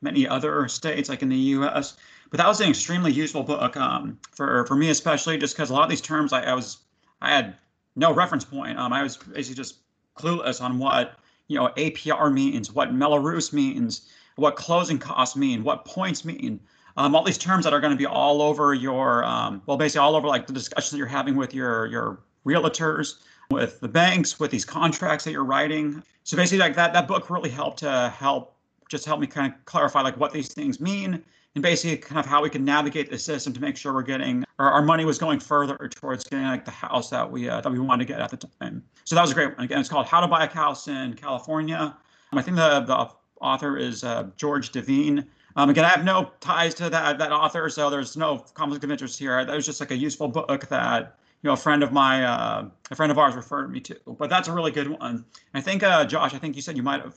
many 0.00 0.26
other 0.26 0.68
states 0.68 1.08
like 1.08 1.22
in 1.22 1.28
the 1.28 1.36
us 1.36 1.96
but 2.30 2.38
that 2.38 2.46
was 2.46 2.60
an 2.60 2.70
extremely 2.70 3.12
useful 3.12 3.42
book 3.42 3.76
um, 3.76 4.18
for 4.32 4.64
for 4.66 4.76
me, 4.76 4.88
especially 4.90 5.36
just 5.36 5.54
because 5.54 5.70
a 5.70 5.72
lot 5.72 5.82
of 5.82 5.90
these 5.90 6.00
terms 6.00 6.32
I, 6.32 6.42
I, 6.42 6.54
was 6.54 6.78
I 7.20 7.30
had 7.34 7.56
no 7.96 8.14
reference 8.14 8.44
point. 8.44 8.78
Um, 8.78 8.92
I 8.92 9.02
was 9.02 9.16
basically 9.16 9.56
just 9.56 9.76
clueless 10.16 10.62
on 10.62 10.78
what 10.78 11.18
you 11.48 11.58
know 11.58 11.68
APR 11.76 12.32
means, 12.32 12.72
what 12.72 12.94
Mello-Roos 12.94 13.52
means, 13.52 14.08
what 14.36 14.54
closing 14.54 14.98
costs 14.98 15.36
mean, 15.36 15.64
what 15.64 15.84
points 15.84 16.24
mean. 16.24 16.60
Um, 16.96 17.14
all 17.14 17.24
these 17.24 17.38
terms 17.38 17.64
that 17.64 17.72
are 17.72 17.80
going 17.80 17.92
to 17.92 17.96
be 17.96 18.06
all 18.06 18.42
over 18.42 18.74
your 18.74 19.24
um, 19.24 19.62
well, 19.66 19.76
basically 19.76 20.00
all 20.00 20.14
over 20.14 20.28
like 20.28 20.46
the 20.46 20.52
discussions 20.52 20.92
that 20.92 20.98
you're 20.98 21.06
having 21.06 21.34
with 21.34 21.52
your 21.52 21.86
your 21.86 22.20
realtors, 22.46 23.16
with 23.50 23.80
the 23.80 23.88
banks, 23.88 24.38
with 24.38 24.50
these 24.50 24.64
contracts 24.64 25.24
that 25.24 25.32
you're 25.32 25.44
writing. 25.44 26.02
So 26.24 26.36
basically, 26.36 26.58
like 26.58 26.76
that 26.76 26.92
that 26.92 27.08
book 27.08 27.30
really 27.30 27.50
helped 27.50 27.78
to 27.80 28.12
help 28.16 28.56
just 28.88 29.04
help 29.04 29.20
me 29.20 29.26
kind 29.26 29.52
of 29.52 29.64
clarify 29.66 30.02
like 30.02 30.16
what 30.16 30.32
these 30.32 30.52
things 30.52 30.80
mean 30.80 31.22
and 31.54 31.62
basically 31.62 31.96
kind 31.96 32.18
of 32.18 32.26
how 32.26 32.42
we 32.42 32.50
can 32.50 32.64
navigate 32.64 33.10
the 33.10 33.18
system 33.18 33.52
to 33.52 33.60
make 33.60 33.76
sure 33.76 33.92
we're 33.92 34.02
getting 34.02 34.44
our, 34.58 34.70
our 34.70 34.82
money 34.82 35.04
was 35.04 35.18
going 35.18 35.40
further 35.40 35.76
towards 35.88 36.24
getting 36.24 36.46
like 36.46 36.64
the 36.64 36.70
house 36.70 37.10
that 37.10 37.30
we 37.30 37.48
uh, 37.48 37.60
that 37.60 37.70
we 37.70 37.78
wanted 37.78 38.06
to 38.06 38.12
get 38.12 38.20
at 38.20 38.30
the 38.30 38.36
time. 38.36 38.82
So 39.04 39.14
that 39.14 39.22
was 39.22 39.30
a 39.32 39.34
great 39.34 39.56
one. 39.56 39.64
Again, 39.64 39.80
it's 39.80 39.88
called 39.88 40.06
How 40.06 40.20
to 40.20 40.28
Buy 40.28 40.44
a 40.44 40.48
House 40.48 40.88
in 40.88 41.14
California. 41.14 41.96
Um, 42.32 42.38
I 42.38 42.42
think 42.42 42.56
the 42.56 42.80
the 42.80 43.10
author 43.40 43.76
is 43.76 44.04
uh, 44.04 44.28
George 44.36 44.70
Devine. 44.70 45.26
Um, 45.56 45.68
again, 45.68 45.84
I 45.84 45.88
have 45.88 46.04
no 46.04 46.30
ties 46.40 46.74
to 46.74 46.88
that 46.90 47.18
that 47.18 47.32
author, 47.32 47.68
so 47.68 47.90
there's 47.90 48.16
no 48.16 48.38
conflict 48.54 48.84
of 48.84 48.90
interest 48.90 49.18
here. 49.18 49.44
That 49.44 49.54
was 49.54 49.66
just 49.66 49.80
like 49.80 49.90
a 49.90 49.96
useful 49.96 50.28
book 50.28 50.68
that 50.68 51.16
know 51.48 51.52
a 51.52 51.56
friend 51.56 51.82
of 51.82 51.92
my 51.92 52.24
uh, 52.24 52.68
a 52.90 52.96
friend 52.96 53.10
of 53.10 53.18
ours 53.18 53.34
referred 53.34 53.70
me 53.70 53.80
to. 53.80 53.96
But 54.06 54.30
that's 54.30 54.48
a 54.48 54.52
really 54.52 54.70
good 54.70 54.88
one. 54.88 55.24
I 55.54 55.60
think 55.60 55.82
uh, 55.82 56.04
Josh, 56.04 56.34
I 56.34 56.38
think 56.38 56.56
you 56.56 56.62
said 56.62 56.76
you 56.76 56.82
might 56.82 57.02
have 57.02 57.16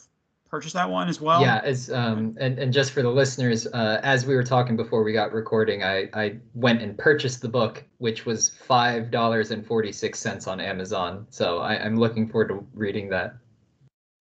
purchased 0.53 0.75
that 0.75 0.87
one 0.87 1.09
as 1.09 1.19
well? 1.19 1.41
Yeah, 1.41 1.61
as 1.63 1.91
um, 1.91 2.37
and 2.39 2.59
and 2.59 2.71
just 2.71 2.91
for 2.91 3.01
the 3.01 3.09
listeners, 3.09 3.65
uh, 3.65 3.99
as 4.03 4.27
we 4.27 4.35
were 4.35 4.43
talking 4.43 4.77
before 4.77 5.03
we 5.03 5.11
got 5.11 5.33
recording, 5.33 5.83
I 5.83 6.09
I 6.13 6.37
went 6.53 6.79
and 6.83 6.95
purchased 6.95 7.41
the 7.41 7.49
book, 7.49 7.83
which 7.97 8.27
was 8.27 8.49
five 8.49 9.09
dollars 9.09 9.49
and 9.49 9.65
forty 9.65 9.91
six 9.91 10.19
cents 10.19 10.45
on 10.45 10.61
Amazon. 10.61 11.25
So 11.31 11.57
I, 11.57 11.83
I'm 11.83 11.95
looking 11.95 12.29
forward 12.29 12.49
to 12.49 12.63
reading 12.75 13.09
that. 13.09 13.33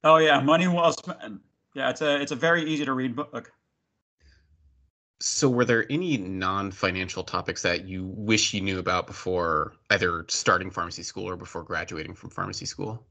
Oh 0.05 0.17
yeah, 0.17 0.41
money 0.41 0.67
well 0.69 0.93
spent. 0.95 1.43
Yeah, 1.75 1.91
it's 1.91 2.01
a 2.01 2.23
it's 2.23 2.33
a 2.33 2.37
very 2.37 2.65
easy 2.65 2.87
to 2.87 2.95
read 2.95 3.15
book. 3.15 3.53
So, 5.23 5.49
were 5.49 5.65
there 5.65 5.87
any 5.91 6.17
non 6.17 6.73
financial 6.73 7.23
topics 7.23 7.63
that 7.63 7.87
you 7.87 8.05
wish 8.07 8.53
you 8.55 8.61
knew 8.61 8.79
about 8.79 9.07
before 9.07 9.73
either 9.91 10.27
starting 10.29 10.71
pharmacy 10.71 11.05
school 11.05 11.29
or 11.29 11.37
before 11.37 11.63
graduating 11.63 12.15
from 12.15 12.31
pharmacy 12.31 12.67
school? 12.67 13.07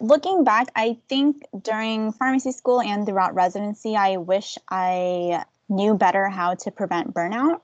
looking 0.00 0.44
back, 0.44 0.68
I 0.74 0.98
think 1.08 1.44
during 1.62 2.12
pharmacy 2.12 2.52
school 2.52 2.80
and 2.80 3.06
throughout 3.06 3.34
residency, 3.34 3.96
I 3.96 4.16
wish 4.16 4.58
I 4.68 5.44
knew 5.68 5.94
better 5.94 6.28
how 6.28 6.54
to 6.54 6.70
prevent 6.70 7.14
burnout. 7.14 7.60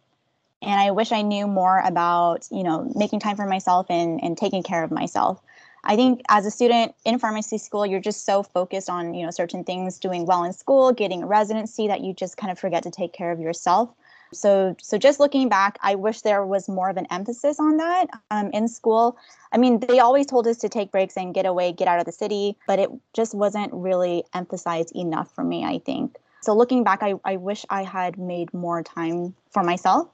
And 0.60 0.80
I 0.80 0.90
wish 0.90 1.12
I 1.12 1.22
knew 1.22 1.46
more 1.46 1.78
about, 1.78 2.48
you 2.50 2.64
know, 2.64 2.90
making 2.94 3.20
time 3.20 3.36
for 3.36 3.46
myself 3.46 3.86
and, 3.90 4.22
and 4.22 4.36
taking 4.36 4.62
care 4.62 4.82
of 4.82 4.90
myself. 4.90 5.40
I 5.84 5.96
think 5.96 6.22
as 6.28 6.46
a 6.46 6.50
student 6.50 6.94
in 7.04 7.18
pharmacy 7.18 7.58
school, 7.58 7.86
you're 7.86 8.00
just 8.00 8.24
so 8.24 8.42
focused 8.42 8.90
on, 8.90 9.14
you 9.14 9.24
know, 9.24 9.30
certain 9.30 9.64
things, 9.64 9.98
doing 9.98 10.26
well 10.26 10.44
in 10.44 10.52
school, 10.52 10.92
getting 10.92 11.22
a 11.22 11.26
residency 11.26 11.88
that 11.88 12.00
you 12.00 12.12
just 12.12 12.36
kind 12.36 12.50
of 12.50 12.58
forget 12.58 12.82
to 12.82 12.90
take 12.90 13.12
care 13.12 13.32
of 13.32 13.40
yourself. 13.40 13.90
So, 14.32 14.76
so 14.80 14.98
just 14.98 15.20
looking 15.20 15.48
back, 15.48 15.78
I 15.80 15.94
wish 15.94 16.20
there 16.20 16.44
was 16.44 16.68
more 16.68 16.90
of 16.90 16.96
an 16.96 17.06
emphasis 17.10 17.58
on 17.58 17.78
that 17.78 18.06
um, 18.30 18.50
in 18.52 18.68
school. 18.68 19.16
I 19.52 19.58
mean, 19.58 19.80
they 19.80 20.00
always 20.00 20.26
told 20.26 20.46
us 20.46 20.58
to 20.58 20.68
take 20.68 20.90
breaks 20.90 21.16
and 21.16 21.32
get 21.32 21.46
away, 21.46 21.72
get 21.72 21.88
out 21.88 21.98
of 21.98 22.04
the 22.04 22.12
city, 22.12 22.56
but 22.66 22.78
it 22.78 22.90
just 23.14 23.34
wasn't 23.34 23.72
really 23.72 24.24
emphasized 24.34 24.94
enough 24.94 25.34
for 25.34 25.44
me, 25.44 25.64
I 25.64 25.78
think. 25.78 26.16
So, 26.42 26.54
looking 26.54 26.84
back, 26.84 27.02
I, 27.02 27.14
I 27.24 27.36
wish 27.36 27.64
I 27.70 27.82
had 27.82 28.18
made 28.18 28.52
more 28.52 28.82
time 28.82 29.34
for 29.50 29.62
myself. 29.64 30.08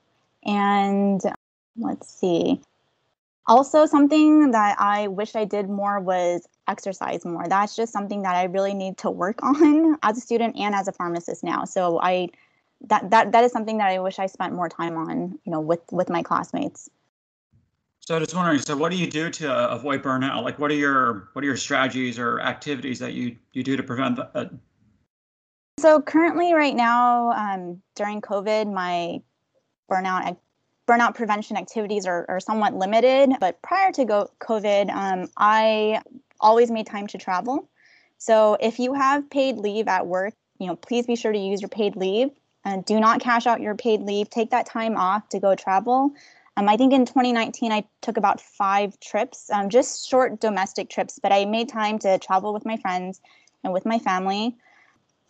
And 0.45 1.21
let's 1.77 2.09
see. 2.09 2.61
Also, 3.47 3.84
something 3.84 4.53
that 4.53 4.80
I 4.80 5.09
wish 5.09 5.36
I 5.36 5.45
did 5.45 5.68
more 5.68 6.01
was 6.01 6.49
exercise 6.66 7.24
more. 7.24 7.45
That's 7.47 7.76
just 7.76 7.92
something 7.92 8.22
that 8.22 8.34
I 8.34 8.45
really 8.45 8.72
need 8.72 8.97
to 8.99 9.11
work 9.11 9.38
on 9.42 9.99
as 10.03 10.18
a 10.18 10.20
student 10.20 10.57
and 10.57 10.74
as 10.74 10.88
a 10.88 10.92
pharmacist 10.92 11.45
now. 11.45 11.64
So, 11.64 12.01
I 12.01 12.28
that 12.88 13.11
that 13.11 13.32
that 13.32 13.45
is 13.45 13.53
something 13.53 13.78
that 13.78 13.88
I 13.88 13.99
wish 13.99 14.18
I 14.18 14.26
spent 14.26 14.55
more 14.55 14.68
time 14.68 14.97
on, 14.97 15.38
you 15.45 15.53
know, 15.53 15.61
with 15.61 15.80
with 15.92 16.09
my 16.09 16.22
classmates. 16.22 16.88
So 18.07 18.18
just 18.18 18.34
wondering, 18.34 18.59
so 18.59 18.76
what 18.76 18.90
do 18.90 18.99
you 18.99 19.11
do 19.11 19.30
to 19.30 19.70
avoid 19.70 20.03
burnout? 20.03 20.45
Like, 20.45 20.59
what 20.59 20.70
are 20.70 20.74
your 20.74 21.30
what 21.32 21.42
are 21.42 21.47
your 21.47 21.57
strategies 21.57 22.18
or 22.18 22.40
activities 22.40 22.99
that 22.99 23.14
you 23.14 23.36
you 23.53 23.62
do 23.62 23.76
to 23.76 23.82
prevent 23.82 24.16
that? 24.16 24.51
So 25.78 26.03
currently, 26.03 26.53
right 26.53 26.74
now, 26.74 27.30
um, 27.30 27.82
during 27.95 28.20
COVID, 28.20 28.72
my 28.72 29.22
burnout 29.90 30.36
burnout 30.87 31.14
prevention 31.14 31.57
activities 31.57 32.07
are, 32.07 32.24
are 32.28 32.41
somewhat 32.41 32.74
limited. 32.74 33.32
But 33.41 33.61
prior 33.62 33.93
to 33.93 34.05
go 34.05 34.30
COVID, 34.41 34.91
um, 34.95 35.30
I 35.37 36.03
always 36.41 36.70
made 36.70 36.87
time 36.87 37.07
to 37.09 37.18
travel. 37.18 37.68
So 38.18 38.57
if 38.61 38.78
you 38.78 38.95
have 38.95 39.28
paid 39.30 39.57
leave 39.57 39.89
at 39.89 40.07
work, 40.07 40.35
you 40.59 40.66
know, 40.66 40.76
please 40.76 41.07
be 41.07 41.16
sure 41.16 41.32
to 41.32 41.39
use 41.39 41.61
your 41.61 41.68
paid 41.68 41.97
leave 41.97 42.30
and 42.64 42.85
do 42.85 43.01
not 43.01 43.20
cash 43.20 43.47
out 43.47 43.61
your 43.61 43.74
paid 43.74 44.01
leave. 44.01 44.30
Take 44.30 44.51
that 44.51 44.66
time 44.66 44.97
off 44.97 45.28
to 45.30 45.41
go 45.41 45.55
travel. 45.55 46.12
Um, 46.57 46.68
I 46.68 46.76
think 46.76 46.93
in 46.93 47.05
2019, 47.05 47.72
I 47.72 47.85
took 48.01 48.16
about 48.16 48.41
five 48.41 48.99
trips, 49.01 49.51
um, 49.51 49.70
just 49.70 50.09
short 50.09 50.41
domestic 50.41 50.89
trips, 50.89 51.18
but 51.20 51.32
I 51.32 51.45
made 51.45 51.68
time 51.68 51.99
to 52.01 52.18
travel 52.18 52.55
with 52.55 52.64
my 52.64 52.76
friends 52.76 53.20
and 53.64 53.72
with 53.72 53.85
my 53.85 53.99
family. 53.99 54.57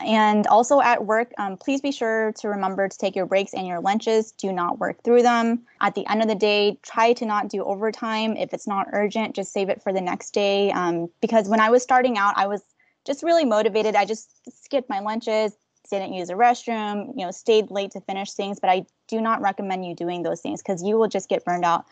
And 0.01 0.47
also 0.49 0.81
at 0.81 1.07
work, 1.07 1.33
um, 1.39 1.57
please 1.57 1.81
be 1.81 1.93
sure 1.93 2.33
to 2.41 2.49
remember 2.49 2.89
to 2.89 2.99
take 2.99 3.15
your 3.15 3.27
breaks 3.27 3.55
and 3.55 3.67
your 3.67 3.81
lunches. 3.81 4.33
Do 4.33 4.53
not 4.53 4.79
work 4.79 5.03
through 5.05 5.23
them. 5.23 5.63
At 5.81 5.95
the 5.95 6.07
end 6.11 6.21
of 6.21 6.29
the 6.29 6.35
day, 6.35 6.79
try 6.83 7.13
to 7.15 7.25
not 7.25 7.49
do 7.49 7.63
overtime. 7.63 8.37
If 8.37 8.53
it's 8.53 8.67
not 8.67 8.89
urgent, 8.93 9.37
just 9.37 9.53
save 9.53 9.69
it 9.69 9.83
for 9.83 9.93
the 9.93 10.01
next 10.01 10.33
day. 10.35 10.73
Um, 10.73 11.09
because 11.21 11.49
when 11.49 11.61
I 11.61 11.71
was 11.71 11.83
starting 11.83 12.19
out, 12.19 12.35
I 12.37 12.49
was 12.49 12.63
just 13.07 13.23
really 13.23 13.45
motivated. 13.45 13.95
I 13.95 14.05
just 14.05 14.31
skipped 14.65 14.91
my 14.91 14.99
lunches, 15.01 15.57
didn't 15.91 16.15
use 16.15 16.31
a 16.31 16.35
restroom, 16.35 17.09
you 17.17 17.25
know, 17.25 17.31
stayed 17.31 17.71
late 17.71 17.93
to 17.93 18.01
finish 18.01 18.33
things, 18.33 18.59
but 18.59 18.71
I 18.71 18.87
do 19.07 19.21
not 19.21 19.41
recommend 19.43 19.87
you 19.87 19.95
doing 19.95 20.23
those 20.23 20.41
things 20.41 20.63
because 20.63 20.83
you 20.83 20.99
will 20.99 21.09
just 21.09 21.29
get 21.29 21.45
burned 21.45 21.65
out 21.65 21.85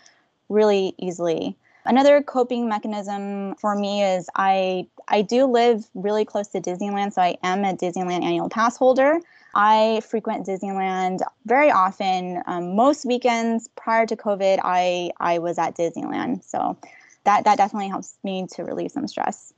really 0.49 0.95
easily. 0.99 1.57
Another 1.85 2.23
coping 2.23 2.69
mechanism 2.69 3.55
for 3.57 3.75
me 3.75 4.03
is 4.03 4.29
I 4.35 4.87
I 5.09 5.23
do 5.23 5.47
live 5.47 5.85
really 5.95 6.25
close 6.25 6.49
to 6.49 6.61
Disneyland, 6.61 7.13
so 7.13 7.23
I 7.23 7.37
am 7.43 7.65
a 7.65 7.75
Disneyland 7.75 8.23
annual 8.23 8.49
pass 8.49 8.77
holder. 8.77 9.21
I 9.55 10.01
frequent 10.09 10.47
Disneyland 10.47 11.21
very 11.45 11.71
often. 11.71 12.43
Um, 12.47 12.77
most 12.77 13.05
weekends 13.05 13.69
prior 13.77 14.07
to 14.07 14.17
COVID, 14.17 14.61
I 14.63 15.11
I 15.19 15.39
was 15.39 15.59
at 15.59 15.77
Disneyland, 15.77 16.45
so 16.45 16.77
that 17.25 17.45
that 17.45 17.59
definitely 17.59 17.89
helps 17.89 18.17
me 18.23 18.47
to 18.53 18.65
relieve 18.65 18.93
some 18.93 19.09
stress. 19.09 19.53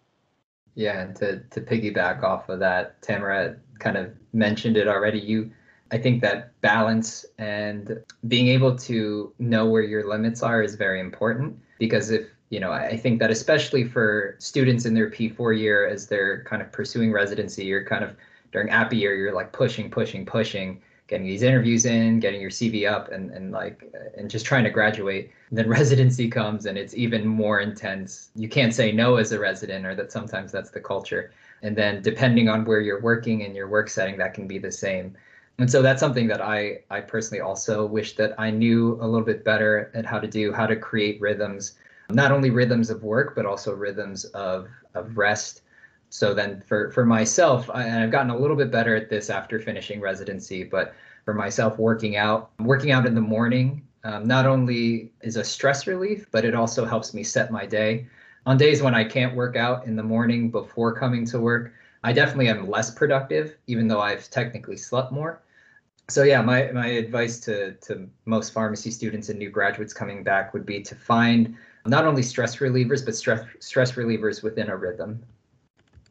Yeah, 0.75 1.01
and 1.01 1.17
to 1.17 1.41
to 1.51 1.61
piggyback 1.61 2.23
off 2.23 2.49
of 2.49 2.61
that, 2.61 3.03
Tamara 3.03 3.57
kind 3.79 3.97
of 3.97 4.13
mentioned 4.33 4.77
it 4.77 4.89
already. 4.89 5.21
You, 5.21 5.51
I 5.91 5.99
think 5.99 6.23
that 6.23 6.59
balance 6.61 7.25
and 7.39 8.03
being 8.27 8.49
able 8.49 8.77
to 8.79 9.33
know 9.39 9.67
where 9.67 9.83
your 9.83 10.09
limits 10.09 10.43
are 10.43 10.63
is 10.63 10.75
very 10.75 11.01
important 11.01 11.59
because 11.79 12.11
if 12.11 12.27
you 12.51 12.61
know, 12.61 12.71
I 12.71 12.97
think 12.97 13.19
that 13.19 13.31
especially 13.31 13.85
for 13.85 14.37
students 14.39 14.85
in 14.85 14.95
their 14.95 15.11
P4 15.11 15.59
year 15.59 15.89
as 15.89 16.07
they're 16.07 16.45
kind 16.45 16.63
of 16.63 16.71
pursuing 16.71 17.11
residency, 17.11 17.65
you're 17.65 17.85
kind 17.85 18.05
of 18.05 18.17
during 18.53 18.69
APPE 18.69 18.93
year, 18.93 19.17
you're 19.17 19.35
like 19.35 19.53
pushing, 19.53 19.91
pushing, 19.91 20.25
pushing 20.25 20.81
getting 21.07 21.27
these 21.27 21.43
interviews 21.43 21.85
in, 21.85 22.19
getting 22.19 22.41
your 22.41 22.51
CV 22.51 22.91
up, 22.91 23.11
and 23.11 23.31
and 23.31 23.53
like 23.53 23.93
and 24.17 24.31
just 24.31 24.47
trying 24.47 24.65
to 24.65 24.71
graduate. 24.71 25.31
And 25.51 25.59
then 25.59 25.69
residency 25.81 26.29
comes, 26.29 26.67
and 26.67 26.79
it's 26.79 26.95
even 26.95 27.27
more 27.27 27.61
intense. 27.61 28.31
You 28.35 28.49
can't 28.49 28.75
say 28.75 28.93
no 28.93 29.17
as 29.17 29.33
a 29.33 29.39
resident, 29.39 29.87
or 29.87 29.95
that 29.95 30.13
sometimes 30.13 30.53
that's 30.53 30.71
the 30.71 30.81
culture. 30.81 31.33
And 31.63 31.77
then 31.77 32.03
depending 32.03 32.49
on 32.49 32.65
where 32.65 32.81
you're 32.81 33.01
working 33.01 33.41
in 33.43 33.55
your 33.55 33.69
work 33.69 33.89
setting, 33.89 34.19
that 34.19 34.35
can 34.35 34.47
be 34.47 34.59
the 34.59 34.73
same. 34.73 35.17
And 35.59 35.71
so 35.71 35.83
that's 35.83 36.01
something 36.01 36.27
that 36.29 36.41
I 36.41 36.81
I 36.91 37.01
personally 37.01 37.41
also 37.41 37.87
wish 37.87 38.17
that 38.17 38.35
I 38.39 38.51
knew 38.51 38.99
a 39.01 39.07
little 39.07 39.25
bit 39.25 39.45
better 39.45 39.91
at 39.95 40.05
how 40.05 40.19
to 40.19 40.27
do, 40.27 40.53
how 40.53 40.67
to 40.67 40.77
create 40.77 41.21
rhythms, 41.21 41.75
not 42.11 42.33
only 42.33 42.51
rhythms 42.51 42.91
of 42.91 43.03
work, 43.03 43.35
but 43.37 43.47
also 43.47 43.73
rhythms 43.75 44.25
of 44.27 44.69
of 44.95 45.17
rest. 45.17 45.63
So 46.11 46.35
then 46.35 46.61
for 46.61 46.91
for 46.93 47.05
myself 47.05 47.69
I, 47.75 47.83
and 47.83 48.03
i've 48.03 48.13
gotten 48.13 48.31
a 48.31 48.39
little 48.39 48.57
bit 48.57 48.71
better 48.71 48.95
at 48.95 49.11
this 49.11 49.31
after 49.31 49.59
finishing 49.59 50.01
residency 50.01 50.63
but 50.63 50.95
for 51.25 51.35
myself 51.35 51.77
working 51.77 52.17
out 52.17 52.53
working 52.61 52.93
out 52.93 53.05
in 53.05 53.17
the 53.17 53.21
morning 53.21 53.83
um, 54.05 54.25
not 54.25 54.47
only 54.47 55.11
is 55.23 55.37
a 55.37 55.43
stress 55.43 55.89
relief 55.89 56.29
but 56.31 56.45
it 56.45 56.55
also 56.55 56.85
helps 56.85 57.15
me 57.15 57.25
set 57.25 57.51
my 57.51 57.67
day. 57.67 58.07
On 58.47 58.57
days 58.57 58.81
when 58.81 58.95
i 58.95 59.03
can't 59.03 59.35
work 59.35 59.57
out 59.57 59.87
in 59.87 59.97
the 59.97 60.05
morning 60.05 60.51
before 60.53 60.95
coming 60.95 61.25
to 61.27 61.41
work 61.41 61.73
i 62.05 62.13
definitely 62.13 62.49
am 62.49 62.69
less 62.71 62.91
productive 62.91 63.57
even 63.67 63.89
though 63.89 64.01
i've 64.01 64.31
technically 64.31 64.77
slept 64.77 65.11
more 65.11 65.43
so 66.09 66.23
yeah 66.23 66.41
my, 66.41 66.71
my 66.73 66.87
advice 66.87 67.41
to, 67.41 67.73
to 67.75 68.09
most 68.27 68.53
pharmacy 68.53 68.91
students 68.91 69.29
and 69.29 69.39
new 69.39 69.51
graduates 69.51 69.93
coming 69.93 70.23
back 70.23 70.53
would 70.53 70.65
be 70.65 70.81
to 70.81 70.95
find 70.95 71.57
not 71.87 72.07
only 72.07 72.23
stress 72.23 72.57
relievers 72.59 73.05
but 73.05 73.17
stress 73.17 73.45
stress 73.59 73.93
relievers 73.93 74.43
within 74.43 74.69
a 74.69 74.77
rhythm 74.77 75.21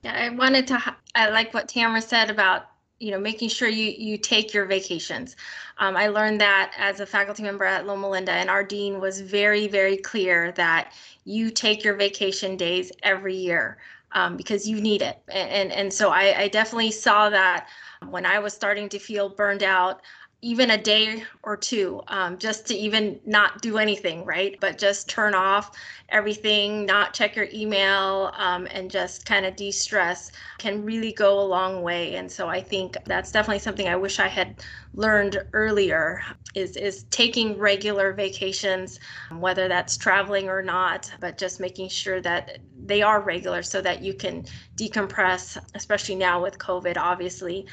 yeah, 0.03 0.15
I 0.15 0.29
wanted 0.29 0.67
to. 0.67 0.95
I 1.15 1.29
like 1.29 1.53
what 1.53 1.69
Tamara 1.69 2.01
said 2.01 2.29
about 2.29 2.65
you 2.99 3.11
know 3.11 3.19
making 3.19 3.49
sure 3.49 3.69
you 3.69 3.91
you 3.97 4.17
take 4.17 4.53
your 4.53 4.65
vacations. 4.65 5.35
Um, 5.77 5.95
I 5.95 6.07
learned 6.07 6.41
that 6.41 6.73
as 6.77 6.99
a 6.99 7.05
faculty 7.05 7.41
member 7.41 7.63
at 7.63 7.87
Loma 7.87 8.09
Linda, 8.09 8.33
and 8.33 8.49
our 8.49 8.63
dean 8.63 8.99
was 8.99 9.21
very 9.21 9.67
very 9.67 9.97
clear 9.97 10.51
that 10.53 10.93
you 11.23 11.49
take 11.49 11.83
your 11.85 11.95
vacation 11.95 12.57
days 12.57 12.91
every 13.01 13.35
year 13.35 13.77
um, 14.13 14.37
because 14.37 14.67
you 14.67 14.79
need 14.79 15.01
it. 15.01 15.21
And 15.29 15.71
and, 15.71 15.93
so 15.93 16.09
I, 16.09 16.41
I 16.41 16.47
definitely 16.47 16.91
saw 16.91 17.29
that 17.29 17.67
when 18.09 18.25
I 18.25 18.39
was 18.39 18.53
starting 18.53 18.89
to 18.89 18.99
feel 18.99 19.29
burned 19.29 19.63
out 19.63 20.01
even 20.43 20.71
a 20.71 20.77
day 20.77 21.23
or 21.43 21.57
two 21.57 22.01
um, 22.09 22.37
just 22.37 22.67
to 22.67 22.75
even 22.75 23.19
not 23.25 23.61
do 23.61 23.77
anything 23.77 24.25
right? 24.25 24.57
But 24.59 24.77
just 24.77 25.09
turn 25.09 25.33
off 25.33 25.71
everything 26.09 26.85
not 26.85 27.13
check 27.13 27.35
your 27.35 27.47
email 27.53 28.31
um, 28.37 28.67
and 28.71 28.91
just 28.91 29.25
kind 29.25 29.45
of 29.45 29.55
de-stress 29.55 30.31
can 30.59 30.85
really 30.85 31.13
go 31.13 31.39
a 31.39 31.47
long 31.57 31.81
way. 31.81 32.15
And 32.15 32.31
so 32.31 32.47
i 32.49 32.61
think 32.61 32.97
that's 33.05 33.31
definitely 33.31 33.59
something 33.59 33.87
i 33.87 33.95
wish 33.95 34.19
i 34.19 34.27
had 34.27 34.63
learned 34.93 35.41
earlier 35.53 36.21
is 36.55 36.77
is 36.77 37.03
taking 37.05 37.57
regular 37.57 38.13
vacations 38.13 38.99
whether 39.31 39.67
that's 39.67 39.97
traveling 39.97 40.49
or 40.49 40.61
not 40.61 41.11
but 41.19 41.37
just 41.37 41.59
making 41.59 41.89
sure 41.89 42.21
that 42.21 42.59
they 42.85 43.01
are 43.01 43.21
regular 43.21 43.63
so 43.63 43.81
that 43.81 44.01
you 44.01 44.13
can 44.13 44.43
decompress 44.77 45.57
especially 45.75 46.15
now 46.15 46.41
with 46.41 46.57
covid 46.59 46.97
obviously 46.97 47.65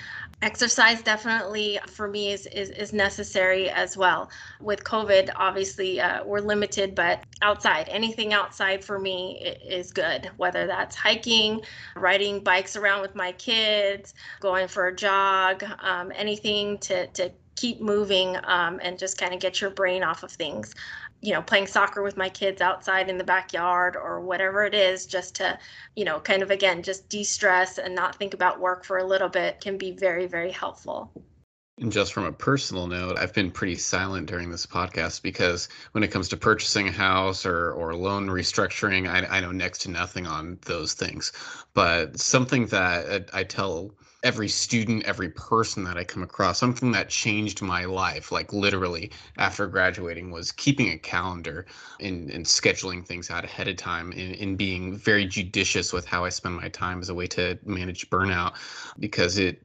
exercise 0.43 1.03
definitely 1.03 1.79
for 1.87 2.09
me 2.09 2.33
is, 2.33 2.47
is, 2.47 2.71
is 2.71 2.93
necessary 2.93 3.69
as 3.71 3.97
well. 3.97 4.31
With 4.61 4.85
covid 4.85 5.31
obviously 5.37 6.01
uh, 6.01 6.25
we're 6.25 6.41
limited 6.41 6.95
but 6.95 7.25
outside 7.43 7.89
anything 7.89 8.33
outside 8.33 8.85
for 8.85 8.99
me 8.99 9.57
is 9.65 9.93
good 9.93 10.31
whether 10.37 10.67
that's 10.67 10.97
hiking 10.97 11.61
riding 11.97 12.41
bikes 12.41 12.77
around 12.77 13.03
with 13.03 13.15
my 13.15 13.33
kids 13.33 14.15
going 14.41 14.69
for 14.69 14.89
a 14.89 14.97
jog 14.97 15.65
um, 15.81 16.13
anything 16.15 16.79
to, 16.79 17.07
to 17.09 17.31
keep 17.57 17.81
moving 17.81 18.37
um, 18.45 18.81
and 18.83 18.99
just 18.99 19.19
kind 19.19 19.35
of 19.35 19.41
get 19.41 19.61
your 19.61 19.71
brain 19.71 20.03
off 20.03 20.23
of 20.23 20.33
things 20.33 20.75
you 21.21 21.33
know 21.33 21.43
playing 21.43 21.67
soccer 21.67 22.03
with 22.03 22.17
my 22.17 22.29
kids 22.29 22.61
outside 22.61 23.09
in 23.09 23.19
the 23.19 23.25
backyard 23.25 23.97
or 23.97 24.21
whatever 24.21 24.65
it 24.65 24.75
is 24.75 25.07
just 25.07 25.37
to 25.37 25.59
you 25.97 26.05
know 26.05 26.21
kind 26.21 26.43
of 26.43 26.51
again 26.51 26.83
just 26.83 27.09
de-stress 27.09 27.79
and 27.79 27.95
not 27.95 28.17
think 28.17 28.35
about 28.35 28.61
work 28.61 28.85
for 28.85 28.99
a 28.99 29.05
little 29.05 29.29
bit 29.29 29.61
can 29.61 29.77
be 29.79 29.93
very 29.93 30.27
very 30.27 30.51
helpful 30.53 31.13
And 31.79 31.91
just 31.91 32.13
from 32.13 32.25
a 32.25 32.33
personal 32.33 32.87
note, 32.87 33.19
I've 33.19 33.33
been 33.33 33.51
pretty 33.51 33.77
silent 33.77 34.27
during 34.29 34.51
this 34.51 34.67
podcast 34.67 35.23
because 35.23 35.69
when 35.93 36.05
it 36.05 36.09
comes 36.09 36.29
to 36.29 36.37
purchasing 36.37 36.89
a 36.89 36.93
house 36.93 37.47
or, 37.47 37.73
or 37.73 37.95
loan 37.95 38.29
restructuring, 38.29 39.09
I, 39.09 39.27
I 39.39 39.41
know 39.41 39.51
next 39.53 39.79
to 39.83 39.91
nothing 39.91 40.27
on 40.27 40.59
those 40.67 40.93
things. 40.95 41.33
But 41.73 42.21
something 42.21 42.67
that 42.67 43.31
I 43.33 43.45
tell 43.45 43.93
every 44.23 44.49
student, 44.49 45.05
every 45.05 45.31
person 45.31 45.85
that 45.85 45.97
I 45.97 46.05
come 46.05 46.23
across, 46.23 46.59
something 46.59 46.93
that 46.93 47.09
changed 47.09 47.63
my 47.63 47.85
life, 47.85 48.31
like 48.31 48.53
literally 48.53 49.11
after 49.39 49.67
graduating, 49.67 50.31
was 50.31 50.53
keeping 50.53 50.91
a 50.91 50.99
calendar 50.99 51.67
and, 52.01 52.31
and 52.31 52.45
scheduling 52.45 53.05
things 53.05 53.31
out 53.31 53.45
ahead 53.45 53.69
of 53.69 53.77
time 53.77 54.13
and, 54.13 54.37
and 54.37 54.59
being 54.59 54.97
very 54.97 55.27
judicious 55.27 55.93
with 55.93 56.07
how 56.07 56.25
I 56.25 56.29
spend 56.29 56.57
my 56.57 56.69
time 56.69 57.01
as 57.01 57.09
a 57.09 57.15
way 57.15 57.27
to 57.29 57.59
manage 57.65 58.11
burnout 58.11 58.55
because 58.99 59.39
it 59.39 59.63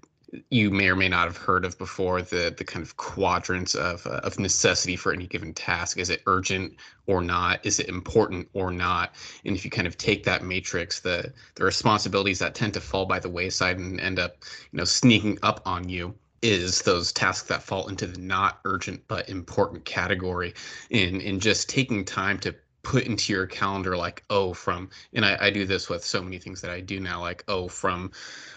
you 0.49 0.71
may 0.71 0.89
or 0.89 0.95
may 0.95 1.09
not 1.09 1.25
have 1.25 1.37
heard 1.37 1.65
of 1.65 1.77
before 1.77 2.21
the 2.21 2.53
the 2.57 2.63
kind 2.63 2.83
of 2.83 2.97
quadrants 2.97 3.75
of 3.75 4.05
uh, 4.07 4.21
of 4.23 4.39
necessity 4.39 4.95
for 4.95 5.11
any 5.13 5.27
given 5.27 5.53
task. 5.53 5.97
Is 5.97 6.09
it 6.09 6.21
urgent 6.25 6.75
or 7.07 7.21
not? 7.21 7.65
Is 7.65 7.79
it 7.79 7.89
important 7.89 8.47
or 8.53 8.71
not? 8.71 9.13
And 9.45 9.55
if 9.55 9.65
you 9.65 9.71
kind 9.71 9.87
of 9.87 9.97
take 9.97 10.23
that 10.25 10.43
matrix 10.43 10.99
the 10.99 11.33
the 11.55 11.63
responsibilities 11.63 12.39
that 12.39 12.55
tend 12.55 12.73
to 12.73 12.81
fall 12.81 13.05
by 13.05 13.19
the 13.19 13.29
wayside 13.29 13.77
and 13.77 13.99
end 13.99 14.19
up 14.19 14.37
you 14.71 14.77
know 14.77 14.85
sneaking 14.85 15.39
up 15.43 15.61
on 15.65 15.89
you 15.89 16.15
is 16.41 16.83
those 16.83 17.11
tasks 17.11 17.47
that 17.47 17.63
fall 17.63 17.87
into 17.87 18.05
the 18.05 18.19
not 18.19 18.59
urgent 18.65 19.01
but 19.07 19.27
important 19.29 19.85
category. 19.85 20.53
In 20.89 21.21
in 21.21 21.39
just 21.39 21.69
taking 21.69 22.05
time 22.05 22.39
to 22.39 22.55
put 22.85 23.03
into 23.05 23.33
your 23.33 23.47
calendar 23.47 23.97
like 23.97 24.23
oh 24.29 24.53
from 24.53 24.89
and 25.13 25.25
I, 25.25 25.37
I 25.41 25.49
do 25.49 25.65
this 25.65 25.89
with 25.89 26.05
so 26.05 26.21
many 26.21 26.37
things 26.37 26.61
that 26.61 26.69
i 26.69 26.79
do 26.79 26.99
now 26.99 27.19
like 27.19 27.43
oh 27.47 27.67
from 27.67 28.11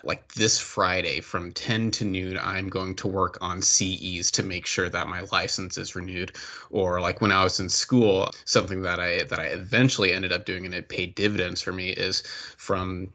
like 0.05 0.35
this 0.35 0.59
friday 0.59 1.21
from 1.21 1.51
10 1.53 1.91
to 1.93 2.05
noon 2.05 2.39
i'm 2.41 2.69
going 2.69 2.95
to 2.97 3.09
work 3.09 3.39
on 3.41 3.63
ces 3.63 4.31
to 4.33 4.43
make 4.43 4.67
sure 4.67 4.91
that 4.91 5.09
my 5.09 5.23
license 5.33 5.79
is 5.79 5.97
renewed. 5.97 6.37
Or 6.71 7.01
like 7.01 7.23
when 7.23 7.33
i 7.33 7.43
was 7.43 7.59
in 7.59 7.71
school 7.71 8.31
something 8.45 8.83
that 8.83 9.01
i 9.01 9.23
that 9.25 9.39
i 9.39 9.47
eventually 9.47 10.13
ended 10.13 10.33
up 10.33 10.45
doing 10.45 10.67
and 10.67 10.75
it 10.75 10.91
paid 10.91 11.15
dividends 11.15 11.63
for 11.63 11.73
me 11.73 11.91
is 11.91 12.23
from 12.57 13.09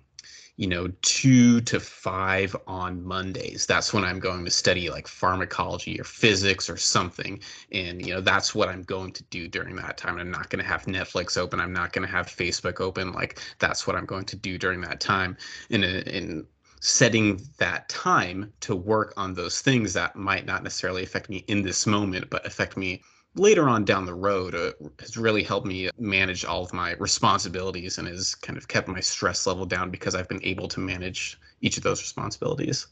you 0.57 0.67
know, 0.67 0.87
two 1.01 1.61
to 1.61 1.79
five 1.79 2.55
on 2.67 3.03
Mondays. 3.03 3.65
That's 3.65 3.91
when 3.93 4.03
I'm 4.03 4.19
going 4.19 4.45
to 4.45 4.51
study 4.51 4.89
like 4.89 5.07
pharmacology 5.07 5.99
or 5.99 6.03
physics 6.03 6.69
or 6.69 6.77
something. 6.77 7.39
And, 7.71 8.05
you 8.05 8.13
know, 8.13 8.21
that's 8.21 8.53
what 8.53 8.69
I'm 8.69 8.83
going 8.83 9.13
to 9.13 9.23
do 9.23 9.47
during 9.47 9.75
that 9.77 9.97
time. 9.97 10.19
I'm 10.19 10.29
not 10.29 10.49
going 10.49 10.63
to 10.63 10.69
have 10.69 10.85
Netflix 10.85 11.37
open. 11.37 11.59
I'm 11.59 11.73
not 11.73 11.91
going 11.91 12.05
to 12.05 12.11
have 12.11 12.27
Facebook 12.27 12.81
open. 12.81 13.13
Like, 13.13 13.39
that's 13.57 13.87
what 13.87 13.95
I'm 13.95 14.05
going 14.05 14.25
to 14.25 14.35
do 14.35 14.59
during 14.59 14.81
that 14.81 14.99
time. 14.99 15.37
In, 15.71 15.83
a, 15.83 16.01
in 16.01 16.45
setting 16.81 17.41
that 17.57 17.89
time 17.89 18.51
to 18.59 18.75
work 18.75 19.13
on 19.17 19.33
those 19.33 19.61
things 19.61 19.93
that 19.93 20.15
might 20.15 20.45
not 20.45 20.63
necessarily 20.63 21.01
affect 21.01 21.29
me 21.29 21.37
in 21.47 21.63
this 21.63 21.87
moment, 21.87 22.29
but 22.29 22.45
affect 22.45 22.77
me 22.77 23.01
later 23.35 23.67
on 23.67 23.83
down 23.83 24.05
the 24.05 24.13
road 24.13 24.53
uh, 24.53 24.71
has 24.99 25.17
really 25.17 25.43
helped 25.43 25.65
me 25.65 25.89
manage 25.97 26.45
all 26.45 26.63
of 26.63 26.73
my 26.73 26.93
responsibilities 26.93 27.97
and 27.97 28.07
has 28.07 28.35
kind 28.35 28.57
of 28.57 28.67
kept 28.67 28.87
my 28.87 28.99
stress 28.99 29.47
level 29.47 29.65
down 29.65 29.89
because 29.89 30.13
I've 30.15 30.29
been 30.29 30.43
able 30.43 30.67
to 30.69 30.79
manage 30.79 31.39
each 31.61 31.77
of 31.77 31.83
those 31.83 32.01
responsibilities. 32.01 32.87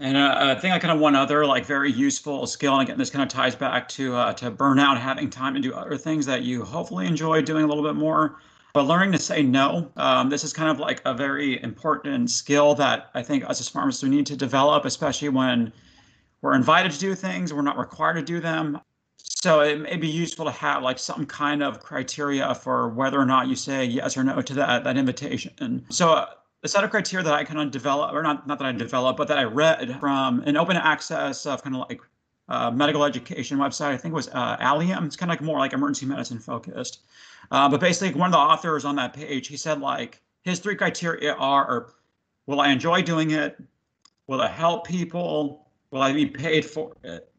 And 0.00 0.16
uh, 0.16 0.54
I 0.56 0.60
think 0.60 0.74
I 0.74 0.78
kind 0.78 0.92
of 0.92 1.00
one 1.00 1.16
other 1.16 1.44
like 1.46 1.64
very 1.64 1.90
useful 1.90 2.46
skill, 2.46 2.74
and 2.74 2.82
again, 2.82 2.98
this 2.98 3.10
kind 3.10 3.22
of 3.22 3.28
ties 3.28 3.56
back 3.56 3.88
to 3.90 4.14
uh, 4.14 4.32
to 4.34 4.50
burnout, 4.50 4.98
having 4.98 5.28
time 5.28 5.54
to 5.54 5.60
do 5.60 5.74
other 5.74 5.96
things 5.96 6.24
that 6.26 6.42
you 6.42 6.62
hopefully 6.62 7.06
enjoy 7.06 7.42
doing 7.42 7.64
a 7.64 7.66
little 7.66 7.82
bit 7.82 7.96
more. 7.96 8.38
But 8.74 8.82
learning 8.82 9.12
to 9.12 9.18
say 9.18 9.42
no, 9.42 9.90
um, 9.96 10.28
this 10.28 10.44
is 10.44 10.52
kind 10.52 10.70
of 10.70 10.78
like 10.78 11.00
a 11.04 11.14
very 11.14 11.60
important 11.64 12.30
skill 12.30 12.74
that 12.76 13.10
I 13.14 13.22
think 13.22 13.48
us 13.48 13.60
as 13.60 13.68
pharmacists 13.68 14.04
we 14.04 14.10
need 14.10 14.26
to 14.26 14.36
develop, 14.36 14.84
especially 14.84 15.30
when 15.30 15.72
we're 16.42 16.54
invited 16.54 16.92
to 16.92 16.98
do 17.00 17.16
things, 17.16 17.52
we're 17.52 17.62
not 17.62 17.78
required 17.78 18.14
to 18.14 18.22
do 18.22 18.38
them 18.38 18.78
so 19.42 19.60
it 19.60 19.80
may 19.80 19.96
be 19.96 20.08
useful 20.08 20.44
to 20.44 20.50
have 20.50 20.82
like 20.82 20.98
some 20.98 21.24
kind 21.24 21.62
of 21.62 21.80
criteria 21.80 22.54
for 22.56 22.88
whether 22.88 23.20
or 23.20 23.26
not 23.26 23.46
you 23.46 23.54
say 23.54 23.84
yes 23.84 24.16
or 24.16 24.24
no 24.24 24.42
to 24.42 24.54
that 24.54 24.84
that 24.84 24.96
invitation. 24.96 25.84
So 25.90 26.10
uh, 26.10 26.26
a 26.64 26.68
set 26.68 26.82
of 26.82 26.90
criteria 26.90 27.24
that 27.24 27.34
I 27.34 27.44
kind 27.44 27.60
of 27.60 27.70
developed, 27.70 28.14
or 28.14 28.22
not 28.22 28.46
not 28.48 28.58
that 28.58 28.66
I 28.66 28.72
developed, 28.72 29.16
but 29.16 29.28
that 29.28 29.38
I 29.38 29.44
read 29.44 29.98
from 30.00 30.40
an 30.40 30.56
open 30.56 30.76
access 30.76 31.46
of 31.46 31.62
kind 31.62 31.76
of 31.76 31.88
like 31.88 32.00
uh, 32.48 32.70
medical 32.72 33.04
education 33.04 33.58
website. 33.58 33.92
I 33.92 33.96
think 33.96 34.12
it 34.12 34.16
was 34.16 34.28
uh, 34.28 34.56
ALiEM. 34.56 35.06
It's 35.06 35.16
kind 35.16 35.30
of 35.30 35.38
like 35.38 35.42
more 35.42 35.58
like 35.58 35.72
emergency 35.72 36.06
medicine 36.06 36.40
focused. 36.40 37.02
Uh, 37.52 37.68
but 37.68 37.80
basically, 37.80 38.18
one 38.18 38.28
of 38.28 38.32
the 38.32 38.38
authors 38.38 38.84
on 38.84 38.96
that 38.96 39.12
page, 39.12 39.46
he 39.46 39.56
said 39.56 39.80
like 39.80 40.20
his 40.42 40.58
three 40.58 40.74
criteria 40.74 41.34
are: 41.34 41.90
Will 42.46 42.60
I 42.60 42.70
enjoy 42.70 43.02
doing 43.02 43.30
it? 43.30 43.56
Will 44.26 44.40
it 44.40 44.50
help 44.50 44.86
people? 44.86 45.68
Will 45.92 46.02
I 46.02 46.12
be 46.12 46.26
paid 46.26 46.64
for 46.64 46.96
it? 47.04 47.30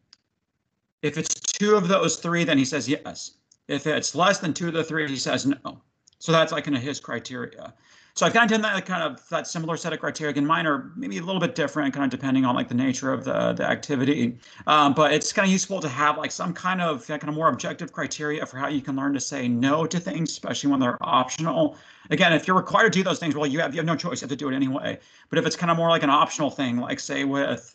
If 1.01 1.17
it's 1.17 1.33
two 1.33 1.75
of 1.75 1.87
those 1.87 2.17
three, 2.17 2.43
then 2.43 2.57
he 2.57 2.65
says 2.65 2.89
yes. 2.89 3.31
If 3.67 3.87
it's 3.87 4.15
less 4.15 4.39
than 4.39 4.53
two 4.53 4.67
of 4.67 4.73
the 4.73 4.83
three, 4.83 5.07
he 5.07 5.15
says 5.15 5.45
no. 5.45 5.81
So 6.19 6.31
that's 6.31 6.51
like 6.51 6.65
kind 6.65 6.75
of 6.75 6.83
his 6.83 6.99
criteria. 6.99 7.73
So 8.15 8.25
I've 8.25 8.33
kind 8.33 8.43
of 8.43 8.51
done 8.51 8.61
that 8.63 8.85
kind 8.85 9.01
of 9.01 9.21
that 9.29 9.47
similar 9.47 9.77
set 9.77 9.93
of 9.93 10.01
criteria. 10.01 10.31
Again, 10.31 10.45
mine 10.45 10.67
are 10.67 10.91
maybe 10.97 11.19
a 11.19 11.23
little 11.23 11.39
bit 11.39 11.55
different, 11.55 11.93
kind 11.93 12.03
of 12.03 12.09
depending 12.09 12.43
on 12.43 12.53
like 12.53 12.67
the 12.67 12.75
nature 12.75 13.13
of 13.13 13.23
the 13.23 13.53
the 13.53 13.63
activity. 13.63 14.37
Um, 14.67 14.93
but 14.93 15.13
it's 15.13 15.31
kind 15.31 15.45
of 15.45 15.51
useful 15.53 15.79
to 15.79 15.87
have 15.87 16.17
like 16.17 16.31
some 16.31 16.53
kind 16.53 16.81
of 16.81 17.07
kind 17.07 17.29
of 17.29 17.35
more 17.35 17.47
objective 17.47 17.93
criteria 17.93 18.45
for 18.45 18.57
how 18.57 18.67
you 18.67 18.81
can 18.81 18.97
learn 18.97 19.13
to 19.13 19.21
say 19.21 19.47
no 19.47 19.85
to 19.85 19.99
things, 20.01 20.31
especially 20.31 20.69
when 20.69 20.81
they're 20.81 20.97
optional. 21.01 21.77
Again, 22.09 22.33
if 22.33 22.45
you're 22.45 22.57
required 22.57 22.91
to 22.91 22.99
do 22.99 23.03
those 23.03 23.19
things, 23.19 23.35
well, 23.35 23.47
you 23.47 23.61
have 23.61 23.73
you 23.73 23.79
have 23.79 23.85
no 23.85 23.95
choice; 23.95 24.19
you 24.21 24.25
have 24.25 24.31
to 24.31 24.35
do 24.35 24.49
it 24.49 24.55
anyway. 24.55 24.99
But 25.29 25.39
if 25.39 25.45
it's 25.45 25.55
kind 25.55 25.71
of 25.71 25.77
more 25.77 25.89
like 25.89 26.03
an 26.03 26.09
optional 26.09 26.49
thing, 26.49 26.77
like 26.77 26.99
say 26.99 27.23
with 27.23 27.73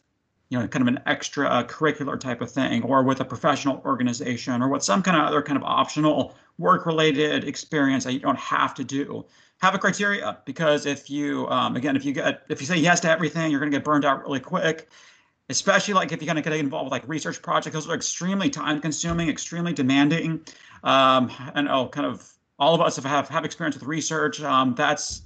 you 0.54 0.60
know, 0.60 0.68
kind 0.68 0.82
of 0.82 0.94
an 0.94 1.00
extra 1.06 1.48
uh, 1.48 1.64
curricular 1.64 2.18
type 2.18 2.40
of 2.40 2.48
thing, 2.48 2.84
or 2.84 3.02
with 3.02 3.20
a 3.20 3.24
professional 3.24 3.82
organization, 3.84 4.62
or 4.62 4.68
with 4.68 4.84
some 4.84 5.02
kind 5.02 5.16
of 5.16 5.24
other 5.24 5.42
kind 5.42 5.56
of 5.56 5.64
optional 5.64 6.36
work-related 6.58 7.42
experience 7.42 8.04
that 8.04 8.12
you 8.12 8.20
don't 8.20 8.38
have 8.38 8.72
to 8.74 8.84
do. 8.84 9.24
Have 9.58 9.74
a 9.74 9.78
criteria 9.78 10.38
because 10.44 10.86
if 10.86 11.10
you, 11.10 11.48
um, 11.48 11.74
again, 11.74 11.96
if 11.96 12.04
you 12.04 12.12
get, 12.12 12.42
if 12.48 12.60
you 12.60 12.68
say 12.68 12.76
yes 12.76 13.00
to 13.00 13.10
everything, 13.10 13.50
you're 13.50 13.58
going 13.58 13.72
to 13.72 13.76
get 13.76 13.84
burned 13.84 14.04
out 14.04 14.22
really 14.22 14.38
quick. 14.38 14.88
Especially 15.48 15.92
like 15.92 16.12
if 16.12 16.22
you're 16.22 16.32
going 16.32 16.42
to 16.42 16.48
get 16.48 16.58
involved 16.58 16.86
with 16.86 16.92
like 16.92 17.08
research 17.08 17.42
projects, 17.42 17.74
those 17.74 17.88
are 17.88 17.94
extremely 17.94 18.48
time-consuming, 18.48 19.28
extremely 19.28 19.72
demanding. 19.72 20.40
Um, 20.84 21.32
and 21.56 21.68
oh, 21.68 21.88
kind 21.88 22.06
of 22.06 22.32
all 22.60 22.76
of 22.76 22.80
us 22.80 22.94
have 22.94 23.04
have, 23.04 23.28
have 23.28 23.44
experience 23.44 23.74
with 23.74 23.88
research. 23.88 24.40
Um, 24.40 24.74
that's 24.76 25.22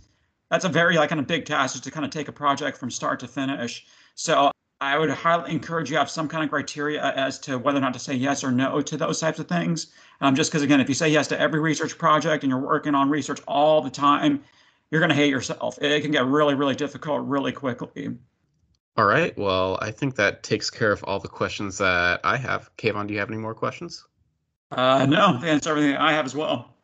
that's 0.50 0.64
a 0.64 0.68
very 0.70 0.96
like 0.96 1.10
kind 1.10 1.20
of 1.20 1.26
big 1.26 1.44
task 1.44 1.74
is 1.74 1.82
to 1.82 1.90
kind 1.90 2.06
of 2.06 2.10
take 2.10 2.28
a 2.28 2.32
project 2.32 2.78
from 2.78 2.90
start 2.90 3.20
to 3.20 3.28
finish. 3.28 3.86
So 4.14 4.50
I 4.80 4.96
would 4.96 5.10
highly 5.10 5.50
encourage 5.50 5.90
you 5.90 5.96
have 5.96 6.08
some 6.08 6.28
kind 6.28 6.44
of 6.44 6.50
criteria 6.50 7.02
as 7.02 7.38
to 7.40 7.58
whether 7.58 7.78
or 7.78 7.80
not 7.80 7.94
to 7.94 7.98
say 7.98 8.14
yes 8.14 8.44
or 8.44 8.52
no 8.52 8.80
to 8.80 8.96
those 8.96 9.18
types 9.18 9.38
of 9.40 9.48
things. 9.48 9.88
Um, 10.20 10.36
just 10.36 10.50
because, 10.50 10.62
again, 10.62 10.80
if 10.80 10.88
you 10.88 10.94
say 10.94 11.08
yes 11.08 11.26
to 11.28 11.40
every 11.40 11.58
research 11.58 11.98
project 11.98 12.44
and 12.44 12.50
you're 12.50 12.60
working 12.60 12.94
on 12.94 13.10
research 13.10 13.40
all 13.48 13.80
the 13.80 13.90
time, 13.90 14.42
you're 14.90 15.00
going 15.00 15.10
to 15.10 15.16
hate 15.16 15.30
yourself. 15.30 15.78
It 15.82 16.00
can 16.02 16.12
get 16.12 16.26
really, 16.26 16.54
really 16.54 16.74
difficult 16.74 17.26
really 17.26 17.52
quickly. 17.52 18.16
All 18.96 19.04
right. 19.04 19.36
Well, 19.36 19.78
I 19.80 19.90
think 19.90 20.16
that 20.16 20.42
takes 20.42 20.70
care 20.70 20.92
of 20.92 21.04
all 21.04 21.18
the 21.18 21.28
questions 21.28 21.78
that 21.78 22.20
I 22.24 22.36
have. 22.36 22.70
Kayvon, 22.76 23.06
do 23.06 23.14
you 23.14 23.20
have 23.20 23.30
any 23.30 23.38
more 23.38 23.54
questions? 23.54 24.04
Uh, 24.70 25.06
no, 25.06 25.38
that's 25.40 25.66
everything 25.66 25.96
I 25.96 26.12
have 26.12 26.24
as 26.24 26.34
well. 26.34 26.74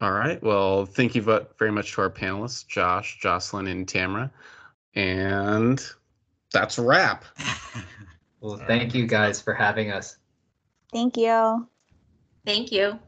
All 0.00 0.12
right. 0.12 0.42
Well, 0.42 0.86
thank 0.86 1.14
you 1.14 1.22
very 1.22 1.70
much 1.70 1.92
to 1.92 2.00
our 2.00 2.10
panelists, 2.10 2.66
Josh, 2.66 3.18
Jocelyn, 3.20 3.68
and 3.68 3.86
Tamara. 3.86 4.30
And 4.94 5.84
that's 6.52 6.78
a 6.78 6.82
wrap. 6.82 7.24
well, 8.40 8.62
thank 8.66 8.94
you 8.94 9.06
guys 9.06 9.40
for 9.40 9.54
having 9.54 9.90
us. 9.90 10.18
Thank 10.92 11.16
you. 11.16 11.68
Thank 12.44 12.72
you. 12.72 12.98